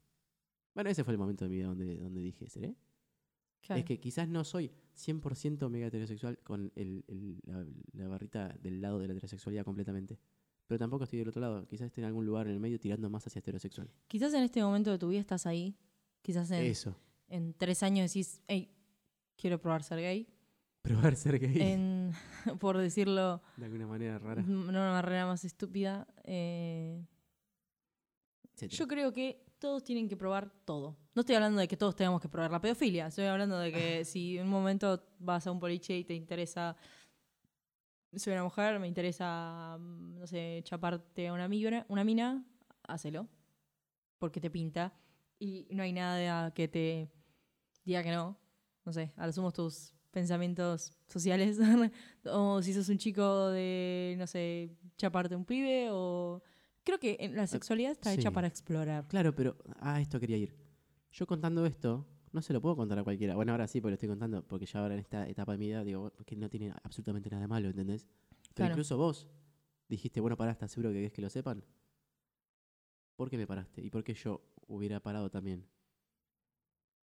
[0.75, 2.75] Bueno, ese fue el momento de mi vida donde, donde dije, ¿seré?
[3.61, 3.79] claro.
[3.79, 8.81] Es que quizás no soy 100% mega heterosexual con el, el- la, la barrita del
[8.81, 10.19] lado de la heterosexualidad completamente.
[10.67, 11.67] Pero tampoco estoy del otro lado.
[11.67, 13.89] Quizás esté en algún lugar en el medio tirando más hacia heterosexual.
[14.07, 15.75] Quizás en este momento de tu vida estás ahí.
[16.21, 16.95] Quizás en, Eso.
[17.27, 18.69] en tres años decís, hey,
[19.35, 20.27] quiero probar ser gay.
[20.82, 21.61] Probar ser gay.
[21.61, 22.11] En,
[22.59, 24.41] por decirlo de alguna manera rara.
[24.41, 26.07] de una manera más estúpida.
[26.23, 27.05] eh,
[28.69, 30.95] yo creo que todos tienen que probar todo.
[31.15, 33.07] No estoy hablando de que todos tengamos que probar la pedofilia.
[33.07, 36.75] Estoy hablando de que si en un momento vas a un boliche y te interesa.
[38.15, 42.43] Soy una mujer, me interesa, mm, no sé, chaparte a una, mibra- una mina.
[42.88, 43.27] hacelo.
[44.19, 44.93] Porque te pinta.
[45.39, 47.09] Y no hay nada que te
[47.84, 48.38] diga que no.
[48.86, 51.57] No sé, a lo sumo tus pensamientos sociales.
[52.26, 55.89] o si sos un chico de, no sé, chaparte un pibe.
[55.91, 56.41] O.
[56.84, 59.07] Creo que en la sexualidad está hecha para explorar.
[59.07, 60.55] Claro, pero a esto quería ir.
[61.12, 63.36] Yo contando esto, no se lo puedo contar a cualquiera.
[63.36, 65.68] Bueno, ahora sí, porque lo estoy contando, porque ya ahora en esta etapa de mi
[65.68, 68.07] vida, digo, que no tiene absolutamente nada de malo, ¿entendés?
[68.07, 68.72] Pero Claro.
[68.74, 69.28] incluso vos
[69.88, 71.64] dijiste, bueno, pará, ¿estás seguro que querés que lo sepan?
[73.16, 73.82] ¿Por qué me paraste?
[73.84, 75.68] ¿Y por qué yo hubiera parado también?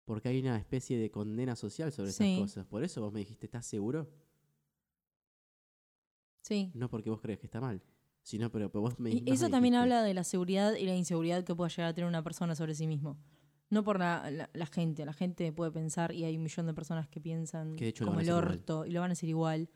[0.06, 2.24] Porque hay una especie de condena social sobre Sí.
[2.24, 2.66] esas cosas.
[2.66, 4.08] Por eso vos me dijiste, ¿estás seguro?
[6.42, 6.70] Sí.
[6.74, 7.82] No porque vos crees que está mal,
[8.22, 10.84] sino pero, pero vos me Y eso me también dijiste, habla de la seguridad y
[10.86, 13.18] la inseguridad que pueda llegar a tener una persona sobre sí mismo.
[13.68, 15.04] No por la, la- la gente.
[15.04, 18.04] La gente puede pensar y hay un millón de personas que piensan Que de hecho
[18.04, 18.44] lo como el igual.
[18.44, 19.68] orto y lo van a hacer igual.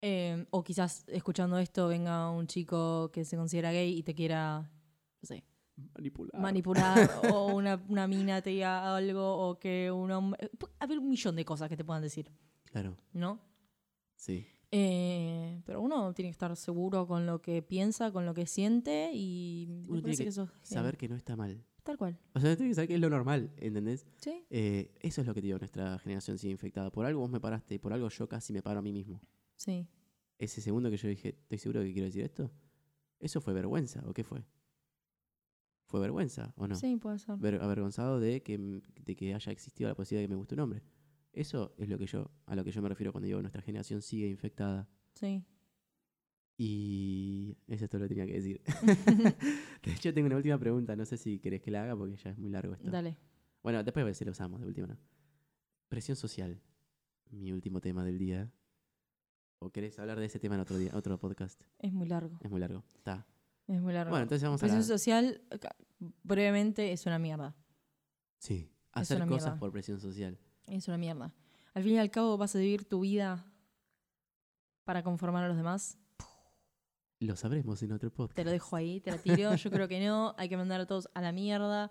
[0.00, 4.62] Eh, o quizás escuchando esto venga un chico que se considera gay y te quiera,
[5.20, 5.44] no sé,
[5.94, 6.40] Manipular.
[6.40, 10.50] manipular o una, una mina te diga algo o que un hombre...
[10.78, 12.30] Haber un millón de cosas que te puedan decir,
[12.64, 13.40] Claro, ¿no?
[14.16, 14.46] sí.
[14.74, 19.10] Eh, pero uno tiene que estar seguro con lo que piensa, con lo que siente
[19.12, 20.64] y me Uno tiene que eso es genial.
[20.66, 21.62] Saber que no está mal.
[21.82, 22.18] Tal cual.
[22.32, 24.06] O sea, tiene que saber que es lo normal, ¿entendés?
[24.16, 24.46] Sí.
[24.48, 26.90] Eh, eso es lo que te digo, nuestra generación sigue infectada.
[26.90, 29.20] Por algo vos me paraste y por algo yo casi me paro a mí mismo.
[29.56, 29.86] Sí.
[30.38, 32.50] Ese segundo que yo dije, ¿estoy seguro de que quiero decir esto?
[33.20, 34.42] ¿Eso fue vergüenza o qué fue?
[35.92, 36.74] ¿Fue vergüenza o no?
[36.74, 37.36] Sí, puede ser.
[37.36, 40.54] Ver- avergonzado de que, m- de que haya existido la posibilidad de que me guste
[40.54, 40.82] un hombre.
[41.34, 43.60] Eso es lo que yo, a lo que yo me refiero cuando digo que nuestra
[43.60, 44.88] generación sigue infectada.
[45.12, 45.44] Sí.
[46.56, 48.62] Y eso es todo lo que tenía que decir.
[49.82, 50.96] de hecho, tengo una última pregunta.
[50.96, 52.90] No sé si querés que la haga porque ya es muy largo esto.
[52.90, 53.16] Dale.
[53.62, 54.96] Bueno, después a ver si lo usamos de última, ¿no?
[55.88, 56.60] Presión social.
[57.30, 58.50] Mi último tema del día.
[59.58, 61.62] ¿O querés hablar de ese tema en otro día, otro podcast?
[61.78, 62.38] Es muy largo.
[62.40, 62.82] Es muy largo.
[62.94, 63.26] Está.
[63.68, 64.10] Es muy largo.
[64.10, 64.98] Bueno, entonces vamos a Presión hablar.
[64.98, 65.76] social, acá,
[66.22, 67.54] brevemente, es una mierda.
[68.38, 68.70] Sí.
[68.92, 69.58] Hacer cosas mierda.
[69.58, 70.38] por presión social.
[70.66, 71.32] Es una mierda.
[71.74, 73.46] Al fin y al cabo vas a vivir tu vida
[74.84, 75.98] para conformar a los demás.
[77.20, 78.36] Lo sabremos en otro podcast.
[78.36, 79.54] Te lo dejo ahí, te lo tiro.
[79.54, 80.34] Yo creo que no.
[80.36, 81.90] Hay que mandar a todos a la mierda.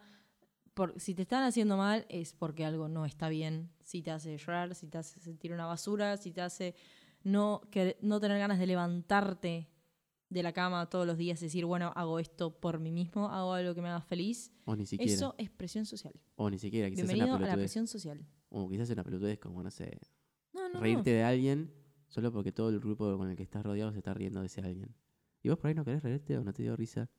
[0.73, 3.71] Por, si te están haciendo mal es porque algo no está bien.
[3.81, 6.75] Si te hace llorar, si te hace sentir una basura, si te hace
[7.23, 9.70] no, que, no tener ganas de levantarte
[10.31, 13.75] de la cama todos los días decir, bueno, hago esto por mí mismo, hago algo
[13.75, 14.49] que me haga feliz.
[14.63, 15.11] O ni siquiera.
[15.11, 16.13] Eso es presión social.
[16.35, 16.89] O ni siquiera.
[16.89, 18.25] Quizás Bienvenido una a la presión social.
[18.49, 19.99] O quizás una pelotudez como, no sé,
[20.53, 21.73] No, no, reírte de alguien
[22.07, 24.61] solo porque todo el grupo con el que estás rodeado se está riendo de ese
[24.61, 24.95] alguien.
[25.43, 27.09] ¿Y vos por ahí no querés reírte o no te dio risa?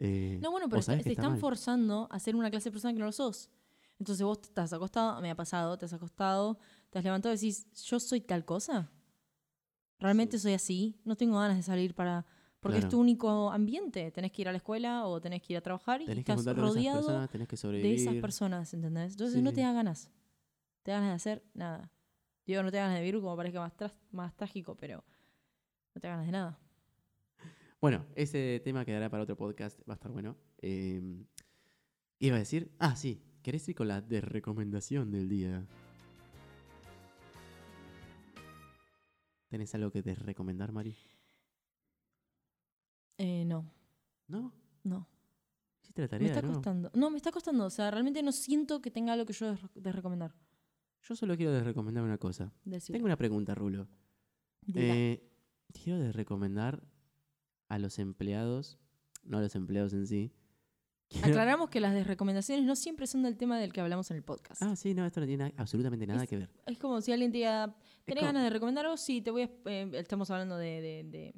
[0.00, 0.48] Eh, no.
[0.48, 1.40] No, bueno, pero te está están mal.
[1.40, 3.48] forzando a ser una clase de persona que no lo sos.
[4.00, 6.58] Entonces vos te estás acostado, me ha pasado, te has acostado,
[6.90, 8.90] te has levantado y decís, ¿yo soy tal cosa?
[9.98, 10.42] ¿Realmente Sí.
[10.42, 11.00] soy así?
[11.04, 12.26] No tengo ganas de salir para...
[12.60, 14.10] Porque es tu único ambiente.
[14.10, 16.40] Tenés que ir a la escuela o tenés que ir a trabajar y Tenés estás
[16.40, 19.12] esas rodeado personas, tenés que de esas personas, ¿entendés?
[19.12, 20.10] Entonces Sí, no te da ganas.
[20.82, 21.92] Te da ganas de hacer nada.
[22.44, 23.72] Digo, no te da ganas de vivir como parezca más,
[24.10, 25.04] más trágico, pero
[25.94, 26.58] no te da ganas de nada.
[27.80, 30.36] Bueno, ese tema quedará para otro podcast, va a estar bueno.
[30.58, 31.24] Eh,
[32.18, 35.64] iba a decir, ah, sí, ¿querés ir con la de recomendación del día?
[39.56, 40.94] ¿Tenés algo que te recomendar, Mari?
[43.16, 43.64] Eh, no,
[44.28, 44.52] ¿No?
[44.84, 45.08] no.
[45.80, 46.52] ¿Hiciste la Me tarea, está no?
[46.52, 46.90] costando.
[46.92, 47.64] No, me está costando.
[47.64, 50.34] O sea, realmente no siento que tenga algo que yo de, recomendar.
[51.00, 52.52] Yo solo quiero de recomendar una cosa.
[52.66, 52.92] Decir.
[52.92, 53.88] Tengo una pregunta, Rulo.
[54.74, 55.26] Eh,
[55.72, 56.86] quiero de recomendar
[57.68, 58.78] a los empleados,
[59.24, 60.34] no a los empleados en sí.
[61.22, 64.22] Aclaramos que las de recomendaciones no siempre son del tema del que hablamos en el
[64.24, 64.60] podcast.
[64.62, 66.50] Ah, sí, no, esto no tiene absolutamente nada Es- que ver.
[66.66, 68.96] Es como si alguien te diga, ¿tenés ganas de recomendar algo?
[68.96, 69.50] Sí, te voy a...
[69.66, 70.80] eh, estamos hablando de...
[70.80, 71.34] de, de-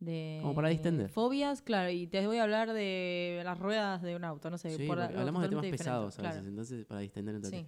[0.00, 1.08] de, Como para distender.
[1.08, 4.76] fobias, claro, y te voy a hablar de las ruedas de un auto, no sé.
[4.76, 7.56] Sí, por hablamos de temas pesados a veces, entonces para distender claro.
[7.56, 7.66] Sí.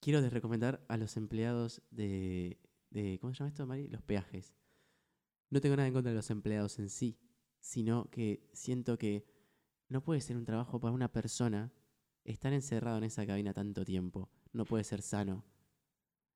[0.00, 3.18] Quiero de recomendar a los empleados de, de.
[3.20, 3.88] ¿Cómo se llama esto, Mari?
[3.88, 4.54] Los peajes.
[5.50, 7.18] No tengo nada en contra de los empleados en sí,
[7.58, 9.26] sino que siento que
[9.90, 11.70] no puede ser un trabajo para una persona
[12.24, 14.30] estar encerrado en esa cabina tanto tiempo.
[14.52, 15.44] No puede ser sano.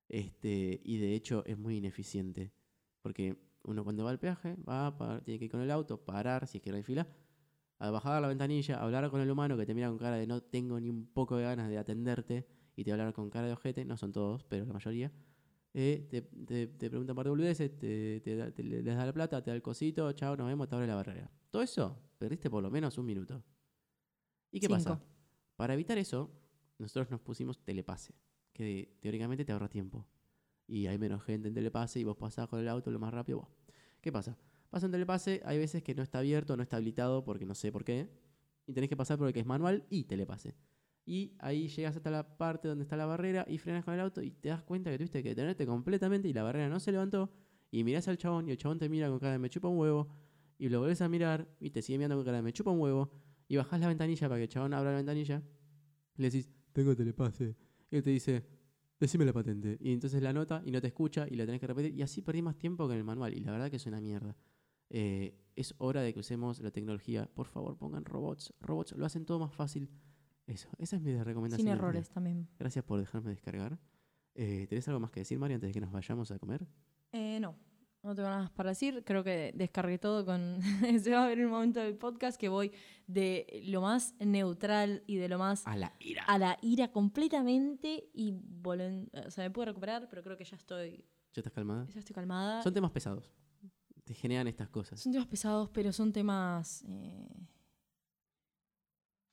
[0.07, 2.51] Este, y de hecho es muy ineficiente.
[3.01, 6.47] Porque uno cuando va al peaje, va, a tiene que ir con el auto, parar,
[6.47, 7.07] si es que no hay fila,
[7.79, 10.41] a bajar la ventanilla, hablar con el humano que te mira con cara de no
[10.41, 13.85] tengo ni un poco de ganas de atenderte y te hablar con cara de ojete,
[13.85, 15.11] no son todos, pero la mayoría.
[15.77, 19.43] Eh, te, te, te preguntan un par de boludeces, te, te les da la plata,
[19.43, 21.29] te da el cosito, chao, nos vemos, te abre la barrera.
[21.49, 23.43] Todo eso, perdiste por lo menos un minuto.
[24.51, 24.95] ¿Y qué pasa?
[24.95, 25.05] Cinco.
[25.57, 26.31] Para evitar eso,
[26.79, 28.15] nosotros nos pusimos telepase,
[28.53, 30.07] que teóricamente te ahorra tiempo.
[30.65, 33.39] Y hay menos gente en telepase y vos pasás con el auto lo más rápido.
[33.39, 33.49] Buah.
[33.99, 34.37] ¿Qué pasa?
[34.69, 37.73] Pasa un telepase, hay veces que no está abierto, no está habilitado porque no sé
[37.73, 38.09] por qué.
[38.65, 40.55] Y tenés que pasar por el que es manual y telepase.
[41.05, 44.21] Y ahí llegas hasta la parte donde está la barrera y frenas con el auto
[44.23, 47.31] y te das cuenta que tuviste que detenerte completamente y la barrera no se levantó.
[47.69, 49.77] Y mirás al chabón y el chabón te mira con cara de me chupa un
[49.77, 50.07] huevo.
[50.57, 52.79] Y lo volvés a mirar y te sigue mirando con cara de me chupa un
[52.79, 53.11] huevo.
[53.47, 55.43] Y bajás la ventanilla para que el chabón abra la ventanilla.
[56.17, 57.55] Y le decís, tengo telepase.
[57.91, 58.43] Y él te dice,
[58.99, 59.77] decime la patente.
[59.79, 61.93] Y entonces la nota y no te escucha y la tenés que repetir.
[61.93, 63.33] Y así perdí más tiempo que en el manual.
[63.35, 64.35] Y la verdad que es una mierda.
[64.89, 67.29] Eh, es hora de que usemos la tecnología.
[67.33, 68.53] Por favor, pongan robots.
[68.59, 69.89] Robots lo hacen todo más fácil.
[70.47, 71.65] Eso, esa es mi recomendación.
[71.67, 72.47] Sin errores también.
[72.59, 73.79] Gracias por dejarme descargar.
[74.35, 76.67] Eh, ¿Tenés algo más que decir, Mario, antes de que nos vayamos a comer?
[77.13, 77.55] Eh, no,
[78.03, 79.03] no tengo nada más para decir.
[79.05, 80.59] Creo que descargué todo con...
[81.01, 82.71] Se va a ver en un momento del podcast que voy
[83.07, 86.23] de lo más neutral y de lo más A la ira.
[86.25, 90.57] a la ira completamente y volen- o sea, me puedo recuperar, pero creo que ya
[90.57, 91.87] estoy, ¿Ya estás calmada?
[91.89, 92.61] ya estoy calmada.
[92.61, 93.31] Son temas pesados.
[94.03, 94.99] Te generan estas cosas.
[94.99, 96.83] Son temas pesados, pero son temas.
[96.87, 97.27] eh,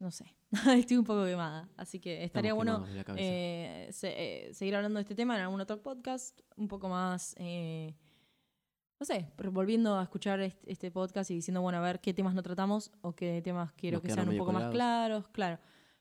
[0.03, 0.35] no sé.
[0.77, 1.69] Estoy un poco quemada.
[1.77, 2.85] Así que estaría bueno
[3.19, 6.39] eh, se- eh, seguir hablando de este tema en algún otro podcast.
[6.57, 7.35] Un poco más.
[7.39, 7.95] eh,
[9.01, 12.35] no sé, volviendo a escuchar este, este podcast y diciendo, bueno, a ver qué temas
[12.35, 15.29] no tratamos o qué temas quiero Nos que sean un poco más claros.
[15.29, 15.59] Claro.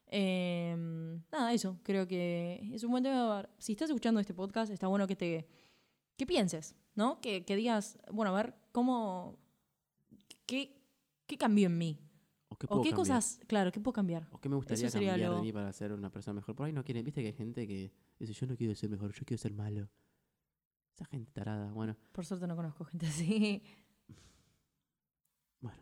[0.07, 0.75] Eh,
[1.31, 1.79] nada, eso.
[1.83, 3.47] Creo que es un buen tema.
[3.57, 5.47] Si estás escuchando este podcast, está bueno que te
[6.17, 7.19] que pienses, ¿no?
[7.21, 9.37] Que, que digas, bueno, a ver, ¿cómo.
[10.45, 10.75] ¿Qué,
[11.25, 11.97] qué cambió en mí?
[12.69, 14.27] ¿O qué, cosas, claro, qué puedo cambiar?
[14.31, 16.55] ¿O qué me gustaría Eso sería cambiar lo- de mí para ser una persona mejor?
[16.55, 17.03] Por ahí no quieren.
[17.05, 19.89] Viste que hay gente que dice, yo no quiero ser mejor, yo quiero ser malo.
[20.93, 21.71] Esa gente tarada.
[21.71, 23.63] Bueno, Por suerte no conozco gente así.
[25.61, 25.79] bueno.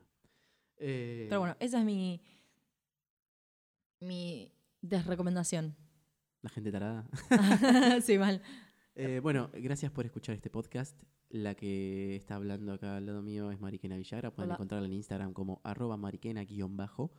[0.77, 2.21] Eh, Pero bueno, esa es mi.
[3.99, 4.51] mi
[4.81, 5.75] desrecomendación.
[6.41, 7.05] La gente tarada.
[8.01, 8.41] sí, mal.
[8.95, 10.97] Eh, bueno, gracias por escuchar este podcast.
[11.29, 14.31] La que está hablando acá al lado mío es Mariquena Villagra.
[14.31, 14.55] Pueden Hola.
[14.55, 17.11] encontrarla en Instagram como arroba mariquena-bajo.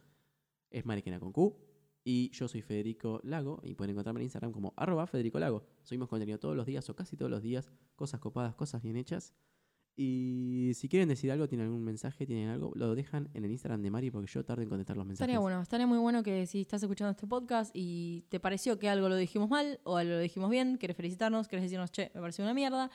[0.71, 1.57] Es Mariquena con Q.
[2.03, 5.65] Y yo soy Federico Lago y pueden encontrarme en Instagram como arroba Federico Lago.
[5.83, 7.71] Subimos contenido todos los días o casi todos los días.
[7.95, 9.33] Cosas copadas, cosas bien hechas.
[10.03, 13.83] Y si quieren decir algo, tienen algún mensaje, tienen algo, lo dejan en el Instagram
[13.83, 15.29] de Mari porque yo tardo en contestar los mensajes.
[15.29, 18.89] Estaría bueno, estaría muy bueno que si estás escuchando este podcast y te pareció que
[18.89, 22.21] algo lo dijimos mal o algo lo dijimos bien, querés felicitarnos, querés decirnos, che, me
[22.23, 22.91] pareció una mierda,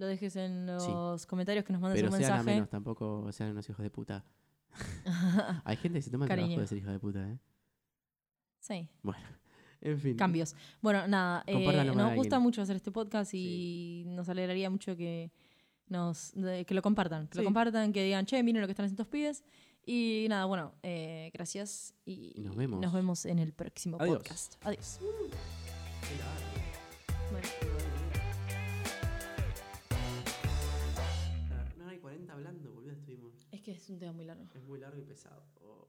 [0.00, 2.54] lo dejes en los comentarios que nos mandes Pero un sean a mensaje.
[2.56, 4.24] menos, tampoco sean unos hijos de puta.
[5.64, 6.46] Hay gente que se toma el Cariño.
[6.48, 7.38] trabajo de ser hija de puta, ¿eh?
[8.60, 8.88] sí.
[9.82, 10.14] En fin.
[10.16, 10.54] cambios.
[10.82, 15.32] Bueno, nada, eh, nos gusta mucho hacer este podcast y nos alegraría mucho que
[15.86, 18.84] nos de- que lo compartan, que lo compartan, que digan, che, miren lo que están
[18.84, 19.42] haciendo estos pibes.
[19.86, 22.78] Y nada, bueno, eh, gracias y, nos vemos.
[22.80, 24.18] nos vemos en el próximo Adiós.
[24.18, 24.54] podcast.
[24.66, 25.00] Adiós.
[33.74, 34.44] Que es un tema muy largo.
[34.54, 35.42] Es muy largo y pesado.
[35.62, 35.86] Oh.